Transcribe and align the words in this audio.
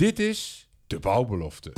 Dit 0.00 0.18
is 0.18 0.68
de 0.86 0.98
bouwbelofte. 0.98 1.72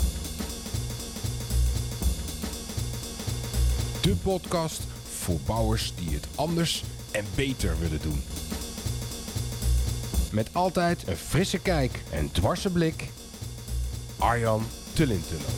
De 4.03 4.17
podcast 4.23 4.83
voor 5.21 5.39
bouwers 5.47 5.93
die 5.95 6.15
het 6.15 6.27
anders 6.35 6.85
en 7.11 7.25
beter 7.35 7.79
willen 7.79 8.01
doen. 8.03 8.23
Met 10.33 10.55
altijd 10.55 11.09
een 11.09 11.17
frisse 11.17 11.59
kijk 11.59 12.03
en 12.11 12.33
dwarse 12.33 12.71
blik. 12.71 13.09
Arjan 14.19 14.65
Tullintunnel. 14.93 15.51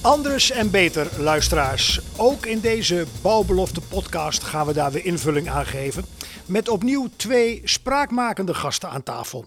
Anders 0.00 0.50
en 0.50 0.70
beter, 0.70 1.08
luisteraars. 1.18 2.00
Ook 2.16 2.46
in 2.46 2.60
deze 2.60 3.06
Bouwbelofte 3.22 3.80
podcast 3.80 4.42
gaan 4.42 4.66
we 4.66 4.72
daar 4.72 4.92
weer 4.92 5.04
invulling 5.04 5.48
aan 5.48 5.66
geven. 5.66 6.04
Met 6.50 6.68
opnieuw 6.68 7.08
twee 7.16 7.60
spraakmakende 7.64 8.54
gasten 8.54 8.90
aan 8.90 9.02
tafel. 9.02 9.44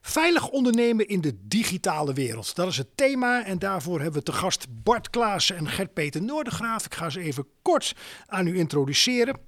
Veilig 0.00 0.48
ondernemen 0.48 1.08
in 1.08 1.20
de 1.20 1.38
digitale 1.42 2.12
wereld. 2.12 2.54
Dat 2.54 2.68
is 2.68 2.76
het 2.76 2.96
thema 2.96 3.44
en 3.44 3.58
daarvoor 3.58 4.00
hebben 4.00 4.18
we 4.18 4.24
te 4.24 4.32
gast 4.32 4.66
Bart 4.82 5.10
Klaassen 5.10 5.56
en 5.56 5.68
Gert-Peter 5.68 6.22
Noordegraaf. 6.22 6.84
Ik 6.84 6.94
ga 6.94 7.10
ze 7.10 7.20
even 7.20 7.46
kort 7.62 7.94
aan 8.26 8.46
u 8.46 8.58
introduceren. 8.58 9.38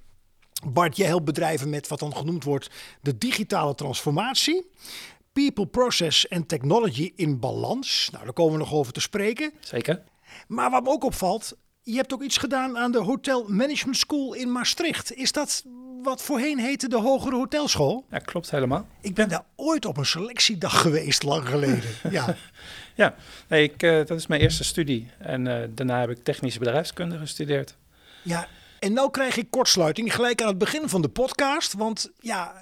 Bart, 0.67 0.97
jij 0.97 1.07
helpt 1.07 1.25
bedrijven 1.25 1.69
met 1.69 1.87
wat 1.87 1.99
dan 1.99 2.15
genoemd 2.15 2.43
wordt 2.43 2.69
de 3.01 3.17
digitale 3.17 3.75
transformatie. 3.75 4.69
People, 5.33 5.67
process 5.67 6.27
en 6.27 6.45
technology 6.45 7.11
in 7.15 7.39
balans. 7.39 8.09
Nou, 8.11 8.23
daar 8.23 8.33
komen 8.33 8.53
we 8.53 8.59
nog 8.59 8.73
over 8.73 8.93
te 8.93 9.01
spreken. 9.01 9.53
Zeker. 9.59 10.03
Maar 10.47 10.69
wat 10.69 10.83
me 10.83 10.89
ook 10.89 11.03
opvalt, 11.03 11.57
je 11.83 11.95
hebt 11.95 12.13
ook 12.13 12.23
iets 12.23 12.37
gedaan 12.37 12.77
aan 12.77 12.91
de 12.91 12.97
Hotel 12.97 13.45
Management 13.47 13.97
School 13.97 14.33
in 14.33 14.51
Maastricht. 14.51 15.13
Is 15.13 15.31
dat 15.31 15.63
wat 16.01 16.21
voorheen 16.21 16.59
heette 16.59 16.87
de 16.89 16.97
Hogere 16.97 17.35
Hotelschool? 17.35 18.05
Ja, 18.09 18.17
klopt 18.17 18.51
helemaal. 18.51 18.87
Ik 19.01 19.13
ben 19.13 19.29
daar 19.29 19.43
ooit 19.55 19.85
op 19.85 19.97
een 19.97 20.05
selectiedag 20.05 20.81
geweest, 20.81 21.23
lang 21.23 21.47
geleden. 21.49 21.89
Ja, 22.11 22.35
Ja, 22.95 23.15
nee, 23.47 23.63
ik, 23.63 23.83
eh, 23.83 24.05
dat 24.05 24.17
is 24.17 24.27
mijn 24.27 24.41
eerste 24.41 24.63
studie. 24.63 25.09
En 25.19 25.47
eh, 25.47 25.69
daarna 25.69 25.99
heb 25.99 26.09
ik 26.09 26.23
technische 26.23 26.59
bedrijfskunde 26.59 27.17
gestudeerd. 27.17 27.75
ja. 28.21 28.47
En 28.79 28.93
nou 28.93 29.11
krijg 29.11 29.37
ik 29.37 29.49
kortsluiting 29.49 30.15
gelijk 30.15 30.41
aan 30.41 30.47
het 30.47 30.57
begin 30.57 30.89
van 30.89 31.01
de 31.01 31.09
podcast. 31.09 31.73
Want 31.73 32.11
ja, 32.19 32.53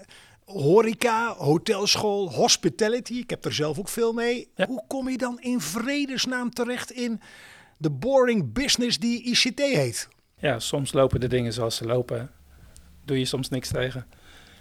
horeca, 0.46 1.36
hotelschool, 1.38 2.32
hospitality, 2.34 3.14
ik 3.14 3.30
heb 3.30 3.46
er 3.46 3.54
zelf 3.54 3.80
ook 3.80 3.88
veel 3.90 4.14
mee. 4.14 4.48
Ja. 4.56 4.66
Hoe 4.68 4.84
kom 4.88 5.10
je 5.10 5.18
dan 5.18 5.40
in 5.40 5.62
vredesnaam 5.62 6.54
terecht 6.54 6.92
in 6.92 7.22
de 7.82 7.90
boring 7.90 8.54
business 8.54 9.00
die 9.00 9.24
ICT 9.24 9.60
heet? 9.60 10.08
Ja, 10.38 10.60
soms 10.60 10.94
lopen 10.94 11.20
de 11.20 11.28
dingen 11.28 11.54
zoals 11.54 11.76
ze 11.76 11.86
lopen. 11.86 12.32
Doe 13.06 13.20
je 13.20 13.26
soms 13.26 13.50
niks 13.50 13.68
tegen. 13.70 14.08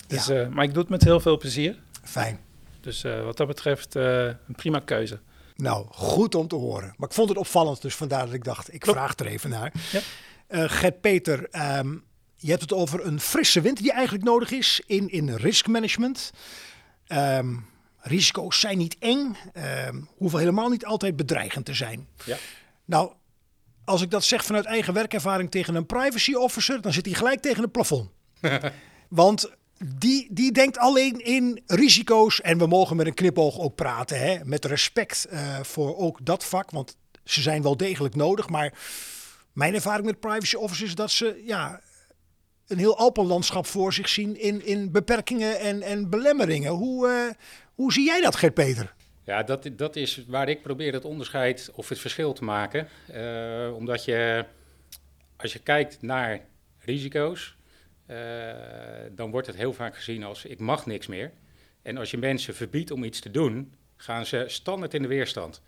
Dus, 0.06 0.26
Ja. 0.26 0.34
eh, 0.40 0.48
maar 0.48 0.64
ik 0.64 0.70
doe 0.72 0.82
het 0.82 0.90
met 0.90 1.04
heel 1.04 1.20
veel 1.20 1.38
plezier. 1.38 1.78
Fijn. 2.02 2.38
Dus 2.80 3.04
eh, 3.04 3.24
wat 3.24 3.36
dat 3.36 3.46
betreft 3.46 3.96
eh, 3.96 4.24
een 4.24 4.54
prima 4.56 4.78
keuze. 4.78 5.20
Nou, 5.56 5.86
goed 5.90 6.34
om 6.34 6.48
te 6.48 6.54
horen. 6.56 6.94
Maar 6.96 7.08
ik 7.08 7.14
vond 7.14 7.28
het 7.28 7.38
opvallend, 7.38 7.82
dus 7.82 7.94
vandaar 7.94 8.24
dat 8.24 8.34
ik 8.34 8.44
dacht, 8.44 8.74
ik 8.74 8.84
vraag 8.86 9.18
er 9.18 9.26
even 9.26 9.50
naar. 9.50 9.72
Ja. 9.92 10.00
Gert-Peter, 10.68 11.48
ehm, 11.50 11.92
je 12.36 12.48
hebt 12.50 12.60
het 12.62 12.72
over 12.72 13.06
een 13.06 13.20
frisse 13.20 13.60
wind 13.60 13.78
die 13.78 13.92
eigenlijk 13.92 14.24
nodig 14.24 14.50
is 14.50 14.82
in, 14.86 15.08
in 15.08 15.34
riskmanagement. 15.34 16.30
Ehm, 17.06 17.54
risico's 18.00 18.60
zijn 18.60 18.78
niet 18.78 18.96
eng, 18.98 19.36
ehm, 19.52 20.00
hoeven 20.16 20.38
helemaal 20.38 20.68
niet 20.68 20.84
altijd 20.84 21.16
bedreigend 21.16 21.64
te 21.64 21.74
zijn. 21.74 22.06
Ja. 22.24 22.36
Nou, 22.90 23.12
als 23.84 24.02
ik 24.02 24.10
dat 24.10 24.24
zeg 24.24 24.44
vanuit 24.44 24.64
eigen 24.64 24.94
werkervaring 24.94 25.50
tegen 25.50 25.74
een 25.74 25.86
privacy 25.86 26.34
officer, 26.34 26.80
dan 26.80 26.92
zit 26.92 27.06
hij 27.06 27.14
gelijk 27.14 27.40
tegen 27.40 27.62
het 27.62 27.72
plafond. 27.72 28.10
Want 29.08 29.50
die, 29.98 30.28
die 30.30 30.52
denkt 30.52 30.78
alleen 30.78 31.24
in 31.24 31.62
risico's. 31.66 32.40
En 32.40 32.58
we 32.58 32.66
mogen 32.66 32.96
met 32.96 33.06
een 33.06 33.14
knipoog 33.14 33.58
ook 33.58 33.74
praten. 33.74 34.18
Hè? 34.18 34.44
Met 34.44 34.64
respect 34.64 35.24
eh, 35.24 35.60
voor 35.62 35.96
ook 35.96 36.18
dat 36.22 36.44
vak. 36.44 36.70
Want 36.70 36.96
ze 37.24 37.42
zijn 37.42 37.62
wel 37.62 37.76
degelijk 37.76 38.14
nodig. 38.14 38.48
Maar 38.48 38.78
mijn 39.52 39.74
ervaring 39.74 40.06
met 40.06 40.20
privacy 40.20 40.56
officers 40.56 40.88
is 40.88 40.94
dat 40.94 41.10
ze 41.10 41.42
ja, 41.46 41.80
een 42.66 42.78
heel 42.78 42.98
alpenlandschap 42.98 43.66
voor 43.66 43.92
zich 43.92 44.08
zien 44.08 44.40
in, 44.40 44.66
in 44.66 44.90
beperkingen 44.90 45.60
en, 45.60 45.82
en 45.82 46.10
belemmeringen. 46.10 46.72
Hoe, 46.72 47.08
eh, 47.08 47.44
hoe 47.74 47.92
zie 47.92 48.04
jij 48.04 48.20
dat, 48.20 48.36
Gert-Peter? 48.36 48.94
Ja, 49.30 49.42
dat, 49.42 49.70
dat 49.72 49.96
is 49.96 50.24
waar 50.26 50.48
ik 50.48 50.62
probeer 50.62 50.92
het 50.92 51.04
onderscheid 51.04 51.70
of 51.74 51.88
het 51.88 51.98
verschil 51.98 52.32
te 52.32 52.44
maken. 52.44 52.88
Eh, 53.06 53.72
omdat 53.76 54.04
je, 54.04 54.44
als 55.36 55.52
je 55.52 55.58
kijkt 55.58 56.02
naar 56.02 56.40
risico's, 56.78 57.56
eh, 58.06 58.16
dan 59.12 59.30
wordt 59.30 59.46
het 59.46 59.56
heel 59.56 59.72
vaak 59.72 59.96
gezien 59.96 60.24
als 60.24 60.44
ik 60.44 60.58
mag 60.58 60.86
niks 60.86 61.06
meer. 61.06 61.32
En 61.82 61.96
als 61.96 62.10
je 62.10 62.18
mensen 62.18 62.54
verbiedt 62.54 62.90
om 62.90 63.04
iets 63.04 63.20
te 63.20 63.30
doen, 63.30 63.72
gaan 63.96 64.26
ze 64.26 64.44
standaard 64.46 64.94
in 64.94 65.02
de 65.02 65.08
weerstand. 65.08 65.62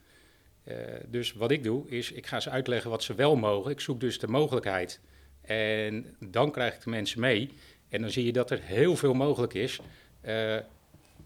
Eh, 0.65 0.77
dus 1.07 1.33
wat 1.33 1.51
ik 1.51 1.63
doe, 1.63 1.89
is 1.89 2.13
ik 2.13 2.27
ga 2.27 2.41
ze 2.41 2.51
uitleggen 2.51 2.91
wat 2.91 3.03
ze 3.03 3.15
wel 3.15 3.37
mogen. 3.37 3.71
Ik 3.71 3.81
zoek 3.81 4.01
dus 4.01 4.19
de 4.19 4.29
mogelijkheid. 4.29 5.01
En 5.43 6.17
dan 6.21 6.51
krijg 6.51 6.75
ik 6.75 6.83
de 6.83 6.91
mensen 6.91 7.21
mee. 7.21 7.51
En 7.89 8.01
dan 8.01 8.11
zie 8.11 8.25
je 8.25 8.33
dat 8.33 8.51
er 8.51 8.61
heel 8.63 8.97
veel 8.97 9.15
mogelijk 9.15 9.55
is. 9.55 9.81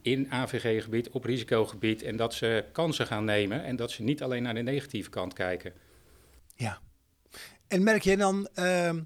In 0.07 0.33
AVG-gebied, 0.33 1.11
op 1.11 1.25
risicogebied. 1.25 2.03
En 2.03 2.17
dat 2.17 2.35
ze 2.35 2.65
kansen 2.73 3.07
gaan 3.07 3.25
nemen 3.25 3.65
en 3.65 3.77
dat 3.77 3.91
ze 3.91 4.03
niet 4.03 4.23
alleen 4.23 4.43
naar 4.43 4.55
de 4.55 4.63
negatieve 4.63 5.11
kant 5.11 5.33
kijken. 5.33 5.73
Ja. 6.55 6.79
En 7.69 7.83
merk 7.83 8.03
jij 8.03 8.17
dan 8.17 8.49
ehm, 8.55 9.01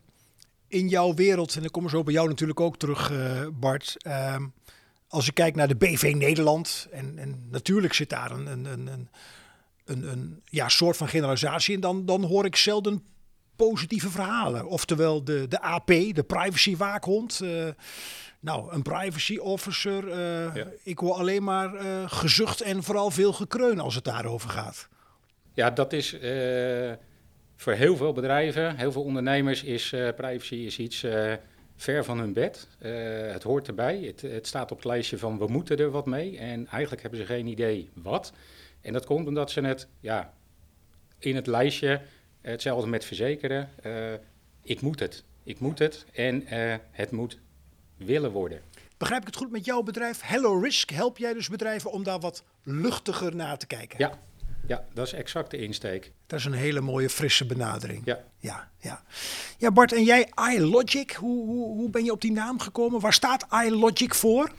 in 0.68 0.88
jouw 0.88 1.14
wereld, 1.14 1.54
en 1.54 1.60
dan 1.60 1.70
komen 1.70 1.90
we 1.90 1.96
zo 1.96 2.02
bij 2.02 2.12
jou 2.12 2.28
natuurlijk 2.28 2.60
ook 2.60 2.78
terug, 2.78 3.10
eh, 3.10 3.46
Bart. 3.52 3.96
ehm, 3.98 4.46
als 5.08 5.26
je 5.26 5.32
kijkt 5.32 5.56
naar 5.56 5.68
de 5.68 5.76
BV 5.76 6.12
Nederland, 6.16 6.88
en, 6.90 7.18
en 7.18 7.46
natuurlijk 7.50 7.94
zit 7.94 8.08
daar 8.08 8.30
een, 8.30 8.46
een, 8.46 8.86
een, 8.86 9.08
een 9.84 10.42
ja, 10.44 10.68
soort 10.68 10.96
van 10.96 11.08
generalisatie 11.08 11.74
in, 11.74 11.80
dan, 11.80 12.06
dan 12.06 12.24
hoor 12.24 12.44
ik 12.44 12.56
zelden 12.56 13.04
positieve 13.68 14.10
verhalen. 14.10 14.66
Oftewel 14.66 15.24
de, 15.24 15.48
de 15.48 15.60
AP, 15.60 15.86
de 15.86 16.24
privacy 16.26 16.76
waakhond. 16.76 17.40
eh, 17.40 17.68
nou, 18.40 18.72
een 18.72 18.82
privacy 18.82 19.36
officer. 19.36 20.08
eh, 20.10 20.54
Ja. 20.54 20.66
Ik 20.82 20.98
hoor 20.98 21.14
alleen 21.14 21.42
maar 21.44 21.74
eh, 21.74 21.86
gezucht 22.06 22.60
en 22.60 22.82
vooral 22.82 23.10
veel 23.10 23.32
gekreun 23.32 23.78
als 23.80 23.94
het 23.94 24.04
daarover 24.04 24.50
gaat. 24.50 24.88
Ja, 25.54 25.70
dat 25.70 25.92
is 25.92 26.16
voor 27.56 27.72
heel 27.72 27.96
veel 27.96 28.12
bedrijven, 28.12 28.76
heel 28.76 28.92
veel 28.92 29.02
ondernemers, 29.02 29.62
is 29.62 29.94
privacy 30.16 30.54
is 30.54 30.78
iets 30.78 31.06
ver 31.76 32.04
van 32.04 32.18
hun 32.18 32.32
bed. 32.32 32.68
Het 33.32 33.42
hoort 33.42 33.68
erbij. 33.68 33.98
Het, 34.00 34.20
het 34.20 34.46
staat 34.46 34.70
op 34.70 34.76
het 34.76 34.86
lijstje 34.86 35.18
van 35.18 35.38
we 35.38 35.46
moeten 35.46 35.76
er 35.78 35.90
wat 35.90 36.06
mee. 36.06 36.38
En 36.38 36.66
eigenlijk 36.66 37.02
hebben 37.02 37.20
ze 37.20 37.26
geen 37.26 37.46
idee 37.46 37.90
wat. 37.94 38.32
En 38.80 38.92
dat 38.92 39.06
komt 39.06 39.26
omdat 39.28 39.50
ze 39.50 39.60
het 39.60 39.88
ja, 40.00 40.32
in 41.18 41.34
het 41.36 41.46
lijstje, 41.46 42.00
hetzelfde 42.40 42.88
met 42.88 43.04
verzekeren, 43.04 43.70
eh, 43.82 44.12
ik 44.62 44.80
moet 44.80 44.98
het. 45.00 45.24
Ik 45.42 45.60
moet 45.60 45.78
het 45.78 46.04
en 46.12 46.46
eh, 46.46 46.74
het 46.90 47.10
moet 47.10 47.38
willen 47.96 48.30
worden. 48.30 48.60
Begrijp 48.96 49.20
ik 49.20 49.26
het 49.26 49.36
goed 49.36 49.50
met 49.50 49.64
jouw 49.64 49.82
bedrijf? 49.82 50.20
Hello 50.22 50.58
Risk 50.58 50.90
help 50.90 51.18
jij 51.18 51.32
dus 51.32 51.48
bedrijven 51.48 51.92
om 51.92 52.02
daar 52.02 52.20
wat 52.20 52.42
luchtiger 52.62 53.36
naar 53.36 53.58
te 53.58 53.66
kijken. 53.66 53.98
Ja, 53.98 54.18
ja 54.66 54.84
dat 54.94 55.06
is 55.06 55.12
exact 55.12 55.50
de 55.50 55.56
insteek. 55.56 56.12
Dat 56.26 56.38
is 56.38 56.44
een 56.44 56.52
hele 56.52 56.80
mooie 56.80 57.10
frisse 57.10 57.46
benadering. 57.46 58.02
Ja. 58.04 58.18
Ja, 58.38 58.70
ja. 58.78 59.02
ja 59.58 59.70
Bart, 59.70 59.92
en 59.92 60.04
jij 60.04 60.28
iLogic, 60.54 61.10
hoe, 61.10 61.46
hoe, 61.46 61.76
hoe 61.76 61.90
ben 61.90 62.04
je 62.04 62.12
op 62.12 62.20
die 62.20 62.32
naam 62.32 62.60
gekomen? 62.60 63.00
Waar 63.00 63.12
staat 63.12 63.46
iLogic 63.64 64.14
voor? 64.14 64.50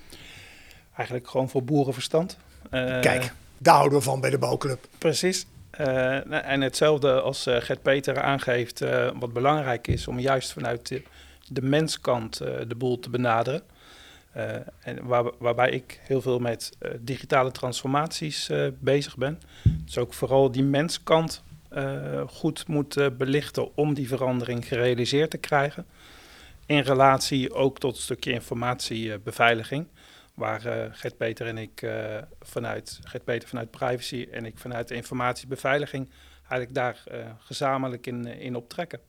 Eigenlijk 0.96 1.30
gewoon 1.30 1.50
voor 1.50 1.64
boerenverstand. 1.64 2.38
Eh, 2.70 3.00
Kijk, 3.00 3.34
daar 3.58 3.76
houden 3.76 3.98
we 3.98 4.04
van 4.04 4.20
bij 4.20 4.30
de 4.30 4.38
bouwclub. 4.38 4.88
Precies. 4.98 5.46
Eh, 5.72 6.50
en 6.52 6.62
hetzelfde 6.62 7.22
als 7.22 7.46
eh, 7.46 7.56
Gert-Peter 7.62 8.22
aangeeft, 8.22 8.82
eh, 8.82 9.10
wat 9.20 9.34
belangrijk 9.34 9.88
is 9.88 10.08
om 10.08 10.20
juist 10.20 10.54
vanuit 10.54 10.88
de, 10.88 11.04
de 11.48 11.62
menskant 11.62 12.38
de 12.68 12.76
boel 12.78 13.00
te 13.00 13.10
benaderen. 13.10 13.62
En 14.80 15.04
waar, 15.04 15.32
waarbij 15.40 15.70
ik 15.70 16.00
heel 16.04 16.22
veel 16.22 16.40
met 16.40 16.78
digitale 17.00 17.52
transformaties 17.52 18.50
bezig 18.80 19.18
ben. 19.18 19.40
Dus 19.86 19.98
ook 19.98 20.14
vooral 20.14 20.52
die 20.52 20.64
menskant 20.64 21.44
goed 22.28 22.68
moet 22.68 23.18
belichten 23.18 23.76
om 23.78 23.94
die 23.94 24.08
verandering 24.08 24.68
gerealiseerd 24.68 25.30
te 25.30 25.38
krijgen. 25.38 25.86
In 26.66 26.80
relatie 26.80 27.54
ook 27.54 27.80
tot 27.80 27.96
een 27.96 28.02
stukje 28.02 28.32
informatiebeveiliging. 28.32 29.88
Waar 30.34 30.66
eh 30.66 30.90
Gert-Peter 30.92 31.48
en 31.48 31.58
ik 31.58 31.82
eh, 31.82 32.18
vanuit 32.42 33.00
Gert-Peter 33.04 33.48
vanuit 33.50 33.72
privacy 33.72 34.28
en 34.32 34.46
ik 34.46 34.58
vanuit 34.58 34.88
de 34.88 34.96
informatiebeveiliging 34.96 36.10
eigenlijk 36.40 36.74
daar 36.74 37.02
eh, 37.08 37.32
gezamenlijk 37.40 38.08
in, 38.08 38.26
in 38.26 38.56
optrekken. 38.56 39.00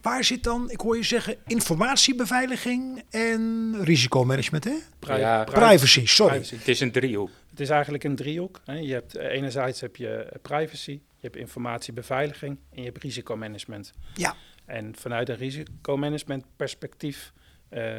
Waar 0.00 0.24
zit 0.24 0.42
dan, 0.42 0.70
ik 0.70 0.80
hoor 0.80 0.96
je 0.96 1.02
zeggen, 1.02 1.36
informatiebeveiliging 1.46 3.02
en 3.10 3.74
risicomanagement, 3.84 4.64
hè? 4.64 4.74
Pri- 4.98 5.18
Ja, 5.18 5.44
pri- 5.44 5.54
Privacy, 5.54 6.06
sorry. 6.06 6.32
privacy. 6.32 6.56
Het 6.56 6.68
is 6.68 6.80
een 6.80 6.92
driehoek. 6.92 7.30
Het 7.50 7.60
is 7.60 7.68
eigenlijk 7.70 8.04
een 8.04 8.16
driehoek. 8.16 8.60
Hè. 8.64 8.72
Je 8.74 8.92
hebt, 8.92 9.16
enerzijds 9.16 9.80
heb 9.80 9.96
je 9.96 10.32
privacy, 10.42 10.90
je 10.90 11.00
hebt 11.26 11.36
informatiebeveiliging 11.36 12.58
en 12.74 12.78
je 12.82 12.84
hebt 12.84 13.02
risicomanagement. 13.02 13.92
Ja. 14.14 14.34
En 14.64 14.94
vanuit 14.96 15.28
een 15.28 15.36
risicomanagement 15.36 16.44
perspectief 16.56 17.32
eh, 17.68 17.98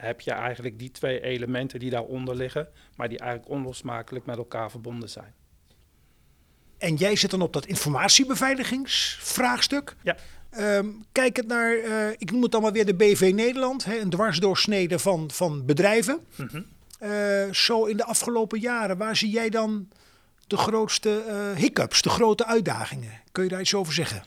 heb 0.00 0.20
je 0.20 0.30
eigenlijk 0.30 0.78
die 0.78 0.90
twee 0.90 1.20
elementen 1.20 1.78
die 1.78 1.90
daaronder 1.90 2.36
liggen, 2.36 2.68
maar 2.96 3.08
die 3.08 3.18
eigenlijk 3.18 3.50
onlosmakelijk 3.50 4.26
met 4.26 4.36
elkaar 4.36 4.70
verbonden 4.70 5.08
zijn. 5.08 5.34
En 6.78 6.94
jij 6.94 7.16
zit 7.16 7.30
dan 7.30 7.42
op 7.42 7.52
dat 7.52 7.66
informatiebeveiligingsvraagstuk. 7.66 9.96
Ja. 10.02 10.16
Um, 10.58 11.04
kijk 11.12 11.36
het 11.36 11.46
naar, 11.46 11.76
uh, 11.76 12.10
ik 12.10 12.30
noem 12.30 12.42
het 12.42 12.50
dan 12.50 12.62
maar 12.62 12.72
weer 12.72 12.86
de 12.86 12.94
BV 12.94 13.32
Nederland, 13.34 13.84
hè, 13.84 13.98
een 13.98 14.10
dwarsdoorsnede 14.10 14.98
van, 14.98 15.30
van 15.30 15.66
bedrijven. 15.66 16.26
Mm 16.36 16.48
-hmm. 16.50 16.66
uh, 17.02 17.52
zo 17.52 17.84
in 17.84 17.96
de 17.96 18.04
afgelopen 18.04 18.60
jaren, 18.60 18.98
waar 18.98 19.16
zie 19.16 19.30
jij 19.30 19.50
dan 19.50 19.88
de 20.46 20.56
grootste 20.56 21.24
uh, 21.28 21.52
hiccups, 21.56 22.02
de 22.02 22.08
grote 22.08 22.46
uitdagingen? 22.46 23.20
Kun 23.32 23.42
je 23.42 23.48
daar 23.48 23.60
iets 23.60 23.74
over 23.74 23.92
zeggen? 23.92 24.24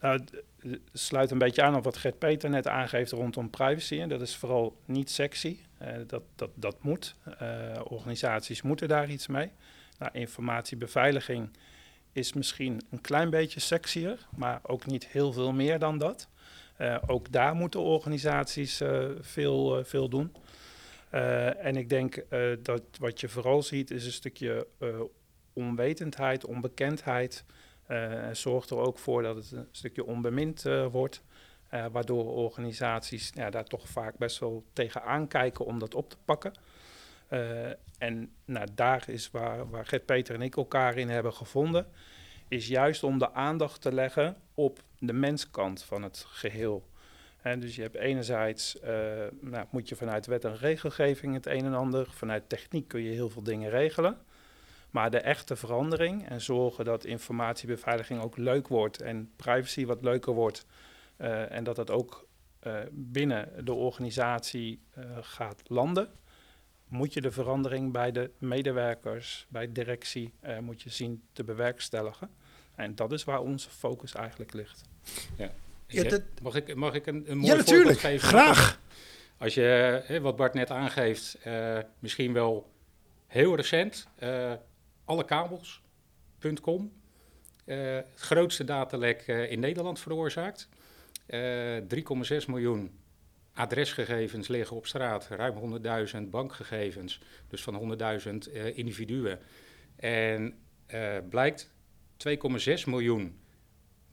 Nou, 0.00 0.24
sluit 0.92 1.30
een 1.30 1.38
beetje 1.38 1.62
aan 1.62 1.76
op 1.76 1.84
wat 1.84 1.96
Gert 1.96 2.18
Peter 2.18 2.50
net 2.50 2.68
aangeeft 2.68 3.12
rondom 3.12 3.50
privacy. 3.50 4.00
En 4.00 4.08
dat 4.08 4.20
is 4.20 4.36
vooral 4.36 4.76
niet 4.84 5.10
sexy. 5.10 5.58
dat, 6.06 6.22
dat, 6.36 6.50
dat 6.54 6.82
moet. 6.82 7.14
organisaties 7.84 8.62
moeten 8.62 8.88
daar 8.88 9.10
iets 9.10 9.26
mee. 9.26 9.50
Nou, 9.98 10.12
informatiebeveiliging 10.12 11.50
is 12.12 12.32
misschien 12.32 12.80
een 12.90 13.00
klein 13.00 13.30
beetje 13.30 13.60
sexier, 13.60 14.26
maar 14.36 14.60
ook 14.62 14.86
niet 14.86 15.06
heel 15.06 15.32
veel 15.32 15.52
meer 15.52 15.78
dan 15.78 15.98
dat. 15.98 16.28
Uh, 16.78 16.96
ook 17.06 17.32
daar 17.32 17.54
moeten 17.54 17.80
organisaties 17.80 18.80
veel, 19.20 19.84
veel 19.84 20.08
doen. 20.08 20.32
en 21.10 21.76
ik 21.76 21.88
denk 21.88 22.24
dat 22.62 22.82
wat 22.98 23.20
je 23.20 23.28
vooral 23.28 23.62
ziet 23.62 23.90
is 23.90 24.06
een 24.06 24.12
stukje 24.12 24.66
onwetendheid, 25.52 26.44
onbekendheid. 26.44 27.44
En 27.90 28.36
zorgt 28.36 28.70
er 28.70 28.78
ook 28.78 28.98
voor 28.98 29.22
dat 29.22 29.36
het 29.36 29.52
een 29.52 29.68
stukje 29.70 30.04
onbemind 30.04 30.62
wordt. 30.90 31.22
waardoor 31.92 32.24
organisaties 32.24 33.30
ja, 33.34 33.50
daar 33.50 33.64
toch 33.64 33.88
vaak 33.88 34.16
best 34.18 34.38
wel 34.38 34.64
tegen 34.72 35.02
aankijken 35.02 35.64
om 35.64 35.78
dat 35.78 35.94
op 35.94 36.10
te 36.10 36.16
pakken. 36.24 36.52
en 37.98 38.32
nou, 38.44 38.66
daar 38.74 39.04
is 39.06 39.30
waar, 39.30 39.70
waar 39.70 39.86
Gert 39.86 40.06
Peter 40.06 40.34
en 40.34 40.42
ik 40.42 40.56
elkaar 40.56 40.96
in 40.96 41.08
hebben 41.08 41.32
gevonden 41.32 41.86
is 42.50 42.68
juist 42.68 43.02
om 43.02 43.18
de 43.18 43.32
aandacht 43.32 43.80
te 43.80 43.92
leggen 43.92 44.36
op 44.54 44.82
de 44.98 45.12
menskant 45.12 45.82
van 45.82 46.02
het 46.02 46.24
geheel. 46.28 46.88
Dus 47.58 47.76
je 47.76 47.82
hebt 47.82 47.96
enerzijds, 47.96 48.78
nou, 49.40 49.66
moet 49.70 49.88
je 49.88 49.96
vanuit 49.96 50.26
wet 50.26 50.44
en 50.44 50.56
regelgeving 50.56 51.34
het 51.34 51.46
een 51.46 51.64
en 51.64 51.74
ander, 51.74 52.06
vanuit 52.10 52.48
techniek 52.48 52.88
kun 52.88 53.02
je 53.02 53.10
heel 53.10 53.30
veel 53.30 53.42
dingen 53.42 53.70
regelen. 53.70 54.18
Maar 54.90 55.10
de 55.10 55.20
echte 55.20 55.56
verandering 55.56 56.28
en 56.28 56.40
zorgen 56.40 56.84
dat 56.84 57.04
informatiebeveiliging 57.04 58.22
ook 58.22 58.36
leuk 58.36 58.68
wordt 58.68 59.02
en 59.02 59.30
privacy 59.36 59.86
wat 59.86 60.02
leuker 60.02 60.32
wordt. 60.32 60.66
Uh, 61.18 61.52
en 61.52 61.64
dat 61.64 61.76
dat 61.76 61.90
ook 61.90 62.28
uh, 62.62 62.78
binnen 62.90 63.64
de 63.64 63.72
organisatie 63.72 64.82
gaat 65.20 65.62
landen. 65.66 66.08
Moet 66.88 67.12
je 67.12 67.20
de 67.20 67.30
verandering 67.30 67.92
bij 67.92 68.12
de 68.12 68.30
medewerkers, 68.38 69.46
bij 69.48 69.72
directie, 69.72 70.32
moet 70.60 70.82
je 70.82 70.90
zien 70.90 71.22
te 71.32 71.44
bewerkstelligen. 71.44 72.30
En 72.74 72.94
dat 72.94 73.12
is 73.12 73.24
waar 73.24 73.40
onze 73.40 73.70
focus 73.70 74.14
eigenlijk 74.14 74.52
ligt. 74.52 74.82
Ja. 75.36 75.50
ja 75.86 76.02
dat... 76.02 76.22
mag, 76.42 76.54
ik, 76.54 76.74
mag 76.74 76.94
ik 76.94 77.06
een, 77.06 77.30
een 77.30 77.38
mooi 77.38 77.52
ja, 77.52 77.56
natuurlijk. 77.56 77.98
geven? 77.98 78.28
Graag. 78.28 78.80
Als 79.38 79.54
je, 79.54 79.60
hè, 80.04 80.20
wat 80.20 80.36
Bart 80.36 80.54
net 80.54 80.70
aangeeft, 80.70 81.38
uh, 81.46 81.78
misschien 81.98 82.32
wel 82.32 82.70
heel 83.26 83.56
recent, 83.56 84.08
uh, 84.22 84.52
allekabels.com, 85.10 86.92
uh, 87.64 87.76
het 87.94 88.06
grootste 88.14 88.64
datalek 88.64 89.26
in 89.26 89.60
Nederland 89.60 90.00
veroorzaakt. 90.00 90.68
3,6 91.26 91.36
miljoen 92.46 92.98
adresgegevens 93.52 94.48
liggen 94.48 94.76
op 94.76 94.86
straat, 94.86 95.28
ruim 95.28 95.80
100.000 96.24 96.30
bankgegevens, 96.30 97.20
dus 97.48 97.62
van 97.62 97.98
100.000 98.46 98.74
individuen. 98.74 99.38
En 99.96 100.58
blijkt 101.28 101.70
2,6 102.28 102.34
miljoen 102.86 103.40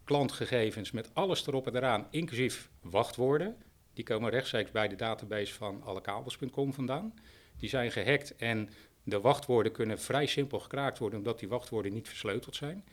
klantgegevens 0.04 0.92
met 0.92 1.10
alles 1.14 1.48
erop 1.48 1.68
en 1.68 1.76
eraan, 1.76 2.08
inclusief 2.10 2.70
wachtwoorden. 2.82 3.56
Die 3.94 4.04
komen 4.04 4.30
rechtstreeks 4.30 4.72
bij 4.72 4.88
de 4.88 4.96
database 4.96 5.54
van 5.54 5.84
allekabels.com 5.84 6.74
vandaan. 6.74 7.14
Die 7.58 7.70
zijn 7.70 7.92
gehackt 7.92 8.36
en 8.36 8.70
de 9.10 9.20
wachtwoorden 9.22 9.72
kunnen 9.72 10.00
vrij 10.00 10.26
simpel 10.26 10.60
gekraakt 10.60 10.98
worden 10.98 11.20
omdat 11.20 11.40
die 11.40 11.50
wachtwoorden 11.50 11.94
niet 11.94 12.08
versleuteld 12.08 12.56
zijn. 12.56 12.86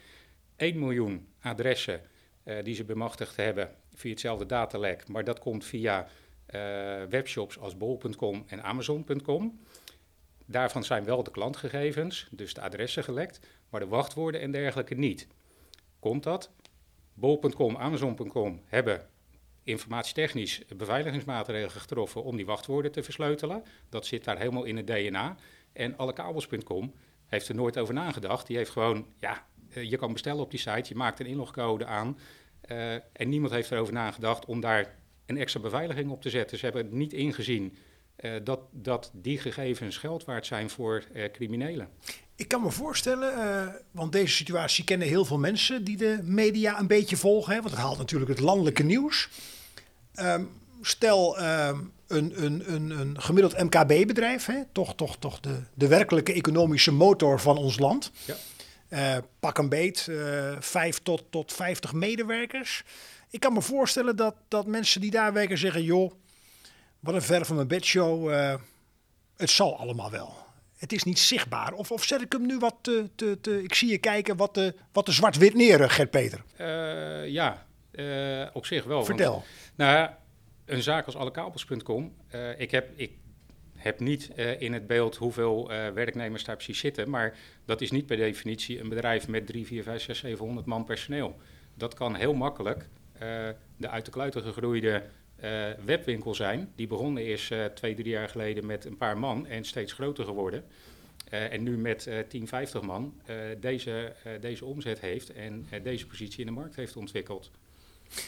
1 0.56 0.78
miljoen 0.78 1.28
adressen 1.40 2.00
uh, 2.44 2.62
die 2.62 2.74
ze 2.74 2.84
bemachtigd 2.84 3.36
hebben 3.36 3.70
via 3.94 4.10
hetzelfde 4.10 4.46
datalek, 4.46 5.08
maar 5.08 5.24
dat 5.24 5.38
komt 5.38 5.64
via 5.64 6.02
uh, 6.02 7.02
webshops 7.08 7.58
als 7.58 7.76
bol.com 7.76 8.44
en 8.46 8.62
amazon.com. 8.62 9.60
Daarvan 10.46 10.84
zijn 10.84 11.04
wel 11.04 11.22
de 11.22 11.30
klantgegevens, 11.30 12.28
dus 12.30 12.54
de 12.54 12.60
adressen 12.60 13.04
gelekt, 13.04 13.46
maar 13.70 13.80
de 13.80 13.86
wachtwoorden 13.86 14.40
en 14.40 14.50
dergelijke 14.50 14.94
niet. 14.94 15.26
Komt 15.98 16.22
dat? 16.22 16.50
Bol.com, 17.14 17.76
Amazon.com 17.76 18.60
hebben 18.64 19.06
informatietechnisch 19.62 20.62
beveiligingsmaatregelen 20.76 21.80
getroffen 21.80 22.22
om 22.22 22.36
die 22.36 22.46
wachtwoorden 22.46 22.92
te 22.92 23.02
versleutelen. 23.02 23.64
Dat 23.88 24.06
zit 24.06 24.24
daar 24.24 24.38
helemaal 24.38 24.64
in 24.64 24.76
het 24.76 24.86
DNA. 24.86 25.36
En 25.74 25.96
allekabels.com 25.96 26.94
heeft 27.26 27.48
er 27.48 27.54
nooit 27.54 27.78
over 27.78 27.94
nagedacht. 27.94 28.46
Die 28.46 28.56
heeft 28.56 28.70
gewoon, 28.70 29.06
ja, 29.18 29.46
eh, 29.70 29.90
je 29.90 29.96
kan 29.96 30.12
bestellen 30.12 30.42
op 30.42 30.50
die 30.50 30.60
site, 30.60 30.84
je 30.88 30.94
maakt 30.94 31.20
een 31.20 31.26
inlogcode 31.26 31.86
aan. 31.86 32.18
Uh, 32.70 32.92
en 32.92 33.28
niemand 33.28 33.52
heeft 33.52 33.70
erover 33.70 33.92
nagedacht 33.92 34.44
om 34.44 34.60
daar 34.60 34.96
een 35.26 35.36
extra 35.36 35.60
beveiliging 35.60 36.10
op 36.10 36.22
te 36.22 36.30
zetten. 36.30 36.58
Ze 36.58 36.64
hebben 36.64 36.96
niet 36.96 37.12
ingezien 37.12 37.76
uh, 38.20 38.32
dat, 38.44 38.60
dat 38.70 39.10
die 39.14 39.38
gegevens 39.38 39.96
geld 39.96 40.24
waard 40.24 40.46
zijn 40.46 40.70
voor 40.70 41.04
criminelen. 41.32 41.88
Ik 42.36 42.48
kan 42.48 42.62
me 42.62 42.70
voorstellen, 42.70 43.82
want 43.90 44.12
deze 44.12 44.34
situatie 44.34 44.84
kennen 44.84 45.08
heel 45.08 45.24
veel 45.24 45.38
mensen 45.38 45.84
die 45.84 45.96
de 45.96 46.18
media 46.22 46.78
een 46.78 46.86
beetje 46.86 47.16
volgen. 47.16 47.54
Hè, 47.54 47.60
want 47.60 47.70
het 47.70 47.80
haalt 47.80 47.98
natuurlijk 47.98 48.30
het 48.30 48.40
landelijke 48.40 48.82
nieuws. 48.82 49.28
Um, 50.14 50.50
stel 50.82 51.42
um, 51.42 51.92
een, 52.14 52.44
een, 52.44 52.72
een, 52.72 52.90
een, 52.90 53.20
gemiddeld 53.20 53.62
MKB-bedrijf, 53.62 54.48
toch, 54.72 54.94
toch, 54.94 55.16
toch 55.18 55.40
de, 55.40 55.60
de 55.74 55.88
werkelijke 55.88 56.32
economische 56.32 56.92
motor 56.92 57.40
van 57.40 57.56
ons 57.56 57.78
land. 57.78 58.10
Ja. 58.24 58.34
Uh, 58.88 59.16
pak 59.40 59.58
een 59.58 59.68
beet, 59.68 60.06
uh, 60.10 60.56
5 60.58 61.02
tot, 61.02 61.24
tot 61.30 61.52
50 61.52 61.92
medewerkers. 61.92 62.84
Ik 63.30 63.40
kan 63.40 63.52
me 63.52 63.62
voorstellen 63.62 64.16
dat, 64.16 64.34
dat 64.48 64.66
mensen 64.66 65.00
die 65.00 65.10
daar 65.10 65.32
werken 65.32 65.58
zeggen: 65.58 65.82
joh, 65.82 66.12
wat 67.00 67.14
een 67.14 67.22
ver 67.22 67.44
van 67.44 67.56
mijn 67.56 67.68
bedshow. 67.68 68.30
Uh, 68.30 68.54
het 69.36 69.50
zal 69.50 69.78
allemaal 69.78 70.10
wel 70.10 70.42
het 70.76 70.92
is 70.92 71.02
niet 71.02 71.18
zichtbaar. 71.18 71.72
Of, 71.72 71.90
of 71.90 72.04
zet 72.04 72.20
ik 72.20 72.32
hem 72.32 72.46
nu 72.46 72.58
wat 72.58 72.74
te, 72.80 73.08
te, 73.14 73.38
te 73.40 73.62
ik 73.62 73.74
zie 73.74 73.90
je 73.90 73.98
kijken 73.98 74.36
wat 74.36 74.54
te, 74.54 74.74
wat 74.92 75.04
te 75.04 75.12
zwart-wit 75.12 75.54
neer, 75.54 75.90
Gert-Peter? 75.90 76.44
Ja, 77.26 77.66
op 78.52 78.66
zich 78.66 78.84
wel. 78.84 79.04
Vertel. 79.04 79.32
Want, 79.32 79.44
nou, 79.74 80.10
een 80.64 80.82
zaak 80.82 81.06
als 81.06 81.16
allekabels.com, 81.16 82.14
uh, 82.34 82.60
ik 82.60 82.70
heb... 82.70 82.90
Ik, 82.96 83.12
heb 83.74 84.00
niet 84.00 84.30
uh, 84.36 84.60
in 84.60 84.72
het 84.72 84.86
beeld 84.86 85.16
hoeveel 85.16 85.72
uh, 85.72 85.88
werknemers 85.88 86.44
daar 86.44 86.56
precies 86.56 86.78
zitten, 86.78 87.10
maar 87.10 87.36
dat 87.64 87.80
is 87.80 87.90
niet 87.90 88.06
per 88.06 88.16
definitie 88.16 88.80
een 88.80 88.88
bedrijf 88.88 89.28
met 89.28 89.46
3, 89.46 89.66
4, 89.66 89.82
5, 89.82 90.02
6, 90.02 90.18
700 90.18 90.66
man 90.66 90.84
personeel. 90.84 91.36
Dat 91.74 91.94
kan 91.94 92.14
heel 92.14 92.34
makkelijk 92.34 92.88
de 93.76 93.88
uit 93.88 94.04
de 94.04 94.10
kluiten 94.10 94.42
gegroeide 94.42 95.02
webwinkel 95.84 96.34
zijn. 96.34 96.72
Die 96.74 96.86
begonnen 96.86 97.26
is 97.26 97.52
twee, 97.74 97.94
drie 97.94 98.08
jaar 98.08 98.28
geleden 98.28 98.66
met 98.66 98.84
een 98.84 98.96
paar 98.96 99.18
man 99.18 99.46
en 99.46 99.64
steeds 99.64 99.92
groter 99.92 100.24
geworden. 100.24 100.64
En 101.28 101.62
nu 101.62 101.76
met 101.76 102.10
10, 102.28 102.48
50 102.48 102.82
man 102.82 103.20
deze, 103.60 104.12
deze 104.40 104.64
omzet 104.64 105.00
heeft 105.00 105.32
en 105.32 105.66
deze 105.82 106.06
positie 106.06 106.40
in 106.40 106.46
de 106.46 106.52
markt 106.52 106.76
heeft 106.76 106.96
ontwikkeld. 106.96 107.50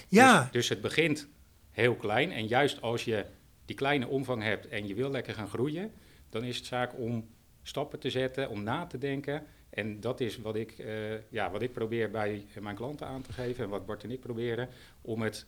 Ja. 0.09 0.43
Dus, 0.43 0.50
dus, 0.50 0.69
het 0.69 0.81
begint 0.81 1.28
heel 1.76 1.97
klein. 1.97 2.33
En 2.33 2.47
juist 2.47 2.83
als 2.83 3.04
je 3.04 3.25
die 3.64 3.76
kleine 3.76 4.09
omvang 4.09 4.42
hebt 4.42 4.68
en 4.68 4.87
je 4.87 4.95
wil 4.95 5.11
lekker 5.11 5.35
gaan 5.35 5.49
groeien, 5.49 5.92
dan 6.28 6.45
is 6.45 6.56
het 6.56 6.66
zaak 6.66 6.99
om 6.99 7.28
stappen 7.62 7.99
te 7.99 8.11
zetten, 8.11 8.49
om 8.50 8.62
na 8.62 8.87
te 8.87 8.99
denken. 8.99 9.47
En 9.71 10.00
dat 10.00 10.21
is 10.21 10.38
wat 10.38 10.56
ik, 10.56 10.85
ja, 11.28 11.50
wat 11.50 11.62
ik 11.62 11.73
probeer 11.73 12.11
bij 12.11 12.45
mijn 12.61 12.76
klanten 12.76 13.06
aan 13.06 13.23
te 13.23 13.33
geven 13.33 13.64
en 13.64 13.71
wat 13.71 13.87
Bart 13.87 14.04
en 14.04 14.11
ik 14.11 14.21
proberen, 14.21 14.68
om 15.00 15.23
het 15.23 15.47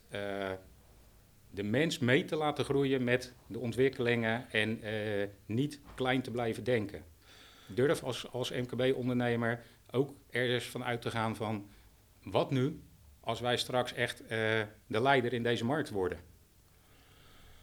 de 1.51 1.63
mens 1.63 1.99
mee 1.99 2.25
te 2.25 2.35
laten 2.35 2.65
groeien 2.65 3.03
met 3.03 3.33
de 3.47 3.59
ontwikkelingen 3.59 4.51
en 4.51 4.79
uh, 4.83 5.27
niet 5.45 5.79
klein 5.95 6.21
te 6.21 6.31
blijven 6.31 6.63
denken. 6.63 7.03
Durf 7.67 8.03
als, 8.03 8.31
als 8.31 8.51
MKB-ondernemer 8.51 9.63
ook 9.91 10.13
ergens 10.29 10.65
van 10.65 10.83
uit 10.83 11.01
te 11.01 11.11
gaan 11.11 11.35
van 11.35 11.69
wat 12.23 12.51
nu 12.51 12.79
als 13.19 13.39
wij 13.39 13.57
straks 13.57 13.93
echt 13.93 14.21
uh, 14.21 14.27
de 14.87 15.01
leider 15.01 15.33
in 15.33 15.43
deze 15.43 15.65
markt 15.65 15.89
worden. 15.89 16.19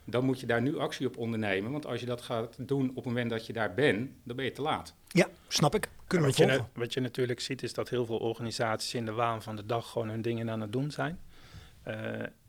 Dan 0.04 0.24
moet 0.24 0.40
je 0.40 0.46
daar 0.46 0.62
nu 0.62 0.78
actie 0.78 1.06
op 1.06 1.16
ondernemen, 1.16 1.72
want 1.72 1.86
als 1.86 2.00
je 2.00 2.06
dat 2.06 2.22
gaat 2.22 2.68
doen 2.68 2.88
op 2.88 2.94
het 2.94 3.04
moment 3.04 3.30
dat 3.30 3.46
je 3.46 3.52
daar 3.52 3.74
bent, 3.74 4.10
dan 4.22 4.36
ben 4.36 4.44
je 4.44 4.52
te 4.52 4.62
laat. 4.62 4.94
Ja, 5.08 5.28
snap 5.48 5.74
ik. 5.74 5.88
Kunnen 6.06 6.30
we 6.30 6.36
wat, 6.36 6.50
je, 6.50 6.62
wat 6.72 6.94
je 6.94 7.00
natuurlijk 7.00 7.40
ziet 7.40 7.62
is 7.62 7.74
dat 7.74 7.88
heel 7.88 8.06
veel 8.06 8.18
organisaties 8.18 8.94
in 8.94 9.04
de 9.04 9.12
waan 9.12 9.42
van 9.42 9.56
de 9.56 9.66
dag 9.66 9.90
gewoon 9.90 10.08
hun 10.08 10.22
dingen 10.22 10.50
aan 10.50 10.60
het 10.60 10.72
doen 10.72 10.90
zijn. 10.90 11.18
Uh, 11.86 11.94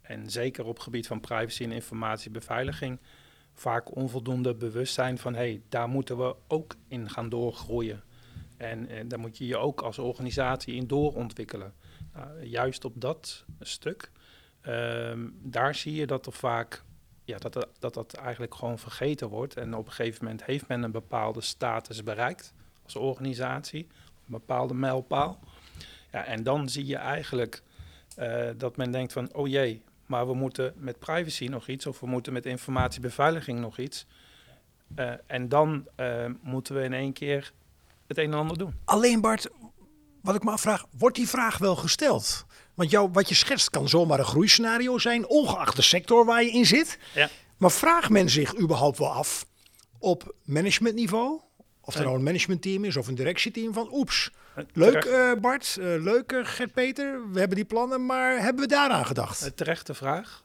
en 0.02 0.30
zeker 0.32 0.66
op 0.66 0.74
het 0.74 0.84
gebied 0.84 1.08
van 1.08 1.20
privacy 1.20 1.64
en 1.64 1.72
informatiebeveiliging 1.72 3.00
vaak 3.54 3.96
onvoldoende 3.96 4.54
bewustzijn 4.54 5.18
van 5.18 5.34
hé, 5.34 5.40
hey, 5.40 5.62
daar 5.70 5.90
moeten 5.90 6.18
we 6.18 6.36
ook 6.48 6.76
in 6.88 7.10
gaan 7.10 7.30
doorgroeien. 7.30 8.04
En, 8.58 8.90
en 8.90 9.08
daar 9.08 9.20
moet 9.20 9.38
je 9.38 9.46
je 9.46 9.58
ook 9.58 9.82
als 9.82 9.98
organisatie 10.00 10.76
in 10.76 10.88
doorontwikkelen. 10.88 11.74
Nou, 12.18 12.44
juist 12.44 12.86
op 12.86 12.94
dat 12.96 13.46
stuk, 13.60 14.12
ehm, 14.62 15.28
daar 15.34 15.76
zie 15.76 15.96
je 15.96 16.08
dat 16.08 16.26
er 16.26 16.34
vaak 16.34 16.84
ja, 17.24 17.38
dat, 17.38 17.68
dat, 17.80 17.94
dat 17.94 18.14
eigenlijk 18.14 18.56
gewoon 18.56 18.80
vergeten 18.80 19.30
wordt. 19.30 19.56
En 19.56 19.76
op 19.76 19.86
een 19.86 19.92
gegeven 19.92 20.24
moment 20.24 20.46
heeft 20.46 20.68
men 20.68 20.84
een 20.84 20.92
bepaalde 20.92 21.42
status 21.42 22.04
bereikt 22.04 22.54
als 22.84 22.96
organisatie, 22.96 23.88
een 24.26 24.32
bepaalde 24.32 24.74
mijlpaal. 24.74 25.40
Ja, 26.12 26.26
en 26.26 26.44
dan 26.44 26.70
zie 26.70 26.86
je 26.86 26.96
eigenlijk 26.96 27.62
uh, 28.20 28.50
dat 28.58 28.78
men 28.78 28.92
denkt 28.92 29.14
van, 29.14 29.34
oh 29.34 29.48
jee, 29.48 29.82
maar 30.06 30.28
we 30.28 30.34
moeten 30.34 30.74
met 30.76 31.00
privacy 31.00 31.46
nog 31.46 31.68
iets, 31.68 31.86
of 31.86 32.00
we 32.00 32.08
moeten 32.08 32.34
met 32.34 32.46
informatiebeveiliging 32.46 33.60
nog 33.60 33.78
iets. 33.78 34.06
Uh, 34.96 35.14
en 35.26 35.50
dan 35.50 35.88
moeten 36.42 36.76
we 36.76 36.84
in 36.84 36.94
één 36.94 37.14
keer 37.14 37.52
het 38.08 38.18
een 38.18 38.32
en 38.32 38.38
ander 38.38 38.58
doen. 38.58 38.74
Alleen 38.86 39.22
Bart, 39.22 39.50
wat 40.28 40.36
ik 40.36 40.44
me 40.44 40.52
afvraag, 40.52 40.86
wordt 40.98 41.16
die 41.16 41.28
vraag 41.28 41.58
wel 41.58 41.76
gesteld? 41.76 42.46
Want 42.74 42.92
jou, 42.92 43.10
wat 43.12 43.30
je 43.30 43.36
schetst 43.36 43.70
kan 43.70 43.90
zomaar 43.90 44.20
een 44.20 44.26
groeiscenario 44.26 44.98
zijn, 44.98 45.28
ongeacht 45.28 45.76
de 45.76 45.82
sector 45.82 46.26
waar 46.26 46.44
je 46.44 46.52
in 46.52 46.66
zit. 46.66 47.00
Ja. 47.14 47.30
Maar 47.58 47.72
vraagt 47.72 48.10
men 48.10 48.30
zich 48.30 48.60
überhaupt 48.60 48.98
wel 48.98 49.12
af 49.12 49.46
op 50.00 50.36
managementniveau, 50.44 51.42
of 51.82 51.96
er 51.96 52.04
nou 52.04 52.16
een 52.16 52.24
managementteam 52.24 52.84
is 52.84 52.98
of 52.98 53.08
een 53.08 53.16
directieteam 53.16 53.74
van 53.74 53.90
oeps, 53.92 54.32
leuk 54.74 55.06
uh, 55.06 55.34
Bart, 55.42 55.78
uh, 55.80 55.86
leuk 56.04 56.32
uh, 56.32 56.46
Gert-Peter, 56.46 57.32
we 57.32 57.40
hebben 57.40 57.58
die 57.58 57.66
plannen, 57.66 58.06
maar 58.06 58.42
hebben 58.42 58.62
we 58.62 58.68
daaraan 58.68 59.06
gedacht? 59.06 59.58
Terechte 59.58 59.94
vraag. 59.94 60.44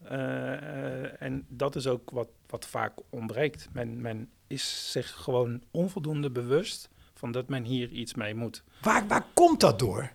en 1.18 1.46
dat 1.48 1.76
is 1.76 1.86
ook 1.86 2.10
wat, 2.10 2.28
wat 2.46 2.66
vaak 2.66 2.92
ontbreekt. 3.10 3.68
Men, 3.72 4.00
men 4.00 4.30
is 4.46 4.90
zich 4.90 5.10
gewoon 5.10 5.62
onvoldoende 5.70 6.30
bewust 6.30 6.88
van 7.22 7.32
dat 7.32 7.48
men 7.48 7.64
hier 7.64 7.88
iets 7.88 8.14
mee 8.14 8.34
moet. 8.34 8.62
Waar, 8.80 9.06
waar 9.06 9.24
komt 9.34 9.60
dat 9.60 9.78
door? 9.78 10.12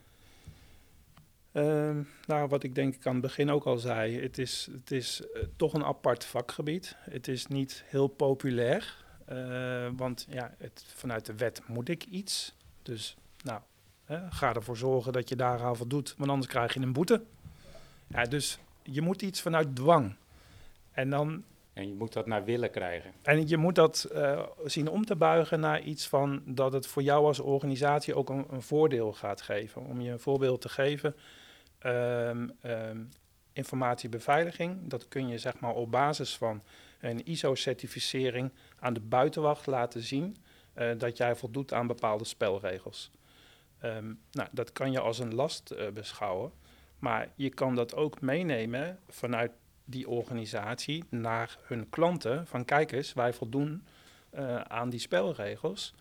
Uh, 1.52 1.98
nou, 2.26 2.48
wat 2.48 2.64
ik 2.64 2.76
denk 2.76 2.96
ik 2.96 3.06
aan 3.06 3.14
het 3.14 3.22
begin 3.22 3.50
ook 3.50 3.64
al 3.64 3.78
zei, 3.78 4.22
het 4.22 4.38
is, 4.38 4.68
het 4.72 4.92
is 4.92 5.22
uh, 5.22 5.44
toch 5.56 5.74
een 5.74 5.84
apart 5.84 6.26
vakgebied. 6.26 6.96
Het 7.00 7.28
is 7.28 7.48
niet 7.48 7.84
heel 7.86 8.08
populair, 8.08 9.06
uh, 9.32 9.88
want 9.96 10.28
ja, 10.30 10.56
het, 10.58 10.86
vanuit 10.96 11.26
de 11.26 11.36
wet 11.36 11.62
moet 11.68 11.90
ik 11.90 12.04
iets. 12.04 12.56
Dus 12.82 13.18
nou, 13.44 13.62
hè, 14.06 14.32
ga 14.32 14.54
ervoor 14.54 14.78
zorgen 14.78 15.14
dat 15.14 15.30
je 15.30 15.36
daaraan 15.36 15.76
voldoet, 15.76 16.16
want 16.18 16.32
anders 16.32 16.52
krijg 16.52 16.74
je 16.74 16.80
een 16.80 16.94
boete. 16.94 17.24
Ja, 18.08 18.24
dus 18.24 18.60
je 18.84 19.02
moet 19.02 19.22
iets 19.22 19.42
vanuit 19.42 19.76
dwang. 19.76 20.16
En 20.92 21.10
dan 21.10 21.44
en 21.78 21.88
je 21.88 21.94
moet 21.94 22.14
dat 22.14 22.26
naar 22.26 22.44
willen 22.44 22.72
krijgen. 22.72 23.14
En 23.22 23.48
je 23.48 23.58
moet 23.58 23.76
dat 23.76 24.10
uh, 24.14 24.44
zien 24.64 24.90
om 24.90 25.06
te 25.06 25.16
buigen 25.16 25.60
naar 25.60 25.82
iets 25.82 26.08
van 26.08 26.42
dat 26.46 26.74
het 26.74 26.88
voor 26.88 27.02
jou 27.02 27.26
als 27.26 27.40
organisatie 27.40 28.16
ook 28.16 28.30
een, 28.30 28.46
een 28.50 28.62
voordeel 28.62 29.14
gaat 29.14 29.42
geven. 29.42 29.86
Om 29.86 30.02
je 30.02 30.12
een 30.12 30.20
voorbeeld 30.20 30.62
te 30.62 30.70
geven, 30.70 31.16
um, 31.86 32.52
um, 32.64 33.10
informatiebeveiliging, 33.54 34.80
dat 34.84 35.08
kun 35.08 35.28
je 35.28 35.38
zeg 35.38 35.60
maar 35.60 35.74
op 35.74 35.92
basis 35.92 36.38
van 36.38 36.62
een 37.00 37.26
ISO-certificering 37.26 38.52
aan 38.80 38.94
de 38.94 39.00
buitenwacht 39.00 39.66
laten 39.66 40.02
zien 40.02 40.38
uh, 40.76 40.90
dat 40.98 41.18
jij 41.18 41.36
voldoet 41.36 41.74
aan 41.74 41.88
bepaalde 41.88 42.26
spelregels. 42.26 43.12
Um, 43.84 44.20
nou, 44.32 44.50
dat 44.52 44.72
kan 44.72 44.92
je 44.92 45.00
als 45.00 45.20
een 45.20 45.36
last 45.36 45.72
uh, 45.72 45.90
beschouwen, 45.90 46.52
maar 47.00 47.30
je 47.36 47.50
kan 47.50 47.76
dat 47.76 47.96
ook 47.96 48.22
meenemen 48.22 49.00
vanuit 49.08 49.52
die 49.89 50.10
organisatie 50.10 51.03
naar 51.10 51.58
hun 51.62 51.89
klanten 51.89 52.48
van 52.48 52.65
kijk 52.65 52.91
eens, 52.91 53.13
wij 53.13 53.34
voldoen 53.34 53.84
uh, 54.34 54.62
aan 54.62 54.89
die 54.89 55.00
spelregels. 55.00 55.94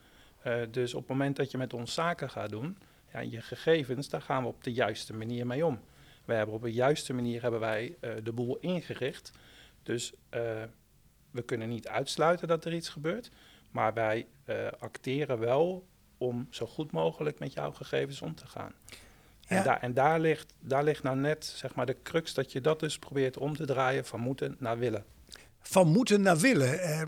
Uh, 0.46 0.60
dus 0.70 0.94
op 0.94 1.00
het 1.00 1.08
moment 1.08 1.36
dat 1.36 1.50
je 1.50 1.58
met 1.58 1.74
ons 1.74 1.94
zaken 1.94 2.30
gaat 2.30 2.50
doen, 2.50 2.78
ja, 3.12 3.20
je 3.20 3.40
gegevens, 3.40 4.08
daar 4.08 4.22
gaan 4.22 4.42
we 4.42 4.48
op 4.48 4.64
de 4.64 4.72
juiste 4.72 5.14
manier 5.14 5.46
mee 5.46 5.66
om. 5.66 5.80
We 6.24 6.32
hebben 6.32 6.54
op 6.54 6.62
de 6.62 6.72
juiste 6.72 7.12
manier 7.12 7.42
hebben 7.42 7.60
wij 7.60 7.96
uh, 8.00 8.10
de 8.22 8.32
boel 8.32 8.56
ingericht. 8.56 9.32
Dus 9.82 10.12
we 11.30 11.42
kunnen 11.44 11.68
niet 11.68 11.88
uitsluiten 11.88 12.48
dat 12.48 12.64
er 12.64 12.74
iets 12.74 12.88
gebeurt, 12.88 13.30
maar 13.70 13.94
wij 13.94 14.26
acteren 14.78 15.38
wel 15.38 15.86
om 16.18 16.46
zo 16.50 16.66
goed 16.66 16.92
mogelijk 16.92 17.38
met 17.38 17.52
jouw 17.52 17.72
gegevens 17.72 18.22
om 18.22 18.34
te 18.34 18.46
gaan. 18.46 18.72
Ja. 19.48 19.56
En, 19.56 19.64
daar, 19.64 19.80
en 19.80 19.94
daar, 19.94 20.20
ligt, 20.20 20.54
daar 20.60 20.84
ligt 20.84 21.02
nou 21.02 21.16
net 21.16 21.44
zeg 21.44 21.74
maar, 21.74 21.86
de 21.86 21.96
crux 22.02 22.34
dat 22.34 22.52
je 22.52 22.60
dat 22.60 22.80
dus 22.80 22.98
probeert 22.98 23.38
om 23.38 23.56
te 23.56 23.66
draaien 23.66 24.04
van 24.04 24.20
moeten 24.20 24.56
naar 24.58 24.78
willen. 24.78 25.04
Van 25.60 25.88
moeten 25.88 26.20
naar 26.20 26.36
willen. 26.36 26.80
Eh, 26.80 27.02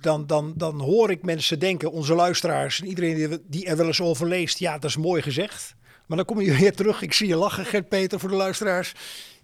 dan, 0.00 0.26
dan, 0.26 0.52
dan 0.56 0.80
hoor 0.80 1.10
ik 1.10 1.22
mensen 1.22 1.58
denken, 1.58 1.92
onze 1.92 2.14
luisteraars 2.14 2.80
en 2.80 2.86
iedereen 2.86 3.14
die, 3.14 3.38
die 3.46 3.66
er 3.66 3.76
wel 3.76 3.86
eens 3.86 4.00
over 4.00 4.26
leest, 4.26 4.58
ja, 4.58 4.72
dat 4.72 4.90
is 4.90 4.96
mooi 4.96 5.22
gezegd. 5.22 5.76
Maar 6.06 6.16
dan 6.16 6.26
kom 6.26 6.40
je 6.40 6.56
weer 6.58 6.74
terug. 6.74 7.02
Ik 7.02 7.12
zie 7.12 7.28
je 7.28 7.36
lachen, 7.36 7.64
Gert-Peter, 7.64 8.20
voor 8.20 8.28
de 8.28 8.34
luisteraars. 8.34 8.94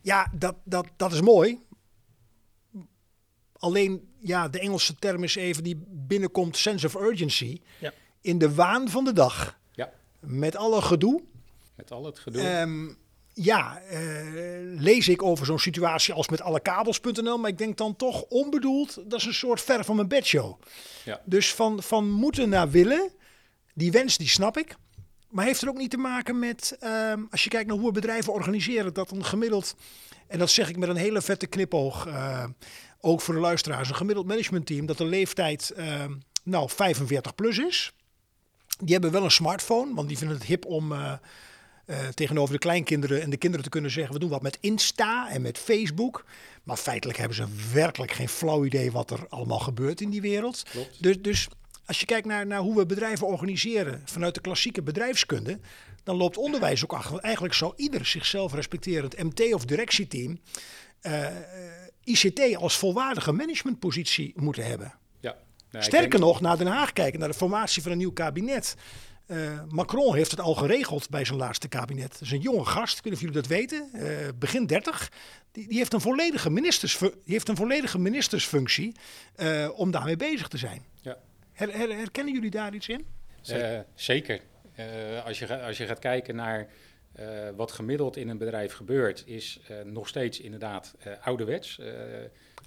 Ja, 0.01 0.31
dat, 0.33 0.55
dat, 0.65 0.87
dat 0.97 1.13
is 1.13 1.21
mooi. 1.21 1.59
Alleen, 3.53 4.09
ja, 4.19 4.49
de 4.49 4.61
Engelse 4.61 4.95
term 4.95 5.23
is 5.23 5.37
even 5.37 5.65
die 5.65 5.83
binnenkomt, 5.89 6.57
sense 6.57 6.87
of 6.87 6.95
urgency. 6.95 7.61
Ja. 7.79 7.93
In 8.21 8.39
de 8.39 8.55
waan 8.55 8.89
van 8.89 9.05
de 9.05 9.13
dag. 9.13 9.59
Ja. 9.73 9.93
Met 10.21 10.57
alle 10.57 10.83
gedoe 10.83 11.23
met 11.77 11.91
al 11.91 12.05
het 12.05 12.19
gedoe. 12.19 12.61
Um, 12.61 12.99
ja, 13.35 13.83
uh, 13.93 13.99
lees 14.81 15.09
ik 15.09 15.23
over 15.23 15.47
zo'n 15.47 15.59
situatie 15.59 16.15
als 16.15 16.29
met 16.29 16.41
allekabels.nl, 16.41 17.39
maar 17.39 17.51
ik 17.51 17.59
denk 17.59 17.77
dan 17.77 17.97
toch 17.97 18.23
onbedoeld, 18.23 18.95
dat 19.11 19.21
is 19.21 19.27
een 19.27 19.35
soort 19.35 19.61
ver 19.61 19.85
van 19.85 19.97
mijn 19.97 20.09
bedshow. 20.09 20.61
Ja. 21.05 21.21
Dus 21.25 21.55
van, 21.55 21.83
van 21.83 22.11
moeten 22.11 22.49
naar 22.49 22.71
willen, 22.71 23.11
die 23.75 23.93
wens 23.93 24.17
die 24.17 24.29
snap 24.29 24.59
ik. 24.59 24.77
Maar 25.29 25.45
heeft 25.45 25.63
er 25.63 25.69
ook 25.69 25.77
niet 25.77 25.91
te 25.91 25.97
maken 25.97 26.39
met, 26.39 26.77
um, 26.83 27.27
als 27.31 27.45
je 27.45 27.51
kijkt 27.51 27.69
naar 27.69 27.79
hoe 27.79 27.93
bedrijven 27.93 28.33
organiseren, 28.33 28.95
dat 28.95 29.11
een 29.11 29.25
gemiddeld, 29.25 29.75
en 30.27 30.39
dat 30.39 30.51
zeg 30.51 30.69
ik 30.69 30.77
met 30.77 30.89
een 30.89 30.97
hele 30.97 31.23
vette 31.23 31.47
knipoog, 31.47 32.07
uh, 32.07 32.45
ook 33.01 33.21
voor 33.21 33.35
de 33.35 33.41
luisteraars, 33.41 33.89
een 33.89 33.95
gemiddeld 33.95 34.27
managementteam, 34.27 34.87
dat 34.87 34.99
de 34.99 35.05
leeftijd 35.05 35.73
uh, 35.77 36.05
nou 36.43 36.71
45 36.71 37.35
plus 37.35 37.59
is. 37.59 37.93
Die 38.79 38.93
hebben 38.93 39.11
wel 39.11 39.25
een 39.25 39.31
smartphone, 39.31 39.95
want 39.95 40.09
die 40.09 40.19
vinden 40.19 40.37
het 40.37 40.47
hip 40.47 40.65
om 40.67 40.93
uh, 41.87 42.09
tegenover 42.09 42.55
de 42.55 42.61
kleinkinderen 42.61 43.23
en 43.23 43.31
de 43.31 43.37
kinderen 43.37 43.65
te 43.65 43.71
kunnen 43.71 43.91
zeggen: 43.91 44.15
we 44.15 44.21
doen 44.21 44.29
wat 44.29 44.43
met 44.43 44.59
Insta 44.61 45.31
en 45.31 45.43
met 45.43 45.59
Facebook. 45.59 46.25
Maar 46.63 46.77
feitelijk 46.77 47.19
hebben 47.19 47.37
ze 47.37 47.47
werkelijk 47.73 48.13
geen 48.13 48.29
flauw 48.29 48.65
idee 48.65 48.93
wat 48.93 49.11
er 49.11 49.27
allemaal 49.29 49.59
gebeurt 49.59 50.01
in 50.01 50.11
die 50.11 50.21
wereld. 50.21 50.63
Dus, 51.01 51.23
dus 51.23 51.49
als 51.87 52.01
je 52.01 52.07
kijkt 52.07 52.27
naar, 52.27 52.47
naar 52.47 52.61
hoe 52.61 52.77
we 52.77 52.87
bedrijven 52.87 53.27
organiseren 53.27 54.03
vanuit 54.05 54.35
de 54.35 54.41
klassieke 54.41 54.83
bedrijfskunde, 54.83 55.59
dan 56.03 56.17
loopt 56.17 56.37
onderwijs 56.37 56.85
ook 56.85 56.93
achter. 56.93 57.19
Eigenlijk 57.19 57.55
zou 57.55 57.73
ieder 57.77 58.07
zichzelf 58.07 58.55
respecterend 58.55 59.23
MT 59.23 59.55
of 59.55 59.65
directieteam 59.65 60.39
uh, 61.03 61.27
eh, 61.27 61.33
ICT 62.05 62.57
als 62.57 62.77
volwaardige 62.77 63.33
managementpositie 63.33 64.33
moeten 64.37 64.67
hebben. 64.67 64.95
Ja, 65.21 65.37
nou, 65.71 65.85
Sterker 65.85 66.21
nog, 66.21 66.41
naar 66.41 66.59
Den 66.59 66.67
Haag 66.67 66.93
kijken, 66.93 67.19
naar 67.19 67.29
de 67.29 67.35
formatie 67.35 67.83
van 67.83 67.93
een 67.93 67.99
nieuw 67.99 68.13
kabinet. 68.13 68.77
Uh, 69.27 69.63
Macron 69.69 70.15
heeft 70.15 70.31
het 70.31 70.41
al 70.41 70.55
geregeld 70.55 71.11
bij 71.11 71.25
zijn 71.25 71.39
laatste 71.39 71.69
kabinet. 71.69 72.13
Dat 72.13 72.21
is 72.21 72.31
een 72.31 72.41
jonge 72.41 72.65
gast, 72.65 72.99
ik 72.99 73.05
weet 73.05 73.13
niet 73.13 73.23
of 73.23 73.29
jullie 73.29 73.35
dat 73.35 73.47
weten, 73.47 73.91
uh, 73.95 74.29
begin 74.39 74.67
30. 74.67 75.11
Die, 75.53 75.69
die, 75.69 75.79
heeft 75.79 75.93
een 75.93 76.01
volledige 76.01 76.51
ministers, 76.51 76.99
die 76.99 77.11
heeft 77.25 77.49
een 77.49 77.57
volledige 77.57 77.99
ministersfunctie 77.99 78.95
uh, 79.37 79.69
om 79.79 79.91
daarmee 79.91 80.17
bezig 80.17 80.49
te 80.49 80.59
zijn. 80.59 80.85
Ja. 81.03 81.17
Her, 81.53 81.77
her, 81.77 81.97
herkennen 81.97 82.35
jullie 82.35 82.51
daar 82.51 82.75
iets 82.75 82.89
in? 82.89 83.07
zeker. 83.95 84.41
als, 85.25 85.39
je, 85.39 85.63
als 85.63 85.77
je 85.77 85.87
gaat 85.87 85.99
kijken 85.99 86.37
naar 86.37 86.69
wat 87.57 87.73
gemiddeld 87.73 88.17
in 88.17 88.29
een 88.29 88.39
bedrijf 88.39 88.73
gebeurt, 88.73 89.23
is 89.27 89.61
nog 89.85 90.09
steeds 90.09 90.41
inderdaad 90.41 90.95
ouderwets. 91.23 91.81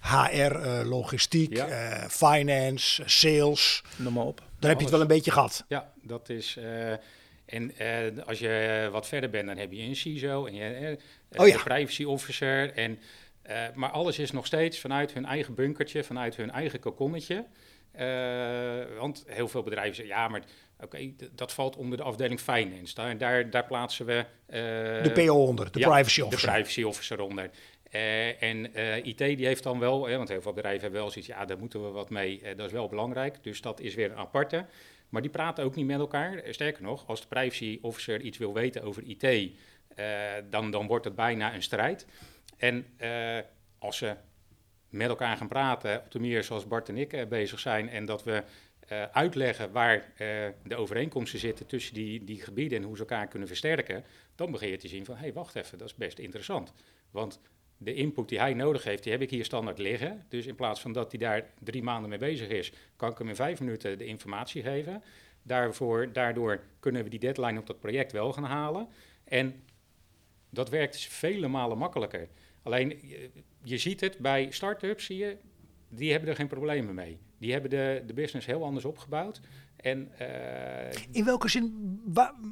HR, 0.01 0.57
logistiek, 0.85 1.55
ja. 1.55 2.09
finance, 2.09 3.03
sales. 3.05 3.83
Noem 3.95 4.13
maar 4.13 4.25
op. 4.25 4.46
Dan 4.59 4.69
heb 4.69 4.77
je 4.77 4.85
het 4.85 4.93
wel 4.93 5.01
een 5.01 5.07
beetje 5.07 5.31
gehad. 5.31 5.65
Ja, 5.67 5.93
dat 6.01 6.29
is. 6.29 6.55
Uh, 6.59 6.91
en 7.45 7.71
uh, 7.81 8.25
als 8.25 8.39
je 8.39 8.87
wat 8.91 9.07
verder 9.07 9.29
bent, 9.29 9.47
dan 9.47 9.57
heb 9.57 9.71
je 9.71 9.81
een 9.81 9.95
CISO 9.95 10.45
en 10.45 10.55
je 10.55 10.97
uh, 11.31 11.41
oh, 11.41 11.47
ja. 11.47 11.63
privacy 11.63 12.03
officer. 12.03 12.73
En, 12.73 12.99
maar 13.73 13.89
alles 13.89 14.19
is 14.19 14.31
nog 14.31 14.45
steeds 14.45 14.79
vanuit 14.79 15.13
hun 15.13 15.25
eigen 15.25 15.53
bunkertje, 15.53 16.03
vanuit 16.03 16.35
hun 16.35 16.51
eigen 16.51 16.79
kokonnetje. 16.79 17.45
want 18.99 19.23
heel 19.27 19.47
veel 19.47 19.63
bedrijven 19.63 19.95
zeggen, 19.95 20.15
ja, 20.15 20.27
maar 20.27 20.41
oké, 20.75 20.85
okay, 20.85 21.15
dat 21.31 21.53
valt 21.53 21.75
onder 21.75 21.97
de 21.97 22.03
afdeling 22.03 22.39
finance. 22.39 22.95
Daar, 22.95 23.17
daar, 23.17 23.49
daar 23.49 23.65
plaatsen 23.65 24.05
we... 24.05 24.25
de 25.03 25.11
PO 25.13 25.45
onder, 25.45 25.71
de 25.71 25.79
ja, 25.79 25.89
privacy 25.89 26.21
officer. 26.21 26.47
De 26.47 26.53
privacy 26.53 26.83
officer 26.83 27.19
onder. 27.19 27.49
Uh, 27.93 28.41
en 28.41 28.77
uh, 28.77 29.05
IT 29.05 29.17
die 29.17 29.45
heeft 29.45 29.63
dan 29.63 29.79
wel, 29.79 29.99
want 30.09 30.29
heel 30.29 30.41
veel 30.41 30.53
bedrijven 30.53 30.81
hebben 30.81 30.99
wel 30.99 31.09
zoiets, 31.09 31.29
ja, 31.29 31.45
daar 31.45 31.57
moeten 31.57 31.83
we 31.83 31.89
wat 31.89 32.09
mee, 32.09 32.41
uh, 32.41 32.47
dat 32.55 32.65
is 32.65 32.71
wel 32.71 32.87
belangrijk. 32.87 33.43
Dus 33.43 33.61
dat 33.61 33.79
is 33.79 33.95
weer 33.95 34.11
een 34.11 34.17
aparte. 34.17 34.65
Maar 35.09 35.21
die 35.21 35.31
praten 35.31 35.63
ook 35.63 35.75
niet 35.75 35.85
met 35.85 35.99
elkaar. 35.99 36.41
Sterker 36.49 36.83
nog, 36.83 37.07
als 37.07 37.21
de 37.21 37.27
privacy 37.27 37.79
officer 37.81 38.21
iets 38.21 38.37
wil 38.37 38.53
weten 38.53 38.83
over 38.83 39.03
IT, 39.03 39.51
dan, 40.49 40.71
dan 40.71 40.87
wordt 40.87 41.05
het 41.05 41.15
bijna 41.15 41.53
een 41.53 41.63
strijd. 41.63 42.05
En 42.57 42.85
als 43.79 43.97
ze 43.97 44.15
met 44.89 45.07
elkaar 45.09 45.37
gaan 45.37 45.47
praten, 45.47 45.99
op 45.99 46.11
de 46.11 46.19
manier 46.19 46.43
zoals 46.43 46.67
Bart 46.67 46.89
en 46.89 46.97
ik 46.97 47.13
eh, 47.13 47.27
bezig 47.27 47.59
zijn, 47.59 47.89
en 47.89 48.05
dat 48.05 48.23
we 48.23 48.43
eh, 48.87 49.03
uitleggen 49.03 49.71
waar 49.71 50.11
eh, 50.17 50.47
de 50.63 50.75
overeenkomsten 50.75 51.39
zitten 51.39 51.65
tussen 51.65 51.93
die, 51.93 52.23
die 52.23 52.41
gebieden 52.41 52.77
en 52.77 52.83
hoe 52.83 52.95
ze 52.95 53.01
elkaar 53.01 53.27
kunnen 53.27 53.47
versterken, 53.47 54.03
dan 54.35 54.51
begin 54.51 54.69
je 54.69 54.77
te 54.77 54.87
zien 54.87 55.05
van, 55.05 55.15
hé, 55.15 55.21
hey, 55.21 55.33
wacht 55.33 55.55
even, 55.55 55.77
dat 55.77 55.87
is 55.87 55.95
best 55.95 56.19
interessant. 56.19 56.73
Want 57.11 57.39
de 57.77 57.93
input 57.93 58.29
die 58.29 58.39
hij 58.39 58.53
nodig 58.53 58.83
heeft, 58.83 59.03
die 59.03 59.11
heb 59.11 59.21
ik 59.21 59.29
hier 59.29 59.45
standaard 59.45 59.77
liggen. 59.77 60.25
Dus 60.29 60.45
in 60.45 60.55
plaats 60.55 60.81
van 60.81 60.91
dat 60.93 61.11
hij 61.11 61.19
daar 61.19 61.45
drie 61.59 61.83
maanden 61.83 62.09
mee 62.09 62.19
bezig 62.19 62.47
is, 62.47 62.71
kan 62.95 63.11
ik 63.11 63.17
hem 63.17 63.27
in 63.27 63.35
vijf 63.35 63.59
minuten 63.59 63.97
de 63.97 64.05
informatie 64.05 64.61
geven. 64.61 65.03
Daarvoor, 65.43 66.13
daardoor 66.13 66.63
kunnen 66.79 67.03
we 67.03 67.09
die 67.09 67.19
deadline 67.19 67.59
op 67.59 67.67
dat 67.67 67.79
project 67.79 68.11
wel 68.11 68.33
gaan 68.33 68.43
halen. 68.43 68.87
En 69.23 69.63
dat 70.49 70.69
werkt 70.69 70.93
dus 70.93 71.07
vele 71.07 71.47
malen 71.47 71.77
makkelijker. 71.77 72.27
Alleen, 72.63 72.99
je, 73.01 73.29
je 73.63 73.77
ziet 73.77 74.01
het 74.01 74.17
bij 74.17 74.51
start-ups, 74.51 75.05
zie 75.05 75.17
je, 75.17 75.37
die 75.89 76.11
hebben 76.11 76.29
er 76.29 76.35
geen 76.35 76.47
problemen 76.47 76.95
mee. 76.95 77.17
Die 77.37 77.51
hebben 77.51 77.69
de, 77.69 78.03
de 78.05 78.13
business 78.13 78.45
heel 78.45 78.63
anders 78.63 78.85
opgebouwd. 78.85 79.39
En, 79.77 80.11
uh, 80.21 80.27
In 81.11 81.25
welke 81.25 81.49
zin, 81.49 81.99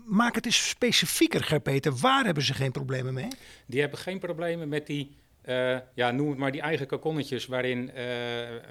maak 0.06 0.36
het 0.36 0.46
eens 0.46 0.70
specifieker, 0.70 1.44
Gerpeter. 1.44 1.96
Waar 1.96 2.26
hebben 2.26 2.44
ze 2.44 2.54
geen 2.54 2.72
problemen 2.72 3.14
mee? 3.14 3.28
Die 3.66 3.82
hebben 3.82 4.00
geen 4.00 4.20
problemen 4.20 4.70
met 4.70 4.88
die, 4.88 5.16
uh, 5.46 5.78
ja, 5.94 6.12
noem 6.12 6.30
het 6.30 6.38
maar 6.38 6.52
die 6.52 6.62
eigen 6.62 6.88
kakonnetjes 6.88 7.46
waarin, 7.46 7.92
uh, 7.96 8.04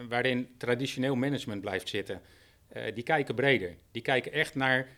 waarin 0.08 0.49
traditioneel 0.56 1.14
management 1.14 1.61
blijft 1.61 1.88
zitten. 1.88 2.20
die 2.94 3.02
kijken 3.02 3.34
breder. 3.34 3.76
Die 3.90 4.02
kijken 4.02 4.32
echt 4.32 4.54
naar, 4.54 4.88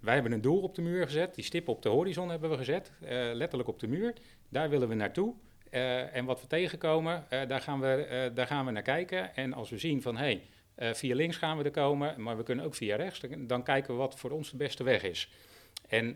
wij 0.00 0.14
hebben 0.14 0.32
een 0.32 0.40
doel 0.40 0.60
op 0.60 0.74
de 0.74 0.82
muur 0.82 1.04
gezet, 1.04 1.34
die 1.34 1.44
stip 1.44 1.68
op 1.68 1.82
de 1.82 1.88
horizon 1.88 2.30
hebben 2.30 2.50
we 2.50 2.56
gezet, 2.56 2.92
letterlijk 3.32 3.68
op 3.68 3.80
de 3.80 3.88
muur. 3.88 4.12
Daar 4.48 4.70
willen 4.70 4.88
we 4.88 4.94
naartoe. 4.94 5.34
en 6.12 6.24
wat 6.24 6.40
we 6.40 6.46
tegenkomen, 6.46 7.24
daar, 7.28 7.60
gaan 7.60 7.80
we, 7.80 8.30
daar 8.34 8.46
gaan 8.46 8.66
we 8.66 8.70
naar 8.70 8.82
kijken. 8.82 9.36
En 9.36 9.52
als 9.52 9.70
we 9.70 9.78
zien 9.78 10.02
van, 10.02 10.16
hé, 10.16 10.24
hey, 10.24 10.42
via 10.76 11.14
links 11.14 11.36
gaan 11.36 11.58
we 11.58 11.64
er 11.64 11.70
komen, 11.70 12.22
maar 12.22 12.36
we 12.36 12.42
kunnen 12.42 12.64
ook 12.64 12.74
via 12.74 12.96
rechts. 12.96 13.20
Dan 13.38 13.62
kijken 13.62 13.92
we 13.92 13.98
wat 13.98 14.18
voor 14.18 14.30
ons 14.30 14.50
de 14.50 14.56
beste 14.56 14.84
weg 14.84 15.02
is. 15.02 15.30
En 15.88 16.08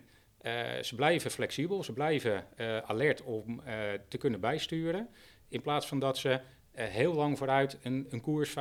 uh, 0.43 0.83
ze 0.83 0.95
blijven 0.95 1.31
flexibel, 1.31 1.85
ze 1.85 1.93
blijven 1.93 2.47
uh, 2.57 2.79
alert 2.79 3.23
om 3.23 3.62
te 4.09 4.19
kunnen 4.19 4.41
bijsturen. 4.41 5.09
In 5.49 5.62
plaats 5.62 5.87
van 5.87 5.99
dat 5.99 6.19
ze 6.19 6.41
heel 6.73 7.15
lang 7.15 7.38
vooruit 7.38 7.79
een, 7.83 8.07
een 8.11 8.21
koers 8.21 8.55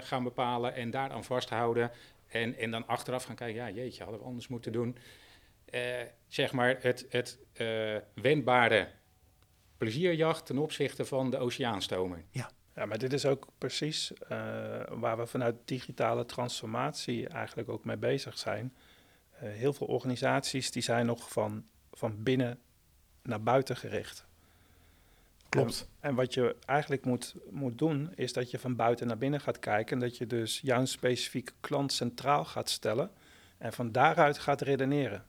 gaan 0.00 0.24
bepalen 0.24 0.74
en 0.74 0.90
daaraan 0.90 1.24
vasthouden. 1.24 1.90
En, 2.26 2.56
en 2.56 2.70
dan 2.70 2.86
achteraf 2.86 3.24
gaan 3.24 3.34
kijken, 3.34 3.56
ja 3.56 3.70
jeetje, 3.70 4.02
hadden 4.02 4.20
we 4.20 4.26
anders 4.26 4.48
moeten 4.48 4.72
doen. 4.72 4.98
zeg 6.28 6.52
maar 6.52 6.76
het, 6.80 7.06
het 7.08 7.38
wendbare 8.14 8.88
plezierjacht 9.76 10.46
ten 10.46 10.58
opzichte 10.58 11.04
van 11.04 11.30
de 11.30 11.38
oceaanstomer. 11.38 12.24
Ja. 12.30 12.50
Ja, 12.78 12.86
maar 12.86 12.98
dit 12.98 13.12
is 13.12 13.26
ook 13.26 13.46
precies 13.58 14.12
waar 14.88 15.18
we 15.18 15.26
vanuit 15.26 15.54
digitale 15.64 16.24
transformatie 16.24 17.28
eigenlijk 17.28 17.68
ook 17.68 17.84
mee 17.84 17.96
bezig 17.96 18.38
zijn. 18.38 18.74
Uh, 19.42 19.50
heel 19.50 19.72
veel 19.72 19.86
organisaties 19.86 20.70
die 20.70 20.82
zijn 20.82 21.06
nog 21.06 21.30
van, 21.30 21.64
van 21.92 22.22
binnen 22.22 22.58
naar 23.22 23.42
buiten 23.42 23.76
gericht. 23.76 24.26
Klopt. 25.48 25.88
En, 26.00 26.08
en, 26.08 26.14
wat 26.14 26.34
je 26.34 26.56
eigenlijk 26.66 27.04
moet, 27.04 27.34
moet 27.50 27.78
doen, 27.78 28.12
is 28.14 28.32
dat 28.32 28.50
je 28.50 28.58
van 28.58 28.76
buiten 28.76 29.06
naar 29.06 29.18
binnen 29.18 29.40
gaat 29.40 29.58
kijken. 29.58 29.92
En 29.92 30.08
dat 30.08 30.16
je 30.16 30.26
dus 30.26 30.60
jouw 30.62 30.84
specifieke 30.84 31.52
klant 31.60 31.92
centraal 31.92 32.44
gaat 32.44 32.70
stellen. 32.70 33.10
En 33.58 33.72
van 33.72 33.92
daaruit 33.92 34.38
gaat 34.38 34.60
redeneren. 34.60 35.24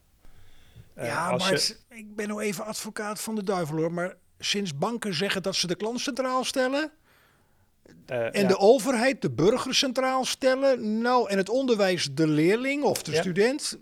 Uh, 0.98 1.04
ja, 1.04 1.36
maar 1.36 1.50
je... 1.52 1.76
ik 1.88 2.16
ben 2.16 2.28
nou 2.28 2.40
even 2.42 2.64
advocaat 2.64 3.20
van 3.20 3.34
de 3.34 3.44
duivel 3.44 3.76
hoor. 3.76 3.92
Maar 3.92 4.16
sinds 4.38 4.76
banken 4.76 5.14
zeggen 5.14 5.42
dat 5.42 5.54
ze 5.54 5.66
de 5.66 5.76
klant 5.76 6.00
centraal 6.00 6.44
stellen. 6.44 6.92
Uh, 8.10 8.16
en 8.16 8.42
ja. 8.42 8.48
de 8.48 8.58
overheid 8.58 9.22
de 9.22 9.30
burger 9.30 9.74
centraal 9.74 10.24
stellen. 10.24 11.00
Nou, 11.00 11.30
en 11.30 11.36
het 11.36 11.48
onderwijs 11.48 12.08
de 12.14 12.26
leerling 12.26 12.82
of 12.82 13.02
de 13.02 13.12
ja. 13.12 13.20
student 13.20 13.78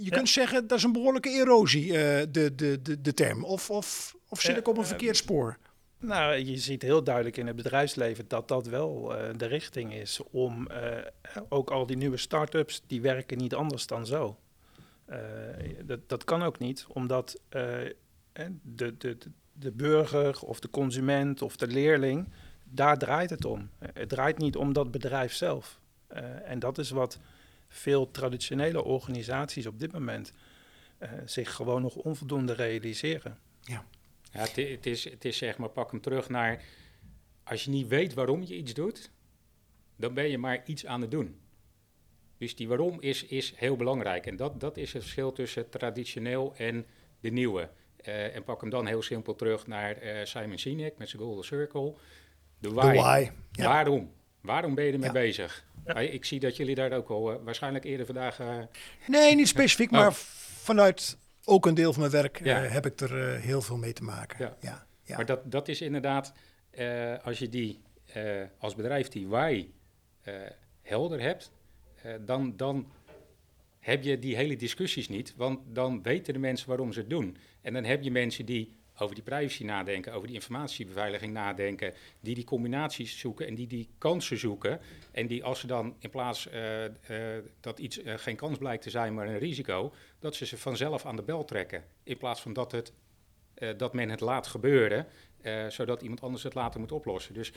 je 0.00 0.10
kunt 0.10 0.28
zeggen 0.28 0.66
dat 0.66 0.78
is 0.78 0.84
een 0.84 0.92
behoorlijke 0.92 1.28
erosie, 1.28 1.86
uh, 1.86 1.92
de, 1.92 2.54
de, 2.54 2.82
de, 2.82 3.00
de 3.00 3.14
term. 3.14 3.44
Of, 3.44 3.70
of, 3.70 4.16
of 4.28 4.40
zit 4.40 4.56
ik 4.56 4.68
op 4.68 4.76
een 4.76 4.86
verkeerd 4.86 5.16
spoor? 5.16 5.58
Nou, 5.98 6.34
je 6.34 6.56
ziet 6.56 6.82
heel 6.82 7.04
duidelijk 7.04 7.36
in 7.36 7.46
het 7.46 7.56
bedrijfsleven 7.56 8.24
dat 8.28 8.48
dat 8.48 8.66
wel 8.66 9.12
uh, 9.12 9.28
de 9.36 9.46
richting 9.46 9.94
is 9.94 10.20
om 10.30 10.68
ook 11.48 11.70
al 11.70 11.86
die 11.86 11.96
nieuwe 11.96 12.16
start-ups, 12.16 12.82
die 12.86 13.00
werken 13.00 13.38
niet 13.38 13.54
anders 13.54 13.86
dan 13.86 14.06
zo. 14.06 14.38
dat, 15.84 16.08
dat 16.08 16.24
kan 16.24 16.42
ook 16.42 16.58
niet, 16.58 16.86
omdat 16.88 17.40
de, 17.48 18.96
de, 18.98 19.18
de 19.52 19.72
burger 19.72 20.40
of 20.40 20.60
de 20.60 20.70
consument 20.70 21.42
of 21.42 21.56
de 21.56 21.66
leerling, 21.66 22.28
daar 22.70 22.98
draait 22.98 23.30
het 23.30 23.44
om. 23.44 23.70
Het 23.78 24.08
draait 24.08 24.38
niet 24.38 24.56
om 24.56 24.72
dat 24.72 24.90
bedrijf 24.90 25.32
zelf. 25.32 25.80
en 26.44 26.58
dat 26.58 26.78
is 26.78 26.90
wat 26.90 27.18
veel 27.68 28.10
traditionele 28.10 28.84
organisaties 28.84 29.66
op 29.66 29.80
dit 29.80 29.92
moment 29.92 30.32
uh, 31.02 31.10
zich 31.24 31.54
gewoon 31.54 31.82
nog 31.82 31.94
onvoldoende 31.94 32.52
realiseren. 32.52 33.38
Ja, 33.60 33.84
ja 34.32 34.40
het, 34.40 34.56
het, 34.56 34.86
is, 34.86 35.04
het 35.04 35.24
is 35.24 35.36
zeg 35.36 35.58
maar, 35.58 35.68
pak 35.68 35.90
hem 35.90 36.00
terug 36.00 36.28
naar, 36.28 36.64
als 37.44 37.64
je 37.64 37.70
niet 37.70 37.88
weet 37.88 38.14
waarom 38.14 38.42
je 38.42 38.56
iets 38.56 38.74
doet, 38.74 39.10
dan 39.96 40.14
ben 40.14 40.28
je 40.28 40.38
maar 40.38 40.62
iets 40.64 40.86
aan 40.86 41.00
het 41.00 41.10
doen. 41.10 41.40
Dus 42.38 42.56
die 42.56 42.68
waarom 42.68 43.00
is, 43.00 43.24
is 43.24 43.52
heel 43.56 43.76
belangrijk. 43.76 44.26
En 44.26 44.36
dat, 44.36 44.60
dat 44.60 44.76
is 44.76 44.92
het 44.92 45.02
verschil 45.02 45.32
tussen 45.32 45.68
traditioneel 45.68 46.54
en 46.56 46.86
de 47.20 47.30
nieuwe. 47.30 47.70
Uh, 48.08 48.34
en 48.34 48.44
pak 48.44 48.60
hem 48.60 48.70
dan 48.70 48.86
heel 48.86 49.02
simpel 49.02 49.34
terug 49.34 49.66
naar 49.66 50.02
uh, 50.02 50.24
Simon 50.24 50.58
Sinek 50.58 50.98
met 50.98 51.08
zijn 51.08 51.22
Golden 51.22 51.44
Circle. 51.44 51.94
De 52.60 52.70
why. 52.72 52.94
why 52.94 53.30
ja. 53.52 53.64
Waarom? 53.64 54.12
Waarom 54.40 54.74
ben 54.74 54.84
je 54.84 54.92
ermee 54.92 55.06
ja. 55.06 55.12
bezig? 55.12 55.64
Ik 55.96 56.24
zie 56.24 56.40
dat 56.40 56.56
jullie 56.56 56.74
daar 56.74 56.92
ook 56.92 57.08
al 57.08 57.32
uh, 57.32 57.38
waarschijnlijk 57.44 57.84
eerder 57.84 58.06
vandaag. 58.06 58.40
Uh... 58.40 58.58
Nee, 59.06 59.34
niet 59.34 59.48
specifiek, 59.48 59.90
oh. 59.92 59.98
maar 59.98 60.12
vanuit 60.14 61.18
ook 61.44 61.66
een 61.66 61.74
deel 61.74 61.92
van 61.92 62.00
mijn 62.00 62.12
werk 62.12 62.44
ja. 62.44 62.64
uh, 62.64 62.70
heb 62.70 62.86
ik 62.86 63.00
er 63.00 63.38
heel 63.38 63.62
veel 63.62 63.76
mee 63.76 63.92
te 63.92 64.02
maken. 64.02 64.36
Ja. 64.38 64.56
Ja. 64.60 64.86
ja. 65.02 65.16
Maar 65.16 65.26
dat, 65.26 65.50
dat 65.50 65.68
is 65.68 65.80
inderdaad, 65.80 66.32
als 67.22 67.38
je 67.38 67.48
die 67.48 67.80
als 68.58 68.74
bedrijf 68.74 69.08
die 69.08 69.28
why 69.28 69.68
helder 70.82 71.20
hebt, 71.20 71.50
dan, 72.20 72.56
dan 72.56 72.92
heb 73.78 74.02
je 74.02 74.18
die 74.18 74.36
hele 74.36 74.56
discussies 74.56 75.08
niet, 75.08 75.34
want 75.36 75.60
dan 75.66 76.02
weten 76.02 76.32
de 76.32 76.38
mensen 76.38 76.68
waarom 76.68 76.92
ze 76.92 77.00
het 77.00 77.10
doen. 77.10 77.36
En 77.62 77.72
dan 77.72 77.84
heb 77.84 78.02
je 78.02 78.10
mensen 78.10 78.46
die 78.46 78.79
over 79.00 79.14
die 79.14 79.24
privacy 79.24 79.64
nadenken, 79.64 80.12
over 80.12 80.26
die 80.26 80.36
informatiebeveiliging 80.36 81.32
nadenken, 81.32 81.94
die 82.20 82.34
die 82.34 82.44
combinaties 82.44 83.18
zoeken 83.18 83.46
en 83.46 83.54
die 83.54 83.66
die 83.66 83.88
kansen 83.98 84.38
zoeken. 84.38 84.80
En 85.10 85.26
die 85.26 85.44
als 85.44 85.60
ze 85.60 85.66
dan 85.66 85.94
in 85.98 86.10
plaats 86.10 86.46
uh, 86.46 86.84
uh, 86.84 86.88
dat 87.60 87.78
iets 87.78 87.98
uh, 87.98 88.14
geen 88.16 88.36
kans 88.36 88.58
blijkt 88.58 88.82
te 88.82 88.90
zijn, 88.90 89.14
maar 89.14 89.28
een 89.28 89.38
risico, 89.38 89.92
dat 90.18 90.34
ze 90.34 90.46
ze 90.46 90.58
vanzelf 90.58 91.06
aan 91.06 91.16
de 91.16 91.22
bel 91.22 91.44
trekken. 91.44 91.84
In 92.02 92.16
plaats 92.16 92.40
van 92.40 92.52
dat, 92.52 92.72
het, 92.72 92.92
dat 93.76 93.92
men 93.92 94.08
het 94.08 94.20
laat 94.20 94.46
gebeuren, 94.46 95.06
zodat 95.68 96.02
iemand 96.02 96.20
anders 96.20 96.42
het 96.42 96.54
later 96.54 96.80
moet 96.80 96.92
oplossen. 96.92 97.34
Dus 97.34 97.52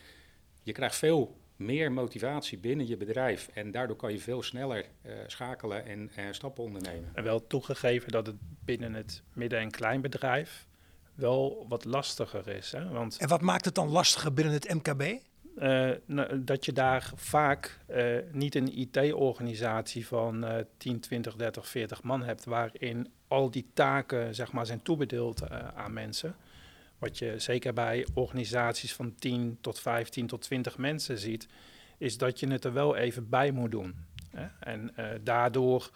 je 0.64 0.72
krijgt 0.72 0.96
veel 0.96 1.38
meer 1.56 1.92
motivatie 1.92 2.58
binnen 2.58 2.88
je 2.88 2.98
bedrijf. 2.98 3.50
En 3.54 3.72
daardoor 3.72 3.96
kan 3.96 4.12
je 4.12 4.20
veel 4.20 4.44
sneller 4.44 4.86
schakelen 5.28 5.86
en 5.86 6.36
stappen 6.36 6.64
ondernemen. 6.64 7.12
En 7.14 7.24
wel 7.24 7.48
toegegeven 7.48 8.12
dat 8.12 8.26
het 8.26 8.36
binnen 8.66 8.94
het 8.94 9.24
midden- 9.34 9.60
en 9.60 9.72
kleinbedrijf 9.72 10.68
wel 11.16 11.66
wat 11.70 11.86
lastiger 11.86 12.48
is. 12.48 12.72
Hè? 12.72 12.90
Want, 12.90 13.18
en 13.18 13.28
wat 13.28 13.42
maakt 13.42 13.66
het 13.66 13.76
dan 13.76 13.90
lastiger 13.90 14.34
binnen 14.34 14.54
het 14.54 14.74
MKB? 14.74 15.22
Uh, 15.58 15.92
nou, 16.06 16.44
dat 16.44 16.66
je 16.66 16.74
daar 16.74 17.12
vaak 17.16 17.80
uh, 17.90 18.18
niet 18.32 18.56
een 18.56 18.80
IT-organisatie 18.80 20.08
van 20.08 20.46
uh, 20.46 20.56
10, 20.78 21.00
20, 21.00 21.36
30, 21.36 21.68
40 21.68 22.04
man 22.04 22.24
hebt, 22.24 22.46
waarin 22.46 23.12
al 23.28 23.52
die 23.52 23.66
taken 23.74 24.36
zeg 24.36 24.52
maar, 24.52 24.66
zijn 24.66 24.82
toebedeeld 24.82 25.42
eh, 25.42 25.68
aan 25.76 25.94
mensen. 25.94 26.36
Wat 26.98 27.18
je 27.18 27.40
zeker 27.40 27.74
bij 27.74 28.08
organisaties 28.14 28.94
van 28.94 29.16
10 29.16 29.58
tot 29.62 29.80
15 29.80 30.28
tot 30.28 30.42
20 30.42 30.78
mensen 30.78 31.18
ziet, 31.18 31.48
is 31.98 32.18
dat 32.18 32.40
je 32.40 32.48
het 32.48 32.66
er 32.66 32.74
wel 32.74 32.96
even 32.96 33.30
bij 33.30 33.52
moet 33.52 33.72
doen. 33.72 33.96
Hè? 34.30 34.48
En 34.60 34.94
daardoor 35.24 35.92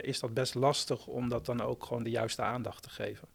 is 0.00 0.20
dat 0.20 0.34
best 0.34 0.54
lastig 0.54 1.06
om 1.06 1.28
dat 1.28 1.46
dan 1.46 1.60
ook 1.60 1.84
gewoon 1.84 2.02
de 2.02 2.10
juiste 2.10 2.42
aandacht 2.42 2.82
te 2.82 2.90
geven 2.90 3.28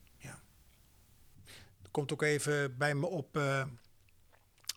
komt 1.93 2.13
ook 2.13 2.21
even 2.21 2.77
bij 2.77 2.95
me 2.95 3.05
op, 3.05 3.37
uh, 3.37 3.63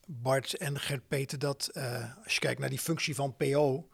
Bart 0.07 0.55
en 0.55 0.81
Gert-Peter, 0.81 1.39
dat 1.39 1.71
uh, 1.73 2.17
als 2.25 2.35
je 2.35 2.41
kijkt 2.41 2.61
naar 2.61 2.69
die 2.69 2.79
functie 2.79 3.15
van 3.15 3.37
PO, 3.37 3.89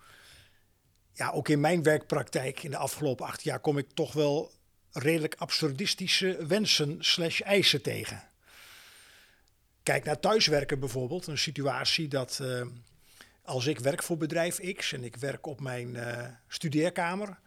ja, 1.12 1.30
ook 1.30 1.48
in 1.48 1.60
mijn 1.60 1.82
werkpraktijk 1.82 2.62
in 2.62 2.70
de 2.70 2.76
afgelopen 2.76 3.26
acht 3.26 3.42
jaar 3.42 3.60
kom 3.60 3.78
ik 3.78 3.90
toch 3.94 4.12
wel 4.12 4.52
redelijk 4.90 5.34
absurdistische 5.38 6.46
wensen 6.46 6.96
slash 7.04 7.40
eisen 7.40 7.82
tegen. 7.82 8.22
Kijk 9.82 10.04
naar 10.04 10.20
thuiswerken 10.20 10.80
bijvoorbeeld, 10.80 11.26
een 11.26 11.38
situatie 11.38 12.08
dat 12.08 12.38
uh, 12.42 12.66
als 13.42 13.66
ik 13.66 13.78
werk 13.78 14.02
voor 14.02 14.16
bedrijf 14.16 14.74
X 14.76 14.92
en 14.92 15.04
ik 15.04 15.16
werk 15.16 15.46
op 15.46 15.60
mijn 15.60 15.96
studeerkamer, 16.48 17.38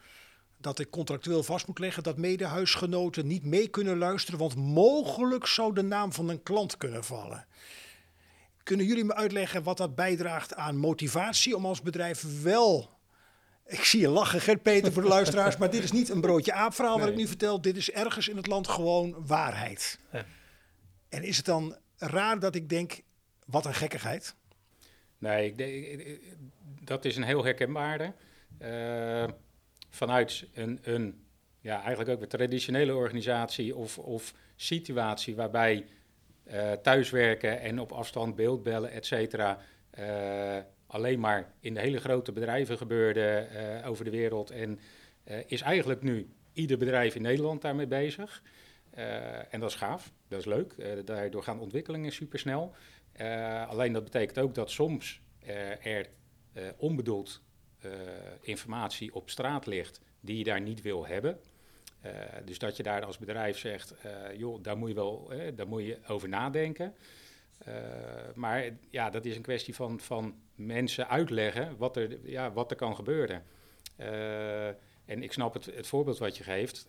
dat 0.65 0.79
ik 0.79 0.89
contractueel 0.89 1.43
vast 1.43 1.67
moet 1.67 1.79
leggen 1.79 2.03
dat 2.03 2.17
medehuisgenoten 2.17 3.27
niet 3.27 3.43
mee 3.45 3.67
kunnen 3.67 3.97
luisteren, 3.97 4.39
want 4.39 4.55
mogelijk 4.55 5.45
zou 5.47 5.73
de 5.73 5.81
naam 5.81 6.13
van 6.13 6.29
een 6.29 6.43
klant 6.43 6.77
kunnen 6.77 7.03
vallen. 7.03 7.45
Kunnen 8.63 8.85
jullie 8.85 9.03
me 9.03 9.13
uitleggen 9.15 9.63
wat 9.63 9.77
dat 9.77 9.95
bijdraagt 9.95 10.55
aan 10.55 10.77
motivatie 10.77 11.55
om 11.55 11.65
als 11.65 11.81
bedrijf 11.81 12.41
wel... 12.43 12.89
Ik 13.65 13.83
zie 13.83 13.99
je 13.99 14.09
lachen, 14.09 14.41
Gert-Peter, 14.41 14.91
voor 14.93 15.01
de 15.01 15.07
luisteraars, 15.17 15.57
maar 15.57 15.69
dit 15.71 15.83
is 15.83 15.91
niet 15.91 16.09
een 16.09 16.21
broodje 16.21 16.53
aapverhaal 16.53 16.99
wat 16.99 17.07
ik 17.07 17.13
Nee. 17.13 17.23
nu 17.23 17.27
vertel. 17.27 17.61
Dit 17.61 17.77
is 17.77 17.91
ergens 17.91 18.27
in 18.27 18.35
het 18.37 18.47
land 18.47 18.67
gewoon 18.67 19.15
waarheid. 19.25 19.99
Ja. 20.11 20.25
En 21.09 21.23
is 21.23 21.37
het 21.37 21.45
dan 21.45 21.75
raar 21.97 22.39
dat 22.39 22.55
ik 22.55 22.69
denk, 22.69 23.01
wat 23.45 23.65
een 23.65 23.73
gekkigheid? 23.73 24.35
Nee, 25.17 25.45
ik 25.45 25.57
denk- 25.57 26.19
dat 26.83 27.05
is 27.05 27.15
een 27.15 27.23
heel 27.23 27.43
herkenbare. 27.43 28.13
Eh, 28.57 29.25
vanuit 29.95 30.47
een, 30.53 30.79
een, 30.83 31.25
ja, 31.61 31.81
eigenlijk 31.81 32.09
ook 32.09 32.21
een 32.21 32.27
traditionele 32.27 32.95
organisatie 32.95 33.75
of, 33.75 33.97
of 33.97 34.33
situatie 34.55 35.35
waarbij 35.35 35.85
eh, 36.43 36.71
thuiswerken 36.71 37.59
en 37.59 37.79
op 37.79 37.91
afstand 37.91 38.35
beeldbellen, 38.35 38.91
et 38.91 39.05
cetera, 39.05 39.59
eh, 39.89 40.57
alleen 40.87 41.19
maar 41.19 41.53
in 41.59 41.73
de 41.73 41.79
hele 41.79 41.99
grote 41.99 42.31
bedrijven 42.31 42.77
gebeurde 42.77 43.21
eh, 43.21 43.89
over 43.89 44.05
de 44.05 44.11
wereld. 44.11 44.51
En 44.51 44.79
is 45.47 45.61
eigenlijk 45.61 46.01
nu 46.01 46.29
ieder 46.53 46.77
bedrijf 46.77 47.15
in 47.15 47.21
Nederland 47.21 47.61
daarmee 47.61 47.87
bezig. 47.87 48.41
En 49.49 49.59
dat 49.59 49.69
is 49.69 49.75
gaaf, 49.75 50.11
dat 50.27 50.39
is 50.39 50.45
leuk. 50.45 50.75
Daardoor 51.05 51.43
gaan 51.43 51.59
ontwikkelingen 51.59 52.11
supersnel. 52.11 52.73
Alleen 53.67 53.93
dat 53.93 54.03
betekent 54.03 54.39
ook 54.39 54.55
dat 54.55 54.71
soms 54.71 55.21
er 55.81 56.09
onbedoeld 56.77 57.41
eh, 57.85 57.91
informatie 58.41 59.15
op 59.15 59.29
straat 59.29 59.65
ligt 59.65 59.99
die 60.19 60.37
je 60.37 60.43
daar 60.43 60.61
niet 60.61 60.81
wil 60.81 61.07
hebben. 61.07 61.39
Eh, 62.01 62.11
dus 62.45 62.59
dat 62.59 62.77
je 62.77 62.83
daar 62.83 63.05
als 63.05 63.17
bedrijf 63.17 63.57
zegt, 63.57 63.93
eh, 64.01 64.11
joh, 64.37 64.63
daar 64.63 64.77
moet 64.77 64.89
je 64.89 64.95
wel 64.95 65.31
daar 65.55 65.67
moet 65.67 65.83
je 65.83 65.97
over 66.07 66.29
nadenken. 66.29 66.93
Maar 68.35 68.69
ja, 68.89 69.09
dat 69.09 69.25
is 69.25 69.35
een 69.35 69.41
kwestie 69.41 69.75
van, 69.75 69.99
van 69.99 70.35
mensen 70.55 71.09
uitleggen 71.09 71.77
wat 71.77 71.97
er, 71.97 72.29
ja, 72.29 72.51
wat 72.51 72.71
er 72.71 72.77
kan 72.77 72.95
gebeuren. 72.95 73.43
En 75.05 75.23
ik 75.23 75.31
snap 75.31 75.53
het, 75.53 75.65
het 75.65 75.87
voorbeeld 75.87 76.17
wat 76.17 76.37
je 76.37 76.43
geeft. 76.43 76.87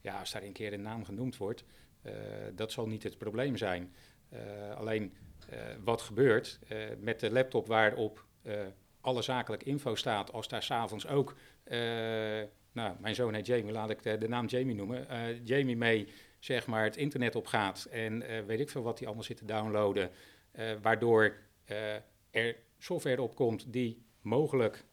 Ja, 0.00 0.18
als 0.18 0.32
daar 0.32 0.42
een 0.42 0.52
keer 0.52 0.72
een 0.72 0.82
naam 0.82 1.04
genoemd 1.04 1.36
wordt, 1.36 1.64
dat 2.54 2.72
zal 2.72 2.86
niet 2.86 3.02
het 3.02 3.18
probleem 3.18 3.56
zijn. 3.56 3.94
Alleen 4.76 5.14
wat 5.84 6.02
gebeurt 6.02 6.58
met 6.98 7.20
de 7.20 7.30
laptop 7.30 7.66
waarop 7.66 8.24
alle 9.04 9.22
zakelijke 9.22 9.64
info 9.64 9.94
staat, 9.94 10.32
als 10.32 10.48
daar 10.48 10.62
s'avonds 10.62 11.06
ook, 11.06 11.34
eh, 11.64 11.78
nou, 12.72 12.96
mijn 13.00 13.14
zoon 13.14 13.34
heet 13.34 13.46
Jamie, 13.46 13.72
laat 13.72 13.90
ik 13.90 14.02
de, 14.02 14.28
naam 14.28 14.46
Jamie 14.46 14.74
noemen, 14.74 15.08
eh, 15.08 15.44
Jamie 15.44 15.76
mee 15.76 16.08
zeg 16.38 16.66
maar 16.66 16.84
het 16.84 16.96
internet 16.96 17.34
op 17.34 17.46
gaat 17.46 17.84
en 17.90 18.22
eh, 18.22 18.44
weet 18.44 18.60
ik 18.60 18.70
veel 18.70 18.82
wat 18.82 18.98
hij 18.98 19.06
allemaal 19.06 19.24
zit 19.24 19.36
te 19.36 19.44
downloaden, 19.44 20.10
waardoor 20.82 21.36
er 22.30 22.56
software 22.78 23.22
op 23.22 23.34
komt 23.34 23.72
die 23.72 24.02
mogelijk 24.20 24.84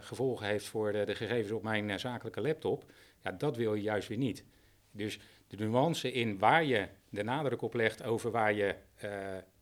gevolgen 0.00 0.46
heeft 0.46 0.66
voor 0.66 0.92
de, 0.92 1.04
de 1.04 1.14
gegevens 1.14 1.52
op 1.52 1.62
mijn 1.62 2.00
zakelijke 2.00 2.40
laptop, 2.40 2.84
ja, 3.22 3.32
dat 3.32 3.56
wil 3.56 3.74
je 3.74 3.82
juist 3.82 4.08
weer 4.08 4.18
niet. 4.18 4.44
Dus 4.90 5.18
de 5.46 5.56
nuance 5.56 6.12
in 6.12 6.38
waar 6.38 6.64
je 6.64 6.88
de 7.08 7.22
nadruk 7.22 7.62
op 7.62 7.74
legt 7.74 8.02
over 8.02 8.30
waar 8.30 8.52
je 8.52 8.74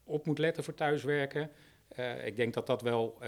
op 0.04 0.26
moet 0.26 0.38
letten 0.38 0.64
voor 0.64 0.74
thuiswerken, 0.74 1.50
ik 2.24 2.36
denk 2.36 2.54
dat 2.54 2.66
dat 2.66 2.82
wel, 2.82 3.18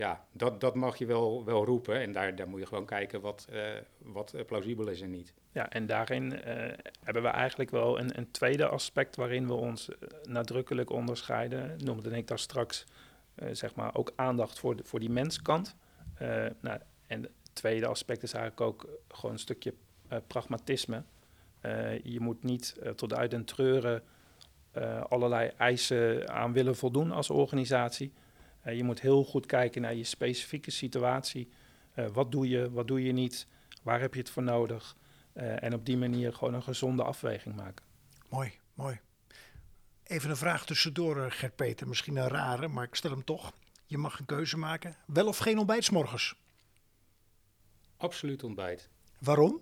ja, 0.00 0.24
dat, 0.32 0.60
dat 0.60 0.74
mag 0.74 0.96
je 0.96 1.06
wel, 1.06 1.44
wel 1.44 1.64
roepen. 1.64 2.00
En 2.00 2.12
daar, 2.12 2.34
daar 2.34 2.48
moet 2.48 2.60
je 2.60 2.66
gewoon 2.66 2.86
kijken 2.86 3.20
wat, 3.20 3.46
eh, 3.50 3.62
wat 3.98 4.32
eh, 4.32 4.44
plausibel 4.44 4.88
is 4.88 5.00
en 5.00 5.10
niet. 5.10 5.32
Ja, 5.52 5.70
en 5.70 5.86
daarin 5.86 6.42
eh, 6.42 6.72
hebben 7.02 7.22
we 7.22 7.28
eigenlijk 7.28 7.70
wel 7.70 7.98
een, 7.98 8.18
een 8.18 8.30
tweede 8.30 8.66
aspect 8.66 9.16
waarin 9.16 9.46
we 9.46 9.52
ons 9.52 9.88
nadrukkelijk 10.24 10.90
onderscheiden. 10.90 11.76
Noemde 11.84 12.10
ik 12.10 12.26
daar 12.26 12.38
straks, 12.38 12.86
zeg 13.52 13.74
maar, 13.74 13.94
ook 13.94 14.12
aandacht 14.16 14.58
voor, 14.58 14.76
de, 14.76 14.84
voor 14.84 15.00
die 15.00 15.10
menskant. 15.10 15.76
Nou, 16.60 16.80
en 17.06 17.22
het 17.22 17.30
tweede 17.52 17.86
aspect 17.86 18.22
is 18.22 18.32
eigenlijk 18.32 18.60
ook 18.60 18.86
gewoon 19.08 19.32
een 19.32 19.38
stukje 19.38 19.74
pragmatisme. 20.26 21.02
Je 22.02 22.20
moet 22.20 22.42
niet 22.42 22.76
tot 22.96 23.14
uit 23.14 23.30
den 23.30 23.44
treuren 23.44 24.02
allerlei 25.08 25.50
eisen 25.56 26.30
aan 26.30 26.52
willen 26.52 26.76
voldoen 26.76 27.10
als 27.12 27.30
organisatie. 27.30 28.12
Eh, 28.60 28.76
je 28.76 28.84
moet 28.84 29.00
heel 29.00 29.24
goed 29.24 29.46
kijken 29.46 29.82
naar 29.82 29.94
je 29.94 30.04
specifieke 30.04 30.70
situatie. 30.70 31.50
Eh, 31.94 32.06
wat 32.12 32.32
doe 32.32 32.48
je, 32.48 32.70
wat 32.70 32.86
doe 32.86 33.02
je 33.02 33.12
niet? 33.12 33.46
Waar 33.82 34.00
heb 34.00 34.14
je 34.14 34.20
het 34.20 34.30
voor 34.30 34.42
nodig? 34.42 34.96
Eh, 35.32 35.62
en 35.62 35.74
op 35.74 35.86
die 35.86 35.96
manier 35.96 36.32
gewoon 36.34 36.54
een 36.54 36.62
gezonde 36.62 37.02
afweging 37.02 37.56
maken. 37.56 37.84
Mooi, 38.28 38.52
mooi. 38.74 39.00
Even 40.02 40.30
een 40.30 40.36
vraag 40.36 40.66
tussendoor, 40.66 41.30
Gert-Peter. 41.30 41.88
Misschien 41.88 42.16
een 42.16 42.28
rare, 42.28 42.68
maar 42.68 42.84
ik 42.84 42.94
stel 42.94 43.10
hem 43.10 43.24
toch. 43.24 43.52
Je 43.86 43.98
mag 43.98 44.18
een 44.18 44.24
keuze 44.24 44.56
maken. 44.56 44.96
Wel 45.06 45.26
of 45.26 45.38
geen 45.38 45.58
ontbijt 45.58 45.84
's 45.84 45.90
morgens? 45.90 46.34
Absoluut 47.96 48.42
ontbijt. 48.42 48.88
Waarom? 49.18 49.60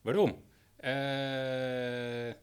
Waarom? 0.00 0.42
Eh, 0.76 2.34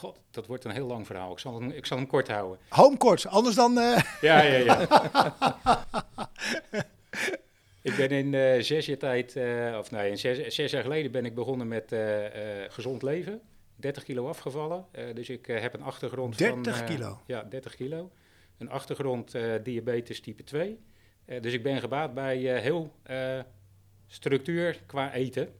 God, 0.00 0.18
dat 0.30 0.46
wordt 0.46 0.64
een 0.64 0.70
heel 0.70 0.86
lang 0.86 1.06
verhaal. 1.06 1.32
Ik 1.32 1.38
zal 1.38 1.60
hem, 1.60 1.70
ik 1.70 1.86
zal 1.86 1.96
hem 1.96 2.06
kort 2.06 2.28
houden. 2.28 2.58
Home 2.68 2.96
kort, 2.96 3.26
anders 3.26 3.54
dan... 3.54 3.78
eh, 3.78 3.98
Ja, 4.20 4.42
ja, 4.42 4.56
ja. 4.58 4.78
ik 7.82 7.96
ben 7.96 8.10
in 8.10 8.34
eh, 8.34 8.62
zes 8.62 8.86
jaar 8.86 8.96
tijd, 8.96 9.36
eh, 9.36 9.76
of 9.78 9.90
nee, 9.90 10.10
in 10.10 10.18
zes, 10.18 10.54
zes 10.54 10.70
jaar 10.70 10.82
geleden 10.82 11.10
ben 11.12 11.24
ik 11.24 11.34
begonnen 11.34 11.68
met 11.68 11.94
gezond 12.68 13.02
leven. 13.02 13.40
30 13.76 14.02
kilo 14.04 14.28
afgevallen. 14.28 14.84
Dus 15.14 15.28
ik 15.28 15.46
heb 15.46 15.74
een 15.74 15.82
achtergrond 15.82 16.38
30 16.38 16.76
van... 16.76 16.86
eh, 16.86 16.94
kilo? 16.94 17.20
Ja, 17.26 17.42
30 17.42 17.76
kilo. 17.76 18.10
Een 18.58 18.70
achtergrond 18.70 19.34
diabetes 19.62 20.20
type 20.20 20.44
2. 20.44 20.78
Eh, 21.24 21.40
dus 21.42 21.52
ik 21.52 21.62
ben 21.62 21.80
gebaat 21.80 22.14
bij 22.14 22.36
heel 22.38 22.92
structuur 24.06 24.80
qua 24.86 25.12
eten. 25.12 25.54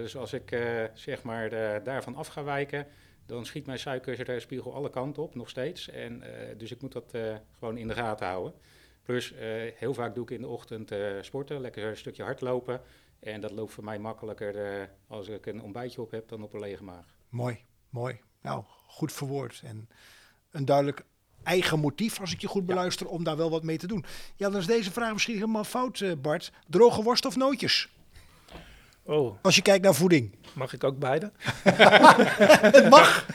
Dus 0.00 0.16
als 0.16 0.32
ik 0.32 0.58
zeg 0.94 1.22
maar 1.22 1.50
daarvan 1.84 2.14
af 2.16 2.26
ga 2.28 2.44
wijken, 2.44 2.86
dan 3.26 3.46
schiet 3.46 3.66
mijn 3.66 3.78
suikerspiegel 3.78 4.74
alle 4.74 4.90
kanten 4.90 5.22
op, 5.22 5.34
nog 5.34 5.48
steeds. 5.48 5.88
En, 5.88 6.22
eh, 6.22 6.58
dus 6.58 6.70
ik 6.70 6.80
moet 6.80 6.92
dat 6.92 7.14
eh, 7.14 7.36
gewoon 7.58 7.76
in 7.76 7.88
de 7.88 7.94
gaten 7.94 8.26
houden. 8.26 8.54
Plus, 9.02 9.32
eh, 9.32 9.48
heel 9.74 9.94
vaak 9.94 10.14
doe 10.14 10.24
ik 10.24 10.30
in 10.30 10.40
de 10.40 10.48
ochtend 10.48 10.92
sporten, 11.20 11.60
lekker 11.60 11.84
een 11.84 11.96
stukje 11.96 12.22
hardlopen. 12.22 12.80
En 13.20 13.40
dat 13.40 13.50
loopt 13.50 13.72
voor 13.72 13.84
mij 13.84 13.98
makkelijker 13.98 14.88
als 15.06 15.28
ik 15.28 15.46
een 15.46 15.62
ontbijtje 15.62 16.00
op 16.00 16.10
heb 16.10 16.28
dan 16.28 16.42
op 16.42 16.52
een 16.52 16.60
lege 16.60 16.84
maag. 16.84 17.06
Mooi, 17.28 17.58
mooi. 17.90 18.20
Nou, 18.42 18.64
goed 18.86 19.12
verwoord. 19.12 19.60
En 19.64 19.88
een 20.50 20.64
duidelijk 20.64 21.04
eigen 21.42 21.80
motief, 21.80 22.20
als 22.20 22.32
ik 22.32 22.40
je 22.40 22.46
goed 22.46 22.66
beluister, 22.66 23.08
om 23.08 23.24
daar 23.24 23.36
wel 23.36 23.50
wat 23.50 23.62
mee 23.62 23.78
te 23.78 23.86
doen. 23.86 24.04
Ja, 24.36 24.50
dan 24.50 24.60
is 24.60 24.66
deze 24.66 24.92
vraag 24.92 25.12
misschien 25.12 25.34
helemaal 25.34 25.64
fout, 25.64 26.22
Bart. 26.22 26.52
Droge 26.68 27.02
worst 27.02 27.24
of 27.24 27.36
nootjes? 27.36 27.95
Oh, 29.06 29.36
Als 29.42 29.56
je 29.56 29.62
kijkt 29.62 29.84
naar 29.84 29.94
voeding. 29.94 30.34
mag 30.52 30.72
ik 30.72 30.84
ook 30.84 30.98
beide? 30.98 31.32
Het 32.72 32.88
mag. 32.90 33.26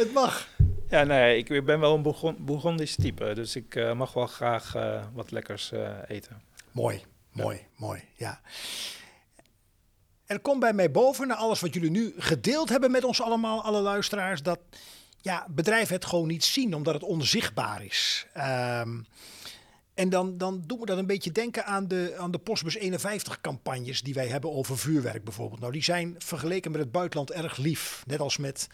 Het 0.00 0.12
mag. 0.12 0.48
Ja, 0.88 1.04
nee, 1.04 1.38
ik 1.44 1.64
ben 1.64 1.80
wel 1.80 1.94
een 1.94 2.02
Bourgon- 2.02 2.36
Bourgondisch 2.38 2.96
type, 2.96 3.34
dus 3.34 3.56
ik 3.56 3.74
eh, 3.74 3.92
mag 3.92 4.12
wel 4.12 4.26
graag 4.26 4.74
eh, 4.74 5.04
wat 5.12 5.30
lekkers 5.30 5.72
eh, 5.72 5.90
eten. 6.08 6.42
Mooi, 6.72 7.02
mooi, 7.32 7.66
mooi. 7.76 8.02
Ja. 8.16 8.40
Er 10.26 10.40
komt 10.40 10.60
bij 10.60 10.72
mij 10.72 10.90
boven, 10.90 11.28
na 11.28 11.34
alles 11.36 11.60
wat 11.60 11.74
jullie 11.74 11.90
nu 11.90 12.14
gedeeld 12.16 12.68
hebben 12.68 12.90
met 12.90 13.04
ons 13.04 13.20
allemaal, 13.22 13.62
alle 13.62 13.80
luisteraars, 13.80 14.42
dat 14.42 14.58
ja, 15.20 15.46
bedrijven 15.50 15.94
het 15.94 16.04
gewoon 16.04 16.28
niet 16.28 16.44
zien, 16.44 16.74
omdat 16.74 16.94
het 16.94 17.02
onzichtbaar 17.02 17.84
is. 17.84 18.26
Ehm, 18.32 18.98
en 19.98 20.08
dan, 20.08 20.38
dan 20.38 20.62
doen 20.66 20.80
we 20.80 20.86
dat 20.86 20.98
een 20.98 21.06
beetje 21.06 21.32
denken 21.32 21.64
aan 21.64 21.88
de, 21.88 22.14
aan 22.18 22.30
de 22.30 22.38
Postbus 22.38 22.76
51 22.76 23.40
campagnes 23.40 24.02
die 24.02 24.14
wij 24.14 24.28
hebben 24.28 24.52
over 24.52 24.78
vuurwerk 24.78 25.24
bijvoorbeeld. 25.24 25.60
Nou, 25.60 25.72
die 25.72 25.82
zijn 25.82 26.14
vergeleken 26.18 26.70
met 26.70 26.80
het 26.80 26.92
buitenland 26.92 27.30
erg 27.30 27.56
lief. 27.56 28.02
Net 28.06 28.20
als 28.20 28.36
met 28.36 28.68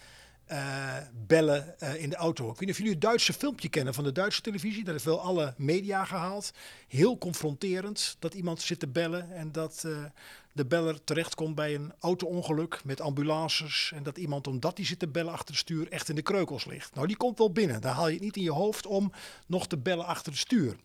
eh, 0.44 0.96
bellen 1.26 1.80
eh, 1.80 2.02
in 2.02 2.10
de 2.10 2.16
auto. 2.16 2.44
Ik 2.44 2.50
weet 2.50 2.60
niet 2.60 2.70
of 2.70 2.76
jullie 2.76 2.92
het 2.92 3.00
Duitse 3.00 3.32
filmpje 3.32 3.68
kennen 3.68 3.94
van 3.94 4.04
de 4.04 4.12
Duitse 4.12 4.40
televisie. 4.40 4.84
Dat 4.84 4.92
heeft 4.92 5.04
wel 5.04 5.20
alle 5.20 5.54
media 5.56 6.04
gehaald. 6.04 6.52
Heel 6.88 7.18
confronterend 7.18 8.16
dat 8.18 8.34
iemand 8.34 8.62
zit 8.62 8.78
te 8.78 8.88
bellen 8.88 9.32
en 9.32 9.52
dat 9.52 9.82
eh, 9.86 10.04
de 10.52 10.66
beller 10.66 11.04
terechtkomt 11.04 11.54
bij 11.54 11.74
een 11.74 11.92
auto-ongeluk 12.00 12.84
met 12.84 13.00
ambulances. 13.00 13.92
En 13.94 14.02
dat 14.02 14.18
iemand, 14.18 14.46
omdat 14.46 14.76
hij 14.76 14.86
zit 14.86 14.98
te 14.98 15.08
bellen 15.08 15.32
achter 15.32 15.48
het 15.48 15.56
stuur, 15.56 15.88
echt 15.88 16.08
in 16.08 16.14
de 16.14 16.22
kreukels 16.22 16.64
ligt. 16.64 16.94
Nou, 16.94 17.06
die 17.06 17.16
komt 17.16 17.38
wel 17.38 17.52
binnen. 17.52 17.80
Dan 17.80 17.92
haal 17.92 18.08
je 18.08 18.14
het 18.14 18.22
niet 18.22 18.36
in 18.36 18.42
je 18.42 18.52
hoofd 18.52 18.86
om 18.86 19.12
nog 19.46 19.66
te 19.66 19.76
bellen 19.76 20.06
achter 20.06 20.32
het 20.32 20.40
stuur. 20.40 20.76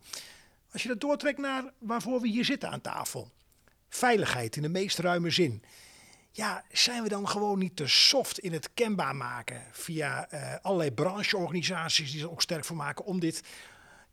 Als 0.72 0.82
je 0.82 0.88
dat 0.88 1.00
doortrekt 1.00 1.38
naar 1.38 1.64
waarvoor 1.78 2.20
we 2.20 2.28
hier 2.28 2.44
zitten 2.44 2.70
aan 2.70 2.80
tafel. 2.80 3.30
Veiligheid 3.88 4.56
in 4.56 4.62
de 4.62 4.68
meest 4.68 4.98
ruime 4.98 5.30
zin. 5.30 5.62
Ja, 6.32 6.64
zijn 6.72 7.02
we 7.02 7.08
dan 7.08 7.28
gewoon 7.28 7.58
niet 7.58 7.76
te 7.76 7.86
soft 7.86 8.38
in 8.38 8.52
het 8.52 8.74
kenbaar 8.74 9.16
maken 9.16 9.62
via 9.72 10.28
eh, 10.30 10.54
allerlei 10.62 10.92
brancheorganisaties 10.92 12.12
die 12.12 12.22
er 12.22 12.30
ook 12.30 12.42
sterk 12.42 12.64
voor 12.64 12.76
maken 12.76 13.04
om 13.04 13.20
dit 13.20 13.42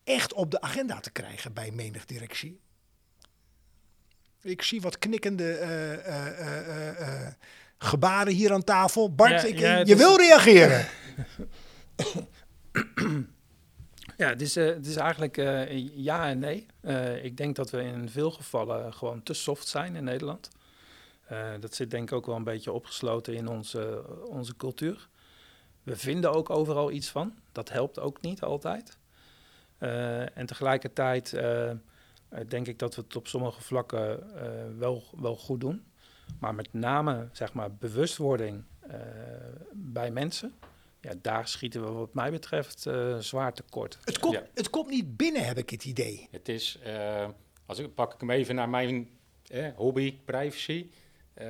echt 0.04 0.34
op 0.34 0.52
de 0.52 0.62
agenda 0.62 1.00
te 1.00 1.12
krijgen 1.12 1.54
bij 1.54 1.72
menig 1.72 2.06
directie? 2.06 2.60
Ik 4.42 4.62
zie 4.62 4.82
wat 4.82 5.00
knikkende 5.00 5.52
eh, 5.54 7.28
eh, 7.28 7.34
gebaren 7.78 8.34
hier 8.34 8.54
aan 8.54 8.64
tafel. 8.64 9.16
Bart, 9.16 9.42
Ja, 9.42 9.48
ik, 9.48 9.60
ja, 9.60 9.78
je 9.78 9.86
is- 9.86 9.98
wil 9.98 10.18
reageren. 10.18 10.88
Ja, 14.18 14.28
het 14.28 14.42
is, 14.42 14.56
eh, 14.56 14.66
het 14.66 14.86
is 14.86 14.96
eigenlijk 14.96 15.38
eh, 15.38 15.96
ja 15.96 16.28
en 16.28 16.40
nee. 16.40 16.66
Eh, 16.82 17.24
ik 17.24 17.38
denk 17.38 17.56
dat 17.56 17.70
we 17.70 17.84
in 17.84 18.10
veel 18.10 18.32
gevallen 18.32 18.94
gewoon 18.94 19.24
te 19.24 19.34
soft 19.34 19.68
zijn 19.68 19.96
in 19.96 20.04
Nederland. 20.04 20.50
Dat 21.60 21.76
zit 21.76 21.92
denk 21.92 22.10
ik 22.10 22.16
ook 22.16 22.26
wel 22.26 22.36
een 22.36 22.44
beetje 22.44 22.72
opgesloten 22.72 23.34
in 23.34 23.48
onze, 23.48 24.04
onze 24.26 24.56
cultuur. 24.56 25.08
We 25.84 25.96
vinden 25.96 26.34
ook 26.34 26.50
overal 26.50 26.92
iets 26.92 27.10
van. 27.10 27.34
Dat 27.52 27.70
helpt 27.70 28.00
ook 28.00 28.22
niet 28.22 28.42
altijd. 28.42 28.98
En 30.34 30.46
tegelijkertijd 30.46 31.30
denk 32.48 32.68
ik 32.68 32.80
dat 32.80 32.96
we 32.96 33.02
het 33.02 33.16
op 33.16 33.28
sommige 33.28 33.62
vlakken 33.62 34.24
wel, 34.78 35.04
wel 35.20 35.36
goed 35.36 35.60
doen. 35.60 35.86
Maar 36.40 36.56
met 36.56 36.74
name 36.74 37.30
zeg 37.32 37.54
maar, 37.54 37.72
bewustwording 37.72 38.64
bij 39.74 40.12
mensen. 40.12 40.54
Ja, 41.08 41.14
daar 41.22 41.48
schieten 41.48 41.84
we 41.86 41.92
wat 41.92 42.14
mij 42.14 42.32
betreft 42.32 42.86
eh, 42.86 43.18
zwaar 43.18 43.54
tekort. 43.54 43.98
Het 44.04 44.20
komt, 44.20 44.34
Ja. 44.34 44.48
het 44.54 44.70
komt 44.70 44.90
niet 44.90 45.18
binnen, 45.18 45.46
heb 45.46 45.58
ik 45.58 45.70
het 45.70 45.86
idee. 45.86 46.28
Het 46.32 46.50
is, 46.50 46.80
eh, 46.84 47.30
als 47.66 47.80
ik 47.80 47.94
pak 47.94 48.14
ik 48.14 48.20
hem 48.20 48.30
even 48.32 48.56
naar 48.56 48.70
mijn 48.70 49.10
eh, 49.48 49.68
hobby, 49.76 50.18
privacy. 50.26 50.90
eh, 51.34 51.46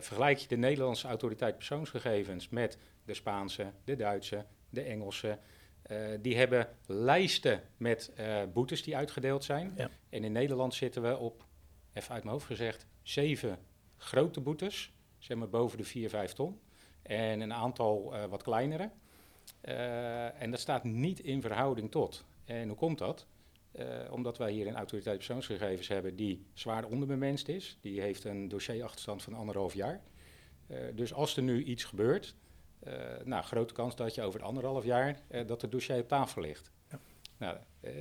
vergelijk 0.00 0.38
je 0.38 0.48
de 0.48 0.56
Nederlandse 0.56 1.08
autoriteit 1.08 1.56
persoonsgegevens 1.56 2.48
met 2.48 2.78
de 3.04 3.14
Spaanse, 3.14 3.66
de 3.84 3.96
Duitse, 3.96 4.44
de 4.70 4.80
Engelse. 4.82 5.38
eh, 5.82 5.98
die 6.20 6.36
hebben 6.36 6.68
lijsten 6.86 7.62
met 7.76 8.10
eh, 8.16 8.42
boetes 8.52 8.82
die 8.82 8.96
uitgedeeld 8.96 9.44
zijn. 9.44 9.72
Ja. 9.76 9.90
En 10.08 10.24
in 10.24 10.32
Nederland 10.32 10.74
zitten 10.74 11.02
we 11.02 11.16
op, 11.16 11.44
even 11.92 12.14
uit 12.14 12.22
mijn 12.22 12.34
hoofd 12.34 12.46
gezegd, 12.46 12.86
zeven 13.02 13.58
grote 13.96 14.40
boetes. 14.40 14.92
Zeg 15.18 15.36
maar 15.36 15.48
boven 15.48 15.78
de 15.78 15.84
4, 15.84 16.08
5 16.08 16.32
ton. 16.32 16.60
En 17.02 17.40
een 17.40 17.52
aantal 17.52 18.14
eh, 18.14 18.24
wat 18.24 18.42
kleinere. 18.42 18.90
Eh, 19.60 20.42
en 20.42 20.50
dat 20.50 20.60
staat 20.60 20.84
niet 20.84 21.20
in 21.20 21.40
verhouding 21.40 21.90
tot. 21.90 22.24
En 22.44 22.68
hoe 22.68 22.76
komt 22.76 22.98
dat? 22.98 23.26
Eh, 23.72 23.86
omdat 24.10 24.38
wij 24.38 24.52
hier 24.52 24.66
een 24.66 24.76
autoriteit 24.76 25.16
persoonsgegevens 25.16 25.88
hebben 25.88 26.16
die 26.16 26.46
zwaar 26.52 26.84
onderbemenst 26.84 27.48
is. 27.48 27.78
Die 27.80 28.00
heeft 28.00 28.24
een 28.24 28.48
dossierachterstand 28.48 29.22
van 29.22 29.34
anderhalf 29.34 29.74
jaar. 29.74 30.00
Dus 30.94 31.12
als 31.12 31.36
er 31.36 31.42
nu 31.42 31.64
iets 31.64 31.84
gebeurt, 31.84 32.34
nou, 33.24 33.44
grote 33.44 33.74
kans 33.74 33.96
dat 33.96 34.14
je 34.14 34.22
over 34.22 34.42
anderhalf 34.42 34.84
jaar 34.84 35.20
dat 35.46 35.62
het 35.62 35.72
dossier 35.72 35.98
op 35.98 36.08
tafel 36.08 36.42
ligt. 36.42 36.70
Ja. 36.90 36.98
Nou, 37.42 37.56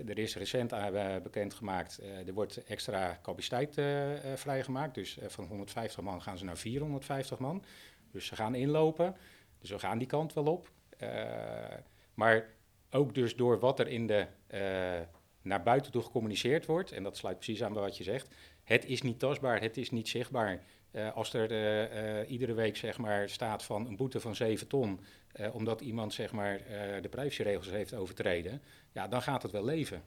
er 0.07 0.17
is 0.17 0.35
recent 0.35 0.73
uh, 0.73 1.17
bekendgemaakt, 1.23 1.99
er 2.25 2.33
wordt 2.33 2.63
extra 2.63 3.19
capaciteit 3.21 3.77
eh, 3.77 4.09
vrijgemaakt. 4.35 4.95
Dus 4.95 5.17
van 5.27 5.45
150 5.45 6.01
man 6.01 6.21
gaan 6.21 6.37
ze 6.37 6.45
naar 6.45 6.57
450 6.57 7.39
man. 7.39 7.63
Dus 8.11 8.25
ze 8.25 8.35
gaan 8.35 8.55
inlopen. 8.55 9.15
Dus 9.59 9.69
we 9.69 9.79
gaan 9.79 9.97
die 9.97 10.07
kant 10.07 10.33
wel 10.33 10.45
op. 10.45 10.71
Eh, 10.97 11.77
maar 12.13 12.49
ook 12.91 13.15
dus 13.15 13.35
door 13.35 13.59
wat 13.59 13.79
er 13.79 13.87
in 13.87 14.07
de, 14.07 14.27
eh, 14.47 14.59
naar 15.41 15.63
buiten 15.63 15.91
toe 15.91 16.01
gecommuniceerd 16.01 16.65
wordt, 16.65 16.91
en 16.91 17.03
dat 17.03 17.17
sluit 17.17 17.35
precies 17.35 17.63
aan 17.63 17.73
bij 17.73 17.81
wat 17.81 17.97
je 17.97 18.03
zegt, 18.03 18.35
het 18.63 18.85
is 18.85 19.01
niet 19.01 19.19
tastbaar, 19.19 19.61
het 19.61 19.77
is 19.77 19.91
niet 19.91 20.09
zichtbaar. 20.09 20.63
Eh, 20.91 21.15
als 21.15 21.33
er 21.33 22.25
iedere 22.25 22.53
week 22.53 22.77
zeg 22.77 22.97
maar, 22.97 23.29
staat 23.29 23.63
van 23.63 23.87
een 23.87 23.95
boete 23.95 24.19
van 24.19 24.35
7 24.35 24.67
ton, 24.67 24.99
omdat 25.53 25.81
iemand 25.81 26.13
zeg 26.13 26.31
maar, 26.31 26.57
de 27.01 27.09
privacyregels 27.09 27.69
heeft 27.69 27.93
overtreden, 27.93 28.61
ja, 28.91 29.07
dan 29.07 29.21
gaat 29.21 29.43
het 29.43 29.51
wel 29.51 29.65
leven. 29.65 30.03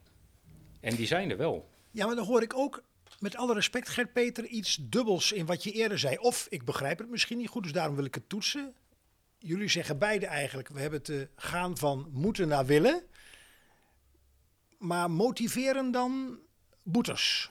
En 0.81 0.95
die 0.95 1.07
zijn 1.07 1.31
er 1.31 1.37
wel. 1.37 1.69
Ja, 1.91 2.07
maar 2.07 2.17
dan 2.17 2.27
hoor 2.27 2.43
ik 2.43 2.55
ook, 2.57 2.83
met 3.21 3.37
alle 3.37 3.55
respect, 3.55 3.89
Gert-Peter, 3.89 4.47
iets 4.47 4.79
dubbels 4.81 5.33
in 5.33 5.47
wat 5.47 5.63
je 5.65 5.73
eerder 5.73 5.99
zei. 5.99 6.19
Of 6.19 6.47
ik 6.51 6.65
begrijp 6.65 6.99
het 6.99 7.11
misschien 7.11 7.39
niet 7.39 7.49
goed, 7.49 7.63
dus 7.63 7.73
daarom 7.73 7.97
wil 7.97 8.05
ik 8.05 8.15
het 8.15 8.29
toetsen. 8.29 8.75
Jullie 9.39 9.69
zeggen 9.69 9.99
beide 9.99 10.27
eigenlijk, 10.27 10.69
we 10.69 10.81
hebben 10.81 11.03
te 11.03 11.29
gaan 11.37 11.77
van 11.77 12.09
moeten 12.13 12.49
naar 12.49 12.67
willen. 12.67 13.03
Maar 14.79 15.11
motiveren 15.11 15.91
dan 15.91 16.39
boetes? 16.83 17.51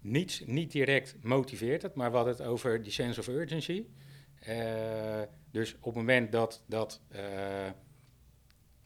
Niet, 0.00 0.42
niet 0.46 0.72
direct 0.72 1.16
motiveert 1.22 1.82
het, 1.82 1.94
maar 1.94 2.12
hadden 2.12 2.32
het 2.32 2.42
over 2.42 2.82
die 2.82 2.92
sense 2.92 3.20
of 3.20 3.28
urgency. 3.28 3.84
Eh, 4.40 5.22
dus 5.50 5.74
op 5.74 5.84
het 5.84 5.94
moment 5.94 6.32
dat, 6.32 6.62
dat 6.66 7.00
eh, 7.08 7.70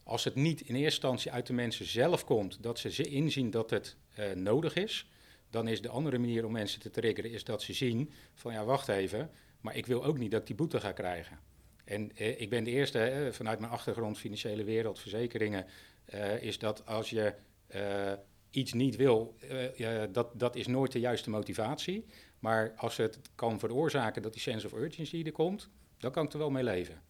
als 0.02 0.24
het 0.24 0.34
niet 0.34 0.60
in 0.60 0.74
eerste 0.74 0.82
instantie 0.82 1.32
uit 1.32 1.46
de 1.46 1.52
mensen 1.52 1.86
zelf 1.86 2.24
komt, 2.24 2.62
dat 2.62 2.78
ze 2.78 3.08
inzien 3.08 3.50
dat 3.50 3.70
het 3.70 3.96
eh, 4.14 4.32
nodig 4.32 4.74
is, 4.74 5.08
dan 5.56 5.68
is 5.68 5.82
de 5.82 5.88
andere 5.88 6.18
manier 6.18 6.44
om 6.44 6.52
mensen 6.52 6.80
te 6.80 6.90
triggeren, 6.90 7.30
is 7.30 7.44
dat 7.44 7.62
ze 7.62 7.72
zien 7.72 8.10
van 8.34 8.52
ja, 8.52 8.64
wacht 8.64 8.88
even, 8.88 9.30
maar 9.60 9.76
ik 9.76 9.86
wil 9.86 10.04
ook 10.04 10.18
niet 10.18 10.30
dat 10.30 10.40
ik 10.40 10.46
die 10.46 10.56
boete 10.56 10.80
ga 10.80 10.92
krijgen. 10.92 11.38
En 11.84 12.16
eh, 12.16 12.40
ik 12.40 12.50
ben 12.50 12.64
de 12.64 12.70
eerste, 12.70 13.28
vanuit 13.32 13.58
mijn 13.58 13.72
achtergrond 13.72 14.18
financiële 14.18 14.64
wereld, 14.64 14.98
verzekeringen, 14.98 15.66
eh, 16.04 16.42
is 16.42 16.58
dat 16.58 16.86
als 16.86 17.10
je 17.10 17.34
eh, 17.66 18.12
iets 18.50 18.72
niet 18.72 18.96
wil, 18.96 19.36
eh, 19.76 20.02
dat, 20.12 20.28
dat 20.34 20.56
is 20.56 20.66
nooit 20.66 20.92
de 20.92 21.00
juiste 21.00 21.30
motivatie. 21.30 22.04
Maar 22.38 22.72
als 22.76 22.96
het 22.96 23.18
kan 23.34 23.58
veroorzaken 23.58 24.22
dat 24.22 24.32
die 24.32 24.42
sense 24.42 24.66
of 24.66 24.72
urgency 24.72 25.22
er 25.24 25.32
komt, 25.32 25.68
dan 25.98 26.10
kan 26.10 26.24
ik 26.24 26.32
er 26.32 26.38
wel 26.38 26.50
mee 26.50 26.64
leven. 26.64 27.02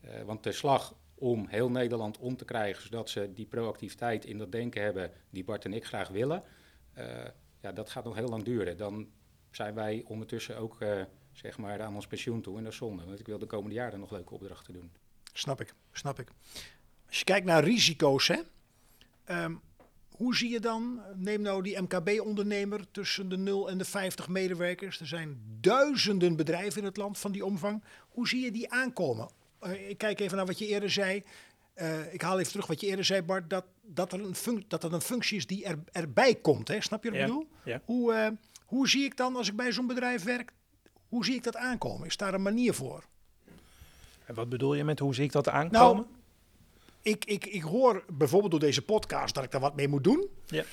Eh, 0.00 0.22
want 0.22 0.42
de 0.42 0.52
slag 0.52 0.94
om 1.14 1.46
heel 1.48 1.70
Nederland 1.70 2.18
om 2.18 2.36
te 2.36 2.44
krijgen, 2.44 2.82
zodat 2.82 3.10
ze 3.10 3.32
die 3.32 3.46
proactiviteit 3.46 4.24
in 4.24 4.38
dat 4.38 4.52
denken 4.52 4.82
hebben 4.82 5.10
die 5.30 5.44
Bart 5.44 5.64
en 5.64 5.72
ik 5.72 5.84
graag 5.84 6.08
willen, 6.08 6.42
ja, 7.64 7.72
dat 7.72 7.90
gaat 7.90 8.04
nog 8.04 8.14
heel 8.14 8.28
lang 8.28 8.42
duren. 8.42 8.76
Dan 8.76 9.08
zijn 9.50 9.74
wij 9.74 10.04
ondertussen 10.06 10.56
ook 10.56 10.80
eh, 10.80 11.02
zeg 11.32 11.58
maar 11.58 11.82
aan 11.82 11.94
ons 11.94 12.06
pensioen 12.06 12.40
toe 12.40 12.56
en 12.56 12.62
dat 12.62 12.72
is 12.72 12.78
zonde. 12.78 13.04
Want 13.04 13.20
ik 13.20 13.26
wil 13.26 13.38
de 13.38 13.46
komende 13.46 13.74
jaren 13.74 14.00
nog 14.00 14.10
leuke 14.10 14.34
opdrachten 14.34 14.72
doen. 14.72 14.92
Snap 15.32 15.60
ik, 15.60 15.74
snap 15.92 16.18
ik. 16.18 16.28
Als 17.06 17.18
je 17.18 17.24
kijkt 17.24 17.46
naar 17.46 17.64
risico's, 17.64 18.28
hè, 18.28 18.40
ehm, 19.24 19.54
hoe 20.10 20.36
zie 20.36 20.50
je 20.50 20.60
dan, 20.60 21.00
neem 21.14 21.40
nou 21.40 21.62
die 21.62 21.80
MKB-ondernemer 21.80 22.90
tussen 22.90 23.28
de 23.28 23.36
0 23.36 23.70
en 23.70 23.78
de 23.78 23.84
50 23.84 24.28
medewerkers. 24.28 25.00
Er 25.00 25.06
zijn 25.06 25.40
duizenden 25.60 26.36
bedrijven 26.36 26.80
in 26.80 26.86
het 26.86 26.96
land 26.96 27.18
van 27.18 27.32
die 27.32 27.44
omvang. 27.44 27.84
Hoe 28.08 28.28
zie 28.28 28.44
je 28.44 28.50
die 28.50 28.70
aankomen? 28.70 29.28
Eh, 29.58 29.88
ik 29.88 29.98
kijk 29.98 30.20
even 30.20 30.36
naar 30.36 30.46
wat 30.46 30.58
je 30.58 30.66
eerder 30.66 30.90
zei. 30.90 31.22
Eh, 31.74 32.12
ik 32.12 32.22
haal 32.22 32.38
even 32.38 32.50
terug 32.50 32.66
wat 32.66 32.80
je 32.80 32.86
eerder 32.86 33.04
zei, 33.04 33.22
Bart, 33.22 33.50
dat, 33.50 33.64
dat, 33.82 34.12
er, 34.12 34.20
een 34.20 34.64
dat 34.68 34.84
er 34.84 34.92
een 34.92 35.00
functie 35.00 35.36
is 35.36 35.46
die 35.46 35.64
er, 35.64 35.78
erbij 35.92 36.34
komt. 36.34 36.68
Hè? 36.68 36.80
Snap 36.80 37.04
je 37.04 37.10
wat 37.10 37.18
ik 37.18 37.26
Ja, 37.26 37.32
bedoel? 37.32 37.48
ja. 37.64 37.80
Hoe, 37.84 38.12
eh, 38.12 38.28
hoe 38.64 38.88
zie 38.88 39.04
ik 39.04 39.16
dan, 39.16 39.36
als 39.36 39.48
ik 39.48 39.56
bij 39.56 39.72
zo'n 39.72 39.86
bedrijf 39.86 40.22
werk, 40.24 40.52
hoe 41.08 41.24
zie 41.24 41.34
ik 41.34 41.42
dat 41.42 41.56
aankomen? 41.56 42.06
Is 42.06 42.16
daar 42.16 42.34
een 42.34 42.42
manier 42.42 42.74
voor? 42.74 43.04
En 44.26 44.34
wat 44.34 44.48
bedoel 44.48 44.74
je 44.74 44.84
met 44.84 44.98
hoe 44.98 45.14
zie 45.14 45.24
ik 45.24 45.32
dat 45.32 45.48
aankomen? 45.48 45.94
Nou, 46.04 46.06
ik, 47.02 47.24
ik, 47.24 47.46
ik 47.46 47.62
hoor 47.62 48.04
bijvoorbeeld 48.12 48.50
door 48.50 48.60
deze 48.60 48.82
podcast 48.82 49.34
dat 49.34 49.44
ik 49.44 49.50
daar 49.50 49.60
wat 49.60 49.76
mee 49.76 49.88
moet 49.88 50.04
doen. 50.04 50.26
ja. 50.46 50.64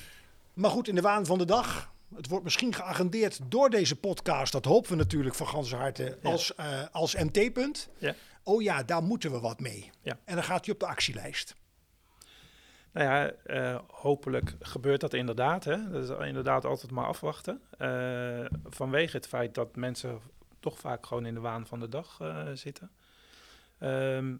Maar 0.54 0.70
goed, 0.70 0.88
in 0.88 0.94
de 0.94 1.00
waan 1.00 1.26
van 1.26 1.38
de 1.38 1.44
dag. 1.44 1.92
Het 2.14 2.28
wordt 2.28 2.44
misschien 2.44 2.74
geagendeerd 2.74 3.40
door 3.48 3.70
deze 3.70 3.96
podcast. 3.96 4.52
Dat 4.52 4.64
hopen 4.64 4.90
we 4.90 4.96
natuurlijk 4.96 5.34
van 5.34 5.48
ganse 5.48 5.76
harte 5.76 6.18
Ja. 6.22 6.30
als, 6.30 6.54
eh, 6.54 6.82
als 6.92 7.14
MT-punt. 7.16 7.88
Ja. 7.98 8.14
Oh 8.42 8.62
ja, 8.62 8.82
daar 8.82 9.02
moeten 9.02 9.30
we 9.30 9.40
wat 9.40 9.60
mee. 9.60 9.90
Ja. 10.00 10.18
En 10.24 10.34
dan 10.34 10.44
gaat 10.44 10.64
hij 10.64 10.74
op 10.74 10.80
de 10.80 10.86
actielijst. 10.86 11.54
Nou 12.92 13.06
ja, 13.06 13.30
eh, 13.30 13.80
hopelijk 13.86 14.54
gebeurt 14.60 15.00
dat 15.00 15.14
inderdaad. 15.14 15.64
Hè. 15.64 15.90
Dat 15.90 16.02
is 16.02 16.26
inderdaad 16.26 16.64
altijd 16.64 16.92
maar 16.92 17.06
afwachten. 17.06 17.60
Eh, 17.78 18.44
vanwege 18.64 19.16
het 19.16 19.26
feit 19.26 19.54
dat 19.54 19.76
mensen 19.76 20.20
toch 20.60 20.78
vaak 20.78 21.06
gewoon 21.06 21.26
in 21.26 21.34
de 21.34 21.40
waan 21.40 21.66
van 21.66 21.80
de 21.80 21.88
dag 21.88 22.20
eh, 22.20 22.48
zitten. 22.52 22.90
Ehm, 23.78 24.36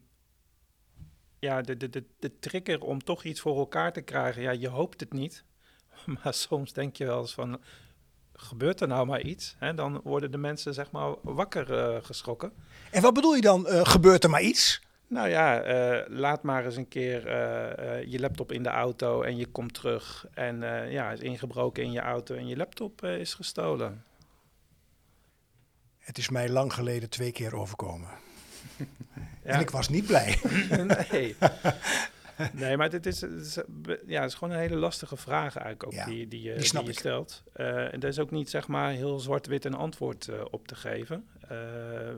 ja, 1.38 1.60
de, 1.60 1.76
de, 1.76 1.90
de, 1.90 2.04
de 2.18 2.38
trigger 2.38 2.82
om 2.82 3.04
toch 3.04 3.24
iets 3.24 3.40
voor 3.40 3.58
elkaar 3.58 3.92
te 3.92 4.00
krijgen, 4.00 4.42
ja, 4.42 4.50
je 4.50 4.68
hoopt 4.68 5.00
het 5.00 5.12
niet. 5.12 5.44
Maar 6.22 6.34
soms 6.34 6.72
denk 6.72 6.96
je 6.96 7.04
wel 7.04 7.20
eens 7.20 7.34
van, 7.34 7.60
gebeurt 8.42 8.80
er 8.80 8.88
nou 8.88 9.06
maar 9.06 9.20
iets? 9.20 9.54
Hè? 9.58 9.74
Dan 9.74 10.00
worden 10.04 10.30
de 10.30 10.38
mensen 10.38 10.74
zeg 10.74 10.90
maar 10.90 11.14
wakker 11.22 11.78
eh, 11.78 11.96
geschrokken. 12.02 12.52
En 12.90 13.02
wat 13.02 13.14
bedoel 13.14 13.34
je 13.34 13.40
dan? 13.40 13.66
eh, 13.66 13.80
gebeurt 13.84 14.24
er 14.24 14.30
maar 14.30 14.42
iets? 14.42 14.82
Nou 15.06 15.28
ja, 15.28 15.60
eh, 15.60 16.08
laat 16.08 16.42
maar 16.42 16.64
eens 16.64 16.76
een 16.76 16.88
keer 16.88 17.28
je 18.08 18.20
laptop 18.20 18.52
in 18.52 18.62
de 18.62 18.68
auto 18.68 19.22
en 19.22 19.36
je 19.36 19.46
komt 19.46 19.74
terug. 19.74 20.26
En 20.34 20.60
ja, 20.90 21.10
is 21.10 21.20
ingebroken 21.20 21.82
in 21.82 21.92
je 21.92 22.00
auto 22.00 22.34
en 22.34 22.46
je 22.46 22.56
laptop 22.56 23.04
is 23.04 23.34
gestolen. 23.34 24.04
Het 25.98 26.18
is 26.18 26.28
mij 26.28 26.48
lang 26.48 26.72
geleden 26.72 27.08
twee 27.10 27.32
keer 27.32 27.56
overkomen. 27.56 28.08
Ja. 29.44 29.50
En 29.50 29.60
ik 29.60 29.70
was 29.70 29.88
niet 29.88 30.06
blij. 30.06 30.38
nee. 31.10 31.36
nee, 32.52 32.76
maar 32.76 32.90
dit 32.90 33.06
is, 33.06 33.20
het 33.20 33.32
is, 33.32 33.56
eh, 33.56 33.64
ja, 34.06 34.20
het 34.20 34.30
is 34.30 34.36
gewoon 34.36 34.54
een 34.54 34.60
hele 34.60 34.76
lastige 34.76 35.16
vraag 35.16 35.56
eigenlijk 35.56 35.86
ook 35.86 35.92
Ja, 35.92 36.04
die, 36.04 36.28
die, 36.28 36.42
je- 36.42 36.54
die 36.54 36.64
snap 36.64 36.84
die 36.84 36.92
je 36.92 36.98
stelt. 36.98 37.42
Eh, 37.52 37.92
en 37.92 38.00
er 38.00 38.08
is 38.08 38.18
ook 38.18 38.30
niet 38.30 38.50
zeg 38.50 38.68
maar 38.68 38.90
heel 38.92 39.18
zwart-wit 39.18 39.64
een 39.64 39.74
antwoord 39.74 40.28
eh, 40.28 40.44
op 40.50 40.68
te 40.68 40.74
geven. 40.74 41.26
Eh, 41.48 42.14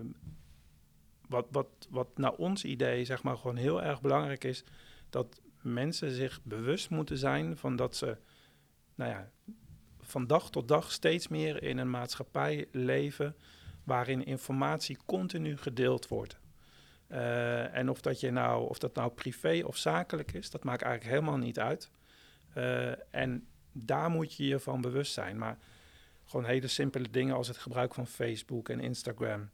wat, 1.29 1.47
wat, 1.51 1.67
wat 1.91 2.09
naar 2.19 2.33
ons 2.33 2.65
idee 2.65 3.05
zeg 3.05 3.23
maar 3.23 3.37
gewoon 3.37 3.57
heel 3.57 3.83
erg 3.83 4.01
belangrijk 4.01 4.45
is, 4.45 4.65
dat 5.11 5.41
mensen 5.63 6.11
zich 6.11 6.41
bewust 6.43 6.91
moeten 6.91 7.19
zijn 7.19 7.57
van 7.57 7.77
dat 7.77 7.97
ze, 7.97 8.17
nou 8.95 9.11
ja, 9.11 9.31
van 10.01 10.27
dag 10.27 10.51
tot 10.51 10.69
dag 10.69 10.93
steeds 10.93 11.29
meer 11.29 11.63
in 11.63 11.79
een 11.79 11.91
maatschappij 11.91 12.67
leven 12.73 13.37
waarin 13.85 14.25
informatie 14.25 14.99
continu 15.07 15.57
gedeeld 15.57 16.09
wordt. 16.09 16.39
Uh, 17.09 17.75
en 17.75 17.91
of 17.91 18.01
dat, 18.01 18.21
je 18.21 18.31
nou, 18.31 18.69
of 18.69 18.79
dat 18.79 18.95
nou 18.95 19.11
privé 19.11 19.63
of 19.67 19.77
zakelijk 19.77 20.33
is, 20.33 20.51
dat 20.51 20.65
maakt 20.65 20.83
eigenlijk 20.83 21.15
helemaal 21.15 21.39
niet 21.39 21.59
uit. 21.59 21.91
Uh, 22.57 23.15
en 23.15 23.47
daar 23.73 24.11
moet 24.11 24.35
je 24.35 24.47
je 24.47 24.59
van 24.59 24.81
bewust 24.81 25.13
zijn. 25.13 25.39
Maar 25.39 25.59
gewoon 26.25 26.45
hele 26.45 26.69
simpele 26.69 27.11
dingen 27.11 27.37
als 27.37 27.49
het 27.49 27.57
gebruik 27.57 27.95
van 27.95 28.07
Facebook 28.07 28.69
en 28.69 28.81
Instagram. 28.81 29.51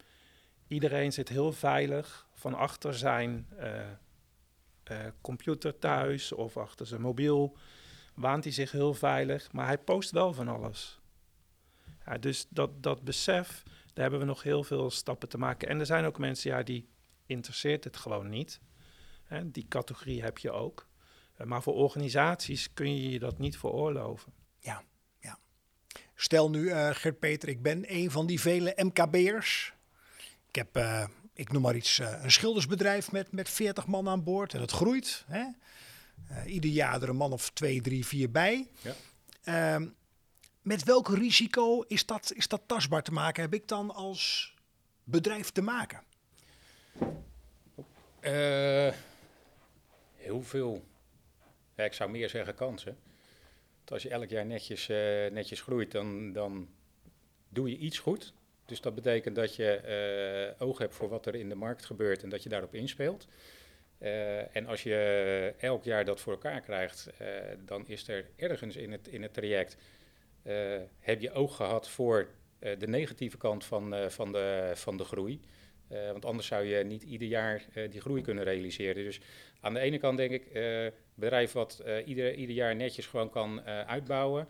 Iedereen 0.67 1.13
zit 1.13 1.29
heel 1.29 1.53
veilig 1.53 2.27
van 2.33 2.55
achter 2.55 2.95
zijn 2.95 3.49
uh, 4.91 4.97
computer 5.21 5.79
thuis 5.79 6.33
of 6.33 6.57
achter 6.57 6.87
zijn 6.87 7.01
mobiel. 7.01 7.57
Waant 8.15 8.45
hij 8.45 8.53
zich 8.53 8.73
heel 8.73 8.95
veilig, 8.95 9.53
maar 9.53 9.67
hij 9.67 9.79
post 9.79 10.11
wel 10.11 10.33
van 10.33 10.49
alles. 10.49 11.01
Ja, 12.07 12.19
dus 12.19 12.47
dat, 12.49 12.83
dat 12.83 13.03
besef, 13.03 13.63
daar 13.65 14.03
hebben 14.03 14.21
we 14.21 14.27
nog 14.27 14.43
heel 14.43 14.65
veel 14.65 14.91
stappen 14.91 15.29
te 15.29 15.39
maken. 15.39 15.69
En 15.69 15.81
er 15.81 15.87
zijn 15.87 16.05
ook 16.05 16.19
mensen 16.19 16.51
ja, 16.51 16.63
die 16.63 16.89
interesseert 17.31 17.85
het 17.85 17.97
gewoon 17.97 18.29
niet. 18.29 18.61
Hè, 19.25 19.51
die 19.51 19.67
categorie 19.69 20.23
heb 20.23 20.39
je 20.39 20.51
ook. 20.51 20.89
Uh, 21.41 21.47
maar 21.47 21.63
voor 21.63 21.75
organisaties 21.75 22.73
kun 22.73 22.97
je 22.97 23.11
je 23.11 23.19
dat 23.19 23.39
niet 23.39 23.59
veroorloven. 23.59 24.33
Ja, 24.59 24.83
ja. 25.19 25.39
Stel 26.15 26.51
nu, 26.51 26.61
uh, 26.61 26.91
Gert-Peter, 26.93 27.49
ik 27.49 27.63
ben 27.63 27.95
een 27.95 28.11
van 28.11 28.27
die 28.27 28.41
vele 28.41 28.73
MKB'ers. 28.77 29.73
Ik 30.49 30.55
heb, 30.55 30.77
uh, 30.77 31.07
ik 31.35 31.53
noem 31.53 31.63
maar 31.63 31.77
iets, 31.77 31.99
een 31.99 32.31
schildersbedrijf 32.31 33.13
met, 33.13 33.33
met 33.33 33.49
40 33.49 33.87
man 33.87 34.09
aan 34.09 34.25
boord. 34.25 34.55
En 34.55 34.61
het 34.61 34.71
groeit. 34.71 35.25
Hè? 35.27 35.45
ieder 36.47 36.71
jaar 36.71 37.03
er 37.03 37.09
een 37.09 37.17
man 37.17 37.33
of 37.33 37.51
twee, 37.51 37.81
drie, 37.81 38.07
vier 38.07 38.31
bij. 38.31 38.69
Ja. 38.81 38.95
Ehm, 39.43 39.89
met 40.63 40.85
welk 40.85 41.09
risico 41.09 41.81
is 41.81 42.07
dat, 42.07 42.33
is 42.35 42.49
dat 42.49 42.63
tastbaar 42.67 43.03
te 43.03 43.13
maken? 43.13 43.43
Heb 43.43 43.55
ik 43.55 43.69
dan 43.69 43.95
als 43.95 44.55
bedrijf 45.05 45.51
te 45.51 45.63
maken? 45.63 46.03
Uh, 48.21 48.93
heel 50.17 50.43
veel. 50.43 50.83
Ik 51.77 51.93
zou 51.93 52.11
meer 52.11 52.29
zeggen 52.29 52.55
kansen. 52.55 52.99
Als 53.85 54.03
je 54.03 54.09
elk 54.09 54.29
jaar 54.29 54.47
netjes, 54.47 54.89
uh, 54.89 54.97
netjes 55.31 55.61
groeit, 55.61 55.93
dan, 55.93 56.33
dan 56.33 56.69
doe 57.49 57.71
je 57.71 57.77
iets 57.77 57.99
goed. 57.99 58.33
Dus 58.65 58.81
dat 58.81 58.95
betekent 58.95 59.35
dat 59.35 59.57
je 59.57 60.55
uh, 60.59 60.67
oog 60.67 60.79
hebt 60.79 60.95
voor 60.95 61.09
wat 61.09 61.27
er 61.27 61.35
in 61.35 61.49
de 61.49 61.55
markt 61.55 61.85
gebeurt 61.85 62.23
en 62.23 62.29
dat 62.29 62.43
je 62.43 62.49
daarop 62.49 62.75
inspeelt. 62.75 63.27
en 64.53 64.67
als 64.67 64.83
je 64.83 65.55
elk 65.59 65.85
jaar 65.85 66.05
dat 66.05 66.21
voor 66.21 66.33
elkaar 66.33 66.61
krijgt, 66.61 67.11
dan 67.65 67.87
is 67.87 68.09
er 68.09 68.31
ergens 68.37 68.77
in 68.77 68.93
het, 68.93 69.09
in 69.09 69.23
het 69.23 69.35
traject 69.35 69.77
heb 70.99 71.21
je 71.21 71.33
oog 71.33 71.57
gehad 71.57 71.89
voor 71.89 72.29
de 72.59 72.89
negatieve 72.89 73.37
kant 73.37 73.65
van, 73.65 74.11
van, 74.11 74.33
de, 74.33 74.73
van 74.75 74.97
de 74.97 75.05
groei. 75.05 75.41
Want 76.13 76.25
anders 76.25 76.47
zou 76.47 76.65
je 76.65 76.85
niet 76.85 77.03
ieder 77.03 77.29
jaar 77.29 77.65
die 77.91 78.01
groei 78.01 78.23
kunnen 78.23 78.45
realiseren. 78.45 79.05
Dus 79.05 79.21
aan 79.61 79.75
de 79.75 79.81
ene 79.81 79.99
kant 79.99 80.17
denk 80.17 80.31
ik, 80.31 80.53
bedrijf 81.15 81.53
wat 81.53 81.83
ieder, 82.05 82.35
ieder 82.35 82.55
jaar 82.55 82.77
netjes 82.77 83.07
gewoon 83.07 83.31
kan 83.31 83.63
uitbouwen. 83.65 84.49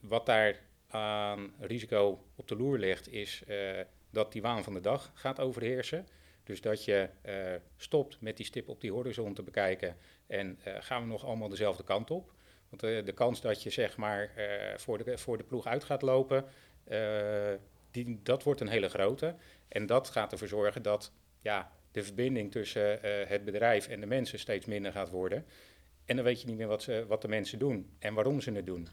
wat 0.00 0.26
daar 0.26 0.60
aan 0.88 1.54
risico 1.60 2.24
op 2.34 2.48
de 2.48 2.56
loer 2.56 2.78
ligt, 2.78 3.12
is 3.12 3.42
dat 4.10 4.32
die 4.32 4.42
waan 4.42 4.64
van 4.64 4.74
de 4.74 4.80
dag 4.80 5.10
gaat 5.14 5.40
overheersen. 5.40 6.06
Dus 6.44 6.60
dat 6.60 6.84
je 6.84 7.08
stopt 7.76 8.20
met 8.20 8.36
die 8.36 8.46
stip 8.46 8.68
op 8.68 8.80
die 8.80 8.92
horizon 8.92 9.34
te 9.34 9.42
bekijken 9.42 9.96
en 10.26 10.58
gaan 10.64 11.02
we 11.02 11.08
nog 11.08 11.24
allemaal 11.24 11.48
dezelfde 11.48 11.84
kant 11.84 12.10
op. 12.10 12.32
Want 12.72 13.06
de, 13.06 13.12
kans 13.12 13.40
dat 13.40 13.62
je 13.62 13.70
zeg 13.70 13.96
maar 13.96 14.32
uh, 14.36 14.76
voor, 14.76 15.04
de, 15.04 15.18
voor 15.18 15.36
de 15.36 15.44
ploeg 15.44 15.66
uit 15.66 15.84
gaat 15.84 16.02
lopen, 16.02 16.44
uh, 16.88 17.52
die, 17.92 18.20
dat 18.22 18.42
wordt 18.42 18.60
een 18.60 18.68
hele 18.68 18.88
grote. 18.88 19.34
En 19.68 19.86
dat 19.86 20.08
gaat 20.08 20.32
ervoor 20.32 20.48
zorgen 20.48 20.82
dat 20.82 21.12
ja, 21.40 21.72
de 21.92 22.04
verbinding 22.04 22.50
tussen 22.50 22.98
uh, 23.04 23.10
het 23.26 23.44
bedrijf 23.44 23.88
en 23.88 24.00
de 24.00 24.06
mensen 24.06 24.38
steeds 24.38 24.66
minder 24.66 24.92
gaat 24.92 25.10
worden. 25.10 25.44
En 26.04 26.16
dan 26.16 26.24
weet 26.24 26.40
je 26.40 26.46
niet 26.46 26.56
meer 26.56 26.66
wat, 26.66 26.82
ze, 26.82 27.04
wat 27.08 27.22
de 27.22 27.28
mensen 27.28 27.58
doen 27.58 27.90
en 27.98 28.14
waarom 28.14 28.40
ze 28.40 28.52
het 28.52 28.66
doen. 28.66 28.88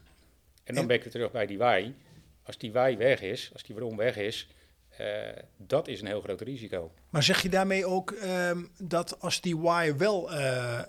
En 0.64 0.74
dan 0.74 0.86
ben 0.86 0.96
ik 0.96 1.02
weer 1.02 1.12
terug 1.12 1.30
bij 1.30 1.46
die 1.46 1.58
why. 1.58 1.92
Als 2.42 2.58
die 2.58 2.72
why 2.72 2.96
weg 2.96 3.22
is, 3.22 3.50
als 3.52 3.62
die 3.62 3.74
waarom 3.74 3.96
weg 3.96 4.16
is, 4.16 4.48
uh, 5.00 5.06
dat 5.56 5.88
is 5.88 6.00
een 6.00 6.06
heel 6.06 6.20
groot 6.20 6.40
risico. 6.40 6.92
Maar 7.10 7.22
zeg 7.22 7.42
je 7.42 7.48
daarmee 7.48 7.86
ook 7.86 8.10
um, 8.10 8.70
dat 8.78 9.20
als 9.20 9.40
die 9.40 9.58
why 9.58 9.94
wel 9.96 10.32
uh, 10.32 10.38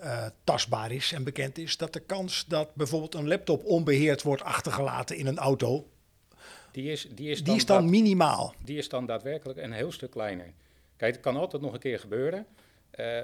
uh, 0.02 0.26
tastbaar 0.44 0.92
is 0.92 1.12
en 1.12 1.24
bekend 1.24 1.58
is, 1.58 1.76
dat 1.76 1.92
de 1.92 2.00
kans 2.00 2.44
dat 2.46 2.74
bijvoorbeeld 2.74 3.14
een 3.14 3.28
laptop 3.28 3.64
onbeheerd 3.64 4.22
wordt 4.22 4.42
achtergelaten 4.42 5.16
in 5.16 5.26
een 5.26 5.38
auto, 5.38 5.91
die 6.72 6.90
is, 6.90 7.08
die 7.14 7.30
is, 7.30 7.36
die 7.36 7.46
dan, 7.46 7.56
is 7.56 7.66
dan 7.66 7.90
minimaal? 7.90 8.54
Die 8.64 8.78
is 8.78 8.88
dan 8.88 9.06
daadwerkelijk 9.06 9.58
een 9.58 9.72
heel 9.72 9.92
stuk 9.92 10.10
kleiner. 10.10 10.52
Kijk, 10.96 11.12
het 11.12 11.22
kan 11.22 11.36
altijd 11.36 11.62
nog 11.62 11.72
een 11.72 11.78
keer 11.78 11.98
gebeuren, 11.98 12.46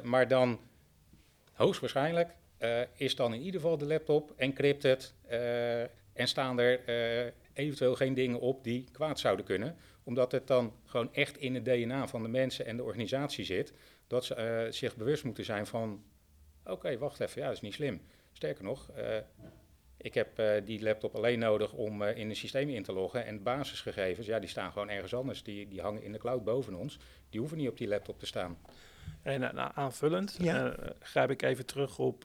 maar 0.02 0.28
dan 0.28 0.60
hoogstwaarschijnlijk 1.52 2.34
is 2.94 3.16
dan 3.16 3.34
in 3.34 3.40
ieder 3.40 3.60
geval 3.60 3.78
de 3.78 3.86
laptop 3.86 4.32
encrypted 4.36 5.14
en 6.12 6.28
staan 6.28 6.60
er 6.60 6.80
eventueel 7.52 7.94
geen 7.94 8.14
dingen 8.14 8.40
op 8.40 8.64
die 8.64 8.84
kwaad 8.92 9.18
zouden 9.18 9.44
kunnen 9.44 9.76
omdat 10.08 10.32
het 10.32 10.46
dan 10.46 10.72
gewoon 10.84 11.14
echt 11.14 11.38
in 11.38 11.54
het 11.54 11.64
DNA 11.64 12.08
van 12.08 12.22
de 12.22 12.28
mensen 12.28 12.66
en 12.66 12.76
de 12.76 12.82
organisatie 12.82 13.44
zit. 13.44 13.72
Dat 14.06 14.24
ze 14.24 14.66
zich 14.70 14.96
bewust 14.96 15.24
moeten 15.24 15.44
zijn 15.44 15.66
van, 15.66 16.02
oké, 16.64 16.98
wacht 16.98 17.20
even, 17.20 17.40
ja, 17.40 17.46
dat 17.46 17.56
is 17.56 17.62
niet 17.62 17.74
slim. 17.74 18.00
Sterker 18.32 18.64
nog, 18.64 18.90
ik 20.00 20.14
heb 20.14 20.38
uh, 20.40 20.52
die 20.64 20.82
laptop 20.82 21.14
alleen 21.14 21.38
nodig 21.38 21.72
om 21.72 22.02
in 22.02 22.28
een 22.28 22.36
systeem 22.36 22.68
in 22.68 22.82
te 22.82 22.92
loggen. 22.92 23.26
En 23.26 23.42
basisgegevens, 23.42 24.26
ja, 24.26 24.38
die 24.38 24.48
staan 24.48 24.72
gewoon 24.72 24.88
ergens 24.88 25.14
anders. 25.14 25.42
Die, 25.42 25.68
die 25.68 25.80
hangen 25.80 26.02
in 26.02 26.12
de 26.12 26.18
cloud 26.18 26.44
boven 26.44 26.74
ons. 26.74 26.98
Die 27.30 27.40
hoeven 27.40 27.58
niet 27.58 27.68
op 27.68 27.78
die 27.78 27.88
laptop 27.88 28.18
te 28.18 28.26
staan. 28.26 28.58
En 29.22 29.40
nou, 29.40 29.70
aanvullend 29.74 30.36
ja. 30.40 30.76
grijp 31.00 31.30
ik 31.30 31.42
even 31.42 31.66
terug 31.66 31.98
op 31.98 32.22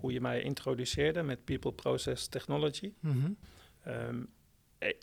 hoe 0.00 0.12
je 0.12 0.20
mij 0.20 0.42
introduceerde 0.42 1.22
met 1.22 1.44
People 1.44 1.72
Process 1.72 2.28
Technology. 2.28 2.92
Mm 3.00 3.10
-hmm. 3.10 3.36
um, 3.86 4.28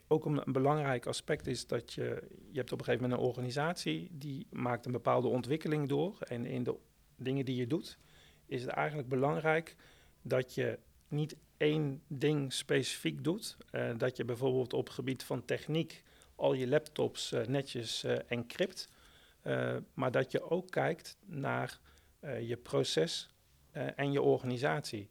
ook 0.08 0.26
een, 0.26 0.42
een, 0.46 0.54
belangrijk 0.54 1.06
aspect 1.06 1.48
is 1.48 1.68
dat 1.68 1.94
je, 1.94 2.24
je 2.52 2.58
hebt 2.58 2.72
op 2.72 2.80
een 2.80 2.86
gegeven 2.86 3.10
moment 3.10 3.22
een 3.22 3.28
organisatie 3.28 4.10
die 4.12 4.48
maakt 4.50 4.86
een 4.86 4.92
bepaalde 4.92 5.28
ontwikkeling 5.28 5.88
door. 5.88 6.18
En 6.20 6.46
in 6.46 6.64
de 6.64 6.76
dingen 7.16 7.46
die 7.46 7.56
je 7.56 7.68
doet, 7.68 7.98
is 8.46 8.62
het 8.62 8.72
eigenlijk 8.72 9.10
belangrijk 9.10 9.76
dat 10.22 10.56
je 10.56 10.80
niet 11.08 11.36
één 11.58 12.02
ding 12.08 12.54
specifiek 12.54 13.24
doet. 13.24 13.58
Uh, 13.72 13.90
dat 13.98 14.18
je 14.18 14.26
bijvoorbeeld 14.26 14.74
op 14.74 14.90
gebied 14.90 15.24
van 15.24 15.46
techniek 15.46 16.04
al 16.36 16.54
je 16.54 16.68
laptops 16.68 17.32
uh, 17.32 17.46
netjes 17.46 18.04
uh, 18.04 18.18
encrypt. 18.28 18.90
maar 19.94 20.12
dat 20.12 20.32
je 20.32 20.50
ook 20.50 20.72
kijkt 20.72 21.18
naar 21.26 21.80
je 22.42 22.58
proces 22.58 23.30
en 23.72 24.12
je 24.12 24.22
organisatie. 24.22 25.10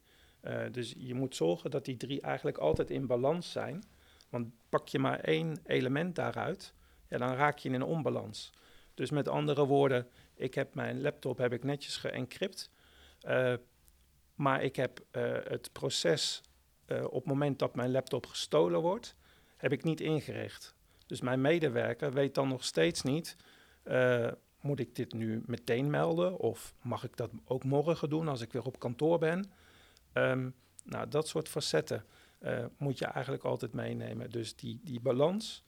dus 0.71 0.95
je 0.97 1.15
moet 1.15 1.37
zorgen 1.37 1.71
dat 1.71 1.85
die 1.85 1.97
drie 1.97 2.21
eigenlijk 2.21 2.59
altijd 2.59 2.91
in 2.91 3.07
balans 3.07 3.53
zijn. 3.53 3.85
Want 4.29 4.49
pak 4.69 4.89
je 4.89 4.99
maar 4.99 5.21
één 5.21 5.59
element 5.65 6.15
daaruit, 6.15 6.75
ja, 7.09 7.19
dan 7.19 7.35
raak 7.35 7.59
je 7.59 7.69
in 7.69 7.75
een 7.75 7.83
onbalans. 7.83 8.53
Dus 8.95 9.11
met 9.11 9.29
andere 9.29 9.67
woorden, 9.67 10.09
ik 10.35 10.55
heb 10.55 10.75
mijn 10.75 11.01
laptop 11.01 11.39
heb 11.39 11.53
ik 11.53 11.65
netjes 11.65 11.97
geëncrypt. 11.97 12.71
Maar 14.37 14.63
ik 14.63 14.77
heb 14.77 15.01
uh, 15.13 15.37
het 15.45 15.73
proces 15.73 16.43
uh, 16.87 17.05
op 17.05 17.13
het 17.13 17.25
moment 17.25 17.59
dat 17.59 17.75
mijn 17.75 17.91
laptop 17.91 18.27
gestolen 18.27 18.81
wordt, 18.81 19.17
heb 19.57 19.73
ik 19.73 19.85
niet 19.85 20.01
ingericht. 20.01 20.75
Dus 21.07 21.21
mijn 21.21 21.41
medewerker 21.41 22.13
weet 22.13 22.35
dan 22.35 22.49
nog 22.49 22.65
steeds 22.65 23.03
niet, 23.03 23.37
moet 24.61 24.81
ik 24.81 24.95
dit 24.95 25.13
nu 25.13 25.43
meteen 25.47 25.91
melden 25.91 26.39
of 26.39 26.75
mag 26.83 27.05
ik 27.05 27.17
dat 27.17 27.31
ook 27.45 27.65
morgen 27.65 28.11
doen 28.11 28.29
als 28.29 28.41
ik 28.41 28.53
weer 28.53 28.65
op 28.65 28.79
kantoor 28.79 29.19
ben? 29.19 29.51
Um, 30.13 30.55
nou, 30.85 31.09
dat 31.09 31.29
soort 31.29 31.49
facetten 31.49 32.05
moet 32.77 32.99
je 32.99 33.05
eigenlijk 33.05 33.45
altijd 33.45 33.73
meenemen. 33.73 34.31
Dus 34.31 34.57
die, 34.57 34.81
die 34.83 35.01
balans 35.01 35.63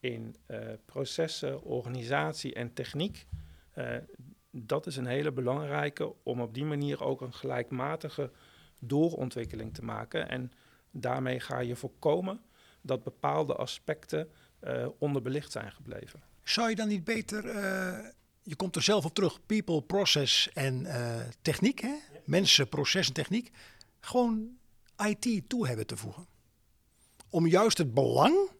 in 0.00 0.36
processen, 0.84 1.62
organisatie 1.62 2.54
en 2.54 2.72
techniek, 2.72 3.26
dat 4.56 4.86
is 4.86 4.96
een 4.96 5.06
hele 5.06 5.32
belangrijke 5.32 6.14
om 6.22 6.40
op 6.40 6.54
die 6.54 6.64
manier 6.64 7.04
ook 7.04 7.20
een 7.20 7.34
gelijkmatige 7.34 8.30
doorontwikkeling 8.78 9.74
te 9.74 9.84
maken. 9.84 10.28
En 10.28 10.52
daarmee 10.90 11.40
ga 11.40 11.58
je 11.58 11.76
voorkomen 11.76 12.40
dat 12.80 13.02
bepaalde 13.02 13.54
aspecten 13.54 14.30
onderbelicht 14.98 15.52
zijn 15.52 15.72
gebleven. 15.72 16.22
Zou 16.42 16.68
je 16.68 16.76
dan 16.76 16.88
niet 16.88 17.04
beter, 17.04 17.44
je 18.42 18.56
komt 18.56 18.76
er 18.76 18.82
zelf 18.82 19.04
op 19.04 19.14
terug, 19.14 19.46
people, 19.46 19.82
process 19.82 20.52
en 20.52 20.86
techniek, 21.42 21.80
hè? 21.80 21.88
Ja. 21.88 22.20
mensen, 22.24 22.68
proces 22.68 23.06
en 23.06 23.12
techniek, 23.12 23.50
gewoon 24.00 24.58
IT 25.06 25.48
toe 25.48 25.66
hebben 25.66 25.86
te 25.86 25.96
voegen. 25.96 26.26
Om 27.30 27.46
juist 27.46 27.78
het 27.78 27.94
belang 27.94 28.50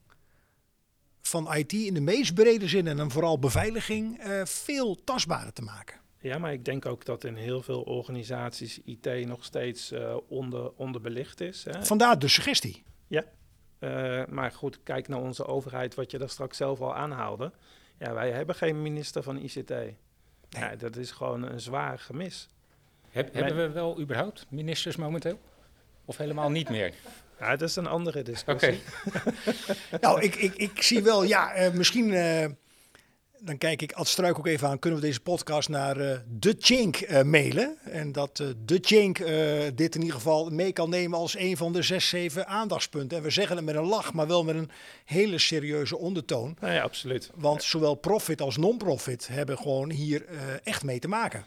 van 1.28 1.54
IT 1.54 1.72
in 1.72 1.94
de 1.94 2.00
meest 2.00 2.34
brede 2.34 2.68
zin 2.68 2.86
en 2.86 2.96
dan 2.96 3.10
vooral 3.10 3.38
beveiliging 3.38 4.26
uh, 4.26 4.44
veel 4.44 5.04
tastbaarder 5.04 5.52
te 5.52 5.62
maken. 5.62 6.00
Ja, 6.20 6.38
maar 6.38 6.52
ik 6.52 6.64
denk 6.64 6.86
ook 6.86 7.04
dat 7.04 7.24
in 7.24 7.36
heel 7.36 7.62
veel 7.62 7.82
organisaties 7.82 8.80
IT 8.84 9.26
nog 9.26 9.44
steeds 9.44 9.92
uh, 9.92 10.16
onder, 10.28 10.72
onderbelicht 10.76 11.40
is. 11.40 11.64
Hè. 11.64 11.84
Vandaar 11.84 12.18
de 12.18 12.28
suggestie. 12.28 12.82
Ja, 13.06 13.24
uh, 13.78 14.26
maar 14.26 14.50
goed, 14.50 14.82
kijk 14.82 15.08
naar 15.08 15.20
onze 15.20 15.46
overheid, 15.46 15.94
wat 15.94 16.10
je 16.10 16.18
daar 16.18 16.28
straks 16.28 16.56
zelf 16.56 16.80
al 16.80 16.94
aanhaalde. 16.94 17.52
Ja, 17.98 18.12
wij 18.12 18.30
hebben 18.30 18.54
geen 18.54 18.82
minister 18.82 19.22
van 19.22 19.36
ICT. 19.36 19.72
Ja, 20.48 20.76
dat 20.76 20.96
is 20.96 21.10
gewoon 21.10 21.42
een 21.42 21.60
zwaar 21.60 21.98
gemis. 21.98 22.48
Heb. 23.08 23.34
Hebben 23.34 23.56
we 23.56 23.70
wel 23.70 24.00
überhaupt 24.00 24.46
ministers 24.48 24.96
momenteel? 24.96 25.40
Of 26.04 26.16
helemaal 26.16 26.50
niet 26.50 26.68
meer? 26.68 26.94
Ja, 27.40 27.56
dat 27.56 27.68
is 27.68 27.76
een 27.76 27.86
andere 27.86 28.22
discussie. 28.22 28.80
Oké. 29.06 29.20
Nou, 30.00 30.20
ik, 30.22 30.34
ik, 30.34 30.54
ik 30.54 30.82
zie 30.82 31.02
wel, 31.02 31.22
ja, 31.24 31.52
eh, 31.52 31.72
misschien. 31.72 32.14
eh, 32.14 32.46
dan 33.40 33.58
kijk 33.58 33.82
ik 33.82 33.92
Ad 33.92 34.08
Struik 34.08 34.38
ook 34.38 34.46
even 34.46 34.68
aan. 34.68 34.78
Kunnen 34.78 35.00
we 35.00 35.06
deze 35.06 35.20
podcast 35.20 35.68
naar 35.68 35.96
eh 35.96 36.18
De 36.28 36.56
Chink 36.58 36.96
eh, 36.96 37.22
mailen? 37.22 37.76
En 37.84 38.12
dat 38.12 38.40
eh 38.40 38.46
De 38.64 38.78
Chink 38.82 39.18
eh, 39.18 39.34
dit 39.74 39.94
in 39.94 40.00
ieder 40.00 40.16
geval 40.16 40.50
mee 40.50 40.72
kan 40.72 40.90
nemen 40.90 41.18
als 41.18 41.36
een 41.38 41.56
van 41.56 41.72
de 41.72 41.82
zes, 41.82 42.08
zeven 42.08 42.46
aandachtspunten. 42.46 43.16
En 43.18 43.22
we 43.24 43.30
zeggen 43.30 43.56
het 43.56 43.64
met 43.64 43.74
een 43.74 43.84
lach, 43.86 44.12
maar 44.12 44.26
wel 44.26 44.44
met 44.44 44.54
een 44.54 44.70
hele 45.04 45.38
serieuze 45.38 45.96
ondertoon. 45.98 46.56
Nou 46.60 46.72
ja, 46.74 46.82
absoluut. 46.82 47.30
Want 47.34 47.62
zowel 47.62 47.94
profit 47.94 48.40
als 48.40 48.56
non-profit 48.56 49.28
hebben 49.28 49.58
gewoon 49.58 49.90
hier 49.90 50.26
eh, 50.26 50.36
echt 50.64 50.82
mee 50.84 50.98
te 50.98 51.08
maken. 51.08 51.44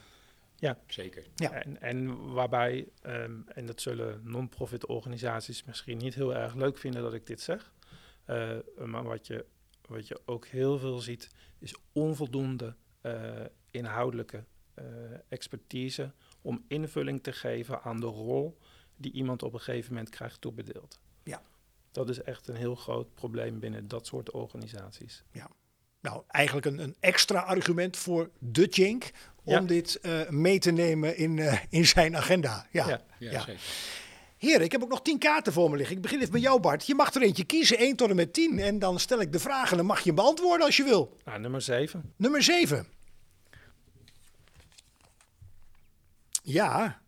Zeker. 0.86 1.26
Ja. 1.34 1.52
En, 1.52 1.80
en 1.80 2.32
waarbij, 2.32 2.88
ehm, 3.02 3.40
en 3.46 3.66
dat 3.66 3.80
zullen 3.80 4.20
non-profit 4.24 4.86
organisaties 4.86 5.64
misschien 5.64 5.98
niet 5.98 6.14
heel 6.14 6.34
erg 6.34 6.54
leuk 6.54 6.78
vinden 6.78 7.02
dat 7.02 7.14
ik 7.14 7.26
dit 7.26 7.40
zeg. 7.40 7.72
eh, 8.24 8.58
maar 8.84 9.04
wat 9.04 9.26
je, 9.26 9.46
wat 9.86 10.08
je 10.08 10.20
ook 10.24 10.46
heel 10.46 10.78
veel 10.78 10.98
ziet, 10.98 11.30
is 11.58 11.74
onvoldoende 11.92 12.76
eh, 13.00 13.44
inhoudelijke 13.70 14.44
eh, 14.74 14.84
expertise 15.28 16.12
om 16.42 16.64
invulling 16.68 17.22
te 17.22 17.32
geven 17.32 17.82
aan 17.82 18.00
de 18.00 18.06
rol 18.06 18.58
die 18.96 19.12
iemand 19.12 19.42
op 19.42 19.52
een 19.52 19.60
gegeven 19.60 19.92
moment 19.92 20.10
krijgt 20.10 20.40
toebedeeld. 20.40 21.00
Ja. 21.22 21.42
Dat 21.90 22.08
is 22.08 22.22
echt 22.22 22.48
een 22.48 22.56
heel 22.56 22.74
groot 22.74 23.14
probleem 23.14 23.58
binnen 23.58 23.88
dat 23.88 24.06
soort 24.06 24.30
organisaties. 24.30 25.24
Nou, 26.00 26.22
eigenlijk 26.26 26.66
een, 26.66 26.78
een 26.78 26.96
extra 27.00 27.38
argument 27.40 27.96
voor 27.96 28.30
De 28.38 28.66
Chink 28.70 29.10
om 29.44 29.52
Ja. 29.52 29.60
dit 29.60 30.00
eh, 30.00 30.28
mee 30.28 30.58
te 30.58 30.70
nemen 30.70 31.16
in, 31.16 31.38
eh, 31.38 31.58
in 31.68 31.86
zijn 31.86 32.16
agenda. 32.16 32.66
Ja. 32.70 32.88
Ja. 32.88 33.00
Ja, 33.18 33.30
Ja. 33.30 33.40
zeker. 33.44 33.60
Heren, 34.36 34.64
ik 34.64 34.72
heb 34.72 34.82
ook 34.82 34.88
nog 34.88 35.02
tien 35.02 35.18
kaarten 35.18 35.52
voor 35.52 35.70
me 35.70 35.76
liggen. 35.76 35.96
Ik 35.96 36.02
begin 36.02 36.20
even 36.20 36.32
met 36.32 36.42
jou, 36.42 36.60
Bart. 36.60 36.86
Je 36.86 36.94
mag 36.94 37.14
er 37.14 37.22
eentje 37.22 37.44
kiezen, 37.44 37.78
1 37.80 37.96
tot 37.96 38.10
en 38.10 38.16
met 38.16 38.32
10. 38.32 38.58
En 38.58 38.78
dan 38.78 38.98
stel 39.00 39.20
ik 39.20 39.32
de 39.32 39.38
vraag 39.38 39.70
en 39.70 39.76
dan 39.76 39.86
mag 39.86 39.98
je 39.98 40.04
hem 40.06 40.14
beantwoorden 40.14 40.66
als 40.66 40.76
je 40.76 40.84
wil. 40.84 41.16
Nou, 41.24 41.40
nummer 41.40 41.62
7. 41.62 42.12
Nummer 42.16 42.42
7. 42.42 42.86
Ja. 46.42 47.00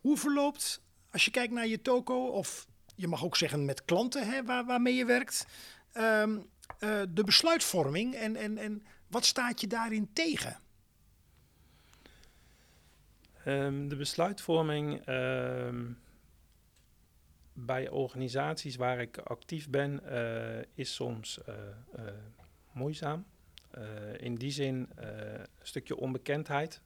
Hoe 0.00 0.16
verloopt, 0.16 0.80
als 1.10 1.24
je 1.24 1.30
kijkt 1.30 1.52
naar 1.52 1.66
je 1.66 1.82
toko, 1.82 2.26
of 2.26 2.66
je 2.94 3.08
mag 3.08 3.24
ook 3.24 3.36
zeggen 3.36 3.64
met 3.64 3.84
klanten 3.84 4.26
hè, 4.30 4.44
waar, 4.44 4.64
waarmee 4.64 4.94
je 4.94 5.04
werkt, 5.04 5.46
ehm, 5.92 6.38
eh, 6.78 7.02
de 7.08 7.24
besluitvorming 7.24 8.14
en, 8.14 8.36
en, 8.36 8.58
en 8.58 8.82
wat 9.06 9.24
staat 9.24 9.60
je 9.60 9.66
daarin 9.66 10.12
tegen? 10.12 10.60
Ehm, 13.44 13.88
de 13.88 13.96
besluitvorming 13.96 15.06
ehm, 15.06 15.92
bij 17.52 17.88
organisaties 17.88 18.76
waar 18.76 19.00
ik 19.00 19.18
actief 19.18 19.68
ben 19.68 20.04
eh, 20.04 20.64
is 20.74 20.94
soms 20.94 21.44
eh, 21.44 21.54
moeizaam. 22.72 23.24
In 24.16 24.34
die 24.34 24.50
zin 24.50 24.90
een 24.96 25.46
stukje 25.62 25.96
onbekendheid. 25.96 26.82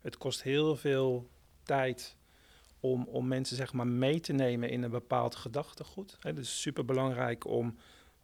Het 0.00 0.16
kost 0.16 0.42
heel 0.42 0.76
veel 0.76 1.30
tijd 1.62 2.16
om, 2.80 3.04
om 3.04 3.28
mensen 3.28 3.56
zeg 3.56 3.72
maar, 3.72 3.86
mee 3.86 4.20
te 4.20 4.32
nemen 4.32 4.70
in 4.70 4.82
een 4.82 4.90
bepaald 4.90 5.34
gedachtegoed. 5.34 6.16
Het 6.20 6.38
is 6.38 6.60
super 6.60 6.84
belangrijk 6.84 7.46
om 7.46 7.76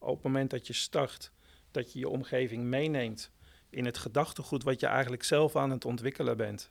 op 0.03 0.14
het 0.14 0.22
moment 0.22 0.50
dat 0.50 0.66
je 0.66 0.72
start, 0.72 1.32
dat 1.70 1.92
je 1.92 1.98
je 1.98 2.09
omgeving 2.09 2.64
meeneemt 2.64 3.30
in 3.70 3.84
het 3.84 3.98
gedachtegoed 3.98 4.62
wat 4.62 4.80
je 4.80 4.86
eigenlijk 4.86 5.22
zelf 5.22 5.57
aan 5.57 5.70
het 5.70 5.84
ontwikkelen 5.84 6.36
bent. 6.36 6.70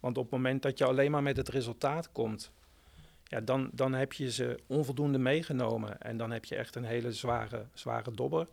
Want 0.00 0.18
op 0.18 0.22
het 0.22 0.32
moment 0.32 0.62
dat 0.62 0.78
je 0.78 0.84
alleen 0.84 1.10
maar 1.10 1.22
met 1.22 1.36
het 1.36 1.48
resultaat 1.48 2.12
komt, 2.12 2.52
ja, 3.24 3.40
dan, 3.40 3.70
dan 3.72 3.92
heb 3.92 4.12
je 4.12 4.30
ze 4.30 4.58
onvoldoende 4.66 5.18
meegenomen. 5.18 6.00
En 6.00 6.16
dan 6.16 6.30
heb 6.30 6.44
je 6.44 6.56
echt 6.56 6.76
een 6.76 6.84
hele 6.84 7.12
zware, 7.12 7.66
zware 7.74 8.10
dobber. 8.10 8.48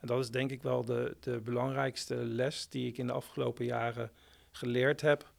En 0.00 0.06
dat 0.06 0.18
is 0.18 0.30
denk 0.30 0.50
ik 0.50 0.62
wel 0.62 0.84
de, 0.84 1.16
de 1.20 1.40
belangrijkste 1.40 2.14
les 2.14 2.68
die 2.68 2.88
ik 2.88 2.98
in 2.98 3.06
de 3.06 3.12
afgelopen 3.12 3.64
jaren 3.64 4.10
geleerd 4.50 5.00
heb. 5.00 5.32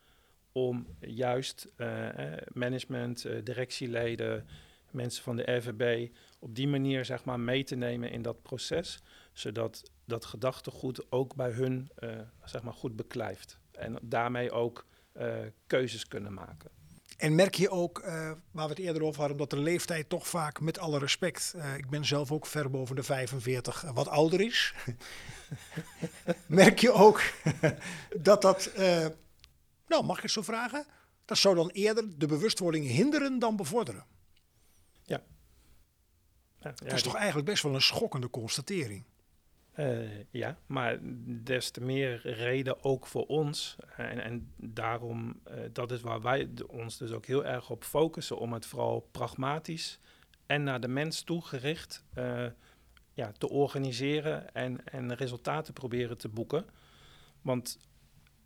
Om 0.52 0.88
juist 1.00 1.68
eh, 1.76 2.34
eh, 2.34 2.42
management, 2.54 3.26
eh, 3.26 3.44
directieleden, 3.44 4.48
mensen 4.92 5.24
van 5.24 5.36
de 5.36 5.52
RVB 5.52 6.10
op 6.40 6.56
die 6.56 6.68
manier 6.68 7.06
zeg 7.06 7.24
maar, 7.24 7.40
mee 7.40 7.64
te 7.64 7.76
nemen 7.76 8.12
in 8.12 8.22
dat 8.22 8.42
proces. 8.42 9.00
Zodat 9.34 9.92
dat 10.06 10.26
gedachtegoed 10.26 11.12
ook 11.12 11.36
bij 11.36 11.52
hun 11.52 11.92
eh, 11.96 12.10
zeg 12.44 12.62
maar, 12.62 12.74
goed 12.74 12.96
beklijft. 12.96 13.60
En 13.72 13.98
daarmee 14.02 14.52
ook 14.52 14.86
eh, 15.18 15.36
keuzes 15.68 16.08
kunnen 16.08 16.34
maken. 16.34 16.70
En 17.18 17.36
merk 17.36 17.56
je 17.56 17.70
ook, 17.70 18.00
eh, 18.00 18.32
waar 18.52 18.68
we 18.68 18.74
het 18.74 18.80
eerder 18.80 19.04
over 19.04 19.20
hadden, 19.20 19.38
dat 19.38 19.50
de 19.50 19.60
leeftijd 19.60 20.10
toch 20.10 20.28
vaak, 20.28 20.60
met 20.60 20.80
alle 20.80 21.00
respect, 21.00 21.56
ik 21.78 21.90
ben 21.90 22.06
zelf 22.06 22.32
ook 22.32 22.46
ver 22.46 22.70
boven 22.70 22.96
de 22.96 23.04
45, 23.04 23.84
eh, 23.84 23.94
wat 23.94 24.08
ouder 24.08 24.42
is. 24.42 24.74
merk 26.48 26.80
je 26.80 26.92
ook 26.92 27.22
dat 28.30 28.42
dat, 28.42 28.72
nou 29.88 30.04
mag 30.04 30.24
ik 30.24 30.30
zo 30.30 30.42
vragen, 30.42 30.86
dat 31.26 31.38
zou 31.38 31.56
dan 31.56 31.70
eerder 31.70 32.20
de 32.20 32.28
bewustwording 32.28 32.88
hinderen 32.88 33.40
dan 33.40 33.56
bevorderen. 33.56 34.06
Ja, 36.60 36.74
dat 36.84 36.94
is 36.94 37.04
toch 37.04 37.16
eigenlijk 37.16 37.48
best 37.48 37.64
wel 37.64 37.74
een 37.74 37.82
schokkende 37.82 38.30
constatering. 38.30 39.04
Eh, 39.74 40.24
ja, 40.30 40.58
maar 40.66 40.98
des 41.44 41.72
te 41.72 41.82
meer 41.82 42.22
reden 42.24 42.84
ook 42.84 43.08
voor 43.08 43.26
ons. 43.26 43.76
En, 43.96 44.20
en 44.20 44.52
daarom, 44.56 45.40
eh, 45.44 45.60
dat 45.72 45.92
is 45.92 46.02
waar 46.02 46.22
wij 46.22 46.50
ons 46.68 46.98
dus 46.98 47.12
ook 47.12 47.26
heel 47.26 47.46
erg 47.46 47.70
op 47.70 47.84
focussen, 47.84 48.38
om 48.38 48.54
het 48.54 48.66
vooral 48.66 49.08
pragmatisch 49.12 50.00
en 50.46 50.64
naar 50.64 50.80
de 50.80 50.88
mens 50.88 51.22
toegericht 51.22 52.04
eh 52.14 52.46
ja, 53.14 53.32
te 53.32 53.50
organiseren 53.50 54.54
en, 54.54 54.86
en 54.86 55.16
resultaten 55.16 55.74
proberen 55.74 56.18
te 56.18 56.30
boeken. 56.30 56.66
Want 57.42 57.80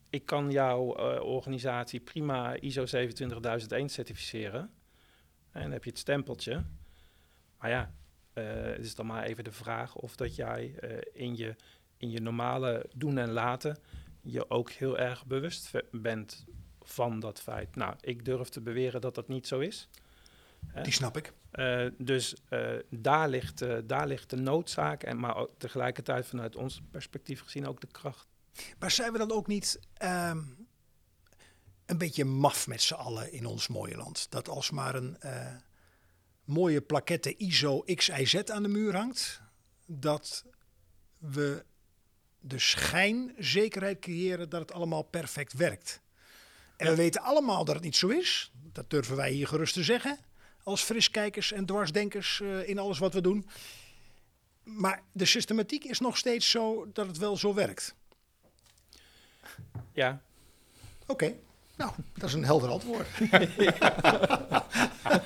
ik 0.10 0.26
kan 0.26 0.52
jouw 0.52 0.96
organisatie 1.20 2.00
prima 2.00 2.56
ISO 2.56 2.86
27001 2.86 3.90
certificeren. 3.90 4.72
En 5.52 5.62
dan 5.62 5.72
heb 5.72 5.84
je 5.84 5.90
het 5.90 6.00
stempeltje. 6.00 6.64
Maar 7.62 7.70
ja, 7.70 7.94
eh, 8.34 8.46
het 8.46 8.86
is 8.86 8.96
dan 8.96 9.06
maar 9.06 9.24
even 9.24 9.44
de 9.44 9.52
vraag 9.52 9.96
of 9.96 10.16
dat 10.16 10.36
jij 10.36 10.76
eh, 10.80 10.98
in, 11.14 11.36
je, 11.36 11.56
in 11.98 12.12
je 12.12 12.22
normale 12.22 12.86
doen 12.96 13.18
en 13.18 13.32
laten 13.32 13.78
je 14.22 14.50
ook 14.50 14.72
heel 14.72 14.98
erg 14.98 15.26
bewust 15.26 15.72
bent 15.92 16.46
van 16.82 17.20
dat 17.20 17.42
feit. 17.42 17.76
Nou, 17.76 17.96
ik 18.00 18.26
durf 18.26 18.50
te 18.50 18.62
beweren 18.62 19.02
dat 19.02 19.16
dat 19.16 19.28
niet 19.28 19.48
zo 19.48 19.60
is. 19.60 19.90
Die 20.84 20.94
snap 20.94 21.18
ik. 21.18 21.34
Eh, 21.52 21.88
dus 21.98 22.36
daar, 22.90 23.30
ligt, 23.30 23.88
daar 23.88 24.08
ligt 24.08 24.30
de 24.30 24.36
noodzaak, 24.36 25.04
en, 25.04 25.20
maar 25.20 25.36
ook 25.36 25.52
tegelijkertijd 25.58 26.26
vanuit 26.28 26.56
ons 26.56 26.82
perspectief 26.92 27.42
gezien 27.42 27.68
ook 27.68 27.82
de 27.82 27.88
kracht. 27.88 28.28
Maar 28.80 28.92
zijn 28.92 29.12
we 29.12 29.18
dan 29.18 29.32
ook 29.32 29.48
niet 29.48 29.80
ehm, 29.94 30.44
een 31.86 31.98
beetje 31.98 32.26
maf 32.26 32.68
met 32.68 32.82
z'n 32.82 32.94
allen 32.94 33.32
in 33.32 33.46
ons 33.46 33.68
mooie 33.68 33.98
land? 33.98 34.32
Dat 34.32 34.50
als 34.50 34.72
maar 34.72 34.96
een 34.96 35.18
mooie 36.46 36.82
plaquette 36.82 37.38
ISO 37.38 37.82
XIZ 37.82 38.36
aan 38.36 38.64
de 38.64 38.70
muur 38.70 38.96
hangt, 38.96 39.42
dat 39.86 40.46
we 41.18 41.66
de 42.40 42.60
schijnzekerheid 42.60 44.00
creëren 44.00 44.50
dat 44.50 44.62
het 44.62 44.72
allemaal 44.72 45.04
perfect 45.04 45.54
werkt. 45.54 46.02
En 46.78 46.88
we 46.88 46.96
weten 46.96 47.22
allemaal 47.22 47.66
dat 47.66 47.76
het 47.76 47.84
niet 47.84 47.96
zo 47.96 48.08
is. 48.08 48.52
Dat 48.72 48.90
durven 48.90 49.16
wij 49.16 49.32
hier 49.32 49.48
gerust 49.48 49.74
te 49.74 49.84
zeggen. 49.84 50.20
Als 50.64 50.84
friskijkers 50.84 51.52
en 51.52 51.66
dwarsdenkers 51.66 52.42
eh, 52.42 52.70
in 52.70 52.80
alles 52.80 53.00
wat 53.00 53.14
we 53.14 53.22
doen. 53.22 53.48
Maar 54.64 55.04
de 55.12 55.26
systematiek 55.26 55.84
is 55.84 56.00
nog 56.00 56.18
steeds 56.18 56.50
zo 56.50 56.92
dat 56.94 57.08
het 57.08 57.18
wel 57.18 57.38
zo 57.38 57.54
werkt. 57.54 57.96
Ja, 59.94 60.22
Oké, 61.12 61.36
nou, 61.82 61.94
dat 62.14 62.30
is 62.30 62.36
een 62.36 62.46
helder 62.46 62.70
antwoord. 62.70 63.08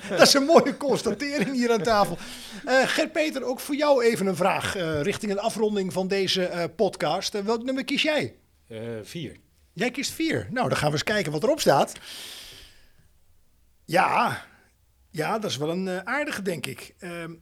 dat 0.09 0.21
is 0.21 0.33
een 0.33 0.43
mooie 0.43 0.77
constatering 0.77 1.51
hier 1.51 1.71
aan 1.71 1.83
tafel. 1.83 2.17
Eh 2.65 2.87
Gert-Peter, 2.87 3.43
ook 3.43 3.59
voor 3.59 3.75
jou 3.75 4.03
even 4.03 4.27
een 4.27 4.35
vraag 4.35 4.75
eh, 4.75 5.01
richting 5.01 5.31
een 5.31 5.39
afronding 5.39 5.93
van 5.93 6.07
deze 6.07 6.45
eh, 6.45 6.63
podcast. 6.75 7.43
Welk 7.43 7.63
nummer 7.63 7.83
kies 7.83 8.01
jij? 8.01 8.35
Vier. 9.03 9.37
Jij 9.73 9.91
kiest 9.91 10.11
vier. 10.11 10.47
Nou, 10.51 10.69
dan 10.69 10.77
gaan 10.77 10.87
we 10.87 10.93
eens 10.93 11.03
kijken 11.03 11.31
wat 11.31 11.43
erop 11.43 11.59
staat. 11.59 11.93
Ja, 13.85 14.45
ja 15.11 15.39
dat 15.39 15.49
is 15.49 15.57
wel 15.57 15.69
een 15.69 16.07
aardige, 16.07 16.41
denk 16.41 16.65
ik. 16.65 16.95
Ehm, 16.99 17.33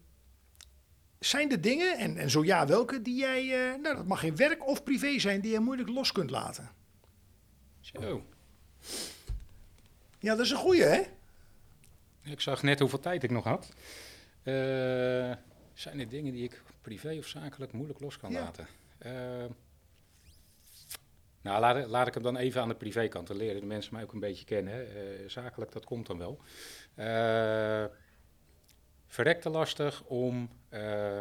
zijn 1.20 1.52
er 1.52 1.62
dingen, 1.62 1.98
en, 1.98 2.18
en 2.18 2.30
zo 2.30 2.44
ja, 2.44 2.68
welke, 2.68 3.02
die 3.02 3.16
jij, 3.16 3.44
nou, 3.82 3.96
dat 3.96 4.08
mag 4.08 4.24
in 4.24 4.36
werk 4.36 4.68
of 4.68 4.84
privé 4.84 5.20
zijn, 5.20 5.42
die 5.42 5.52
je 5.52 5.60
moeilijk 5.60 5.90
los 5.90 6.12
kunt 6.12 6.30
laten? 6.30 6.70
Zo. 7.80 8.24
Ja, 10.20 10.36
dat 10.36 10.46
is 10.46 10.52
een 10.52 10.58
goeie, 10.58 10.84
hè? 10.84 11.02
Ik 12.24 12.42
zag 12.42 12.64
net 12.64 12.80
hoeveel 12.80 13.00
tijd 13.00 13.24
ik 13.24 13.30
nog 13.32 13.44
had. 13.44 13.70
Eh, 14.44 14.54
zijn 15.74 16.00
er 16.00 16.10
dingen 16.10 16.34
die 16.34 16.44
ik 16.44 16.62
privé 16.82 17.16
of 17.18 17.28
zakelijk 17.28 17.72
moeilijk 17.72 18.00
los 18.00 18.18
kan 18.18 18.32
Ja. 18.32 18.40
laten? 18.40 18.68
Eh, 18.98 19.46
Nou, 21.42 21.60
laat, 21.60 21.88
laat 21.88 22.08
ik 22.08 22.14
hem 22.14 22.24
dan 22.24 22.38
even 22.38 22.62
aan 22.62 22.68
de 22.68 22.76
privékant. 22.76 23.28
Dan 23.28 23.38
leren 23.38 23.60
de 23.62 23.66
mensen 23.68 23.94
mij 23.94 24.04
ook 24.04 24.14
een 24.14 24.20
beetje 24.20 24.46
kennen. 24.46 24.88
Uh, 24.88 25.30
zakelijk, 25.30 25.72
dat 25.72 25.86
komt 25.86 26.08
dan 26.08 26.18
wel. 26.18 26.40
Uh, 26.96 27.86
verrekte 29.08 29.50
lastig 29.50 30.04
om... 30.04 30.50
Uh, 30.70 31.20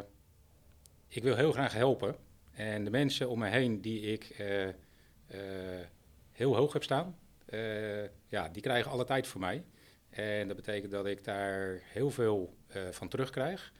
ik 1.08 1.22
wil 1.22 1.36
heel 1.36 1.52
graag 1.52 1.72
helpen. 1.72 2.16
En 2.52 2.84
de 2.84 2.90
mensen 2.90 3.28
om 3.28 3.38
me 3.38 3.48
heen 3.48 3.80
die 3.80 4.00
ik 4.00 4.36
heel 6.32 6.56
hoog 6.56 6.72
heb 6.72 6.82
staan... 6.82 7.18
ja, 8.28 8.48
die 8.48 8.62
krijgen 8.62 8.90
alle 8.90 9.04
tijd 9.04 9.26
voor 9.26 9.40
mij. 9.40 9.64
En 10.10 10.46
dat 10.46 10.56
betekent 10.56 10.92
dat 10.92 11.06
ik 11.06 11.24
daar 11.24 11.80
heel 11.84 12.10
veel 12.10 12.56
van 12.90 13.08
terugkrijg. 13.08 13.72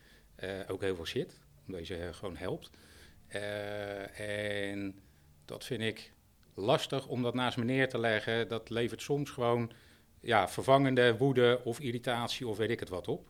ook 0.69 0.81
heel 0.81 0.95
veel 0.95 1.07
shit, 1.07 1.39
omdat 1.67 1.87
je 1.87 2.13
gewoon 2.13 2.37
helpt. 2.37 2.71
en 4.15 5.03
dat 5.45 5.65
vind 5.65 5.83
ik 5.83 6.13
lastig 6.55 7.07
om 7.07 7.23
dat 7.23 7.35
naast 7.35 7.57
me 7.57 7.65
neer 7.65 7.89
te 7.89 7.99
leggen. 7.99 8.49
Dat 8.49 8.71
levert 8.71 9.03
soms 9.03 9.31
gewoon 9.31 9.73
ja, 10.21 10.49
vervangende 10.49 11.17
woede 11.17 11.61
of 11.65 11.81
irritatie 11.81 12.49
of 12.49 12.57
weet 12.57 12.71
ik 12.71 12.81
het 12.81 12.89
wat 12.89 13.09
op. 13.09 13.29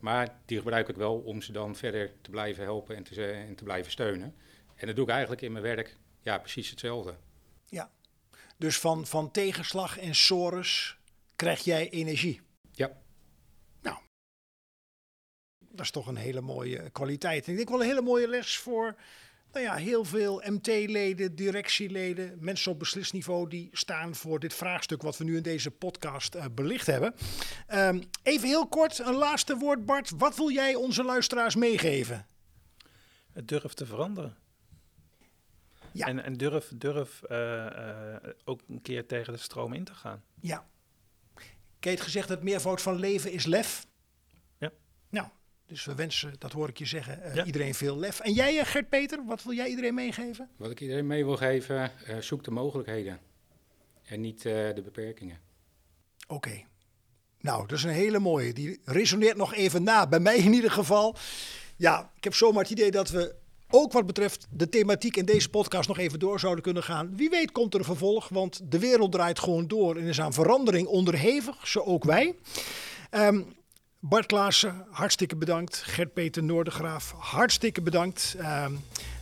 Maar 0.00 0.40
die 0.44 0.58
gebruik 0.58 0.88
ik 0.88 0.96
wel 0.96 1.18
om 1.18 1.42
ze 1.42 1.52
dan 1.52 1.76
verder 1.76 2.12
te 2.20 2.30
blijven 2.30 2.64
helpen 2.64 2.96
en 2.96 3.02
te, 3.02 3.26
en 3.26 3.54
te 3.54 3.64
blijven 3.64 3.92
steunen. 3.92 4.34
En 4.74 4.86
dat 4.86 4.96
doe 4.96 5.04
ik 5.04 5.10
eigenlijk 5.10 5.42
in 5.42 5.52
mijn 5.52 5.64
werk 5.64 5.96
ja, 6.20 6.38
precies 6.38 6.70
hetzelfde. 6.70 7.14
Ja, 7.68 7.90
dus 8.56 8.78
van, 8.78 9.06
van 9.06 9.30
tegenslag 9.30 9.98
en 9.98 10.14
sores 10.14 10.98
krijg 11.36 11.64
jij 11.64 11.90
energie. 11.90 12.40
Ja. 12.72 12.92
Nou, 13.82 13.98
dat 15.58 15.84
is 15.84 15.90
toch 15.90 16.06
een 16.06 16.16
hele 16.16 16.40
mooie 16.40 16.90
kwaliteit. 16.90 17.44
En 17.44 17.50
ik 17.50 17.56
denk 17.56 17.68
wel 17.68 17.80
een 17.80 17.86
hele 17.86 18.02
mooie 18.02 18.28
les 18.28 18.56
voor 18.56 18.96
nou 19.52 19.68
ja, 19.68 19.74
heel 19.74 20.04
veel 20.04 20.42
MT-leden, 20.44 21.34
directieleden, 21.34 22.36
mensen 22.40 22.72
op 22.72 22.78
beslisniveau 22.78 23.48
die 23.48 23.68
staan 23.72 24.14
voor 24.14 24.38
dit 24.38 24.54
vraagstuk 24.54 25.02
wat 25.02 25.16
we 25.16 25.24
nu 25.24 25.36
in 25.36 25.42
deze 25.42 25.70
podcast 25.70 26.34
uh, 26.34 26.44
belicht 26.52 26.86
hebben. 26.86 27.14
Um, 27.74 28.02
even 28.22 28.48
heel 28.48 28.68
kort, 28.68 28.98
een 28.98 29.14
laatste 29.14 29.56
woord 29.56 29.84
Bart. 29.84 30.10
Wat 30.16 30.36
wil 30.36 30.50
jij 30.50 30.74
onze 30.74 31.04
luisteraars 31.04 31.54
meegeven? 31.54 32.26
Het 33.32 33.48
durf 33.48 33.74
te 33.74 33.86
veranderen. 33.86 34.36
Ja. 35.96 36.06
En, 36.06 36.24
en 36.24 36.36
durf, 36.36 36.72
durf 36.74 37.22
uh, 37.28 37.38
uh, 37.38 38.16
ook 38.44 38.60
een 38.68 38.82
keer 38.82 39.06
tegen 39.06 39.32
de 39.32 39.38
stroom 39.38 39.72
in 39.72 39.84
te 39.84 39.94
gaan. 39.94 40.22
Ja. 40.40 40.66
Keet 41.78 42.00
gezegd, 42.00 42.28
het 42.28 42.42
meervoud 42.42 42.82
van 42.82 42.94
leven 42.94 43.32
is 43.32 43.46
lef. 43.46 43.86
Ja. 44.58 44.72
Nou, 45.08 45.28
dus 45.66 45.84
we 45.84 45.94
wensen, 45.94 46.34
dat 46.38 46.52
hoor 46.52 46.68
ik 46.68 46.78
je 46.78 46.86
zeggen, 46.86 47.36
uh, 47.36 47.46
iedereen 47.46 47.74
veel 47.74 47.98
lef. 47.98 48.20
En 48.20 48.32
jij, 48.32 48.58
eh, 48.58 48.66
Gert-Peter, 48.66 49.24
wat 49.24 49.42
wil 49.42 49.54
jij 49.54 49.68
iedereen 49.68 49.94
meegeven? 49.94 50.50
Wat 50.56 50.70
ik 50.70 50.80
iedereen 50.80 51.06
mee 51.06 51.24
wil 51.24 51.36
geven, 51.36 51.92
uh, 52.08 52.18
zoek 52.18 52.44
de 52.44 52.50
mogelijkheden 52.50 53.20
en 54.04 54.20
niet 54.20 54.42
de 54.42 54.80
beperkingen. 54.84 55.38
Oké. 56.28 56.64
Nou, 57.40 57.66
dat 57.66 57.78
is 57.78 57.84
een 57.84 57.90
hele 57.90 58.18
mooie. 58.18 58.52
Die 58.52 58.80
resoneert 58.84 59.36
nog 59.36 59.54
even 59.54 59.82
na, 59.82 60.06
bij 60.06 60.20
mij 60.20 60.36
in 60.36 60.52
ieder 60.52 60.70
geval. 60.70 61.16
Ja, 61.76 62.12
ik 62.16 62.24
heb 62.24 62.34
zomaar 62.34 62.62
het 62.62 62.70
idee 62.70 62.90
dat 62.90 63.10
we 63.10 63.34
ook 63.70 63.92
wat 63.92 64.06
betreft 64.06 64.46
de 64.50 64.68
thematiek 64.68 65.16
in 65.16 65.24
deze 65.24 65.48
podcast 65.48 65.88
nog 65.88 65.98
even 65.98 66.18
door 66.18 66.40
zouden 66.40 66.62
kunnen 66.62 66.82
gaan. 66.82 67.16
Wie 67.16 67.30
weet 67.30 67.52
komt 67.52 67.74
er 67.74 67.78
een 67.78 67.86
vervolg, 67.86 68.28
want 68.28 68.60
de 68.70 68.78
wereld 68.78 69.12
draait 69.12 69.38
gewoon 69.38 69.68
door 69.68 69.96
en 69.96 70.04
is 70.04 70.20
aan 70.20 70.32
verandering 70.32 70.86
onderhevig, 70.86 71.68
zo 71.68 71.80
ook 71.80 72.04
wij. 72.04 72.34
Um, 73.10 73.54
Bart 74.00 74.26
Klaassen, 74.26 74.86
hartstikke 74.90 75.36
bedankt. 75.36 75.76
Gert-Peter 75.76 76.42
Noordegraaf, 76.42 77.14
hartstikke 77.18 77.82
bedankt. 77.82 78.36
Uh, 78.38 78.66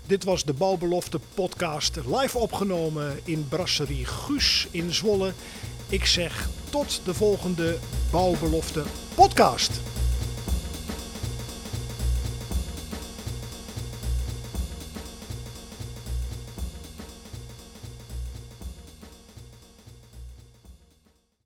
dit 0.07 0.25
was 0.25 0.45
de 0.45 0.53
Bouwbelofte 0.53 1.21
podcast 1.35 1.97
live 2.07 2.39
opgenomen 2.39 3.21
in 3.25 3.49
Brasserie 3.49 4.05
Guus 4.05 4.69
in 4.71 4.93
Zwolle. 4.93 5.33
Ik 5.89 6.05
zeg 6.05 6.49
tot 6.71 7.01
de 7.05 7.15
volgende 7.15 7.79
Bouwbelofte 8.11 8.83
podcast. 9.15 10.04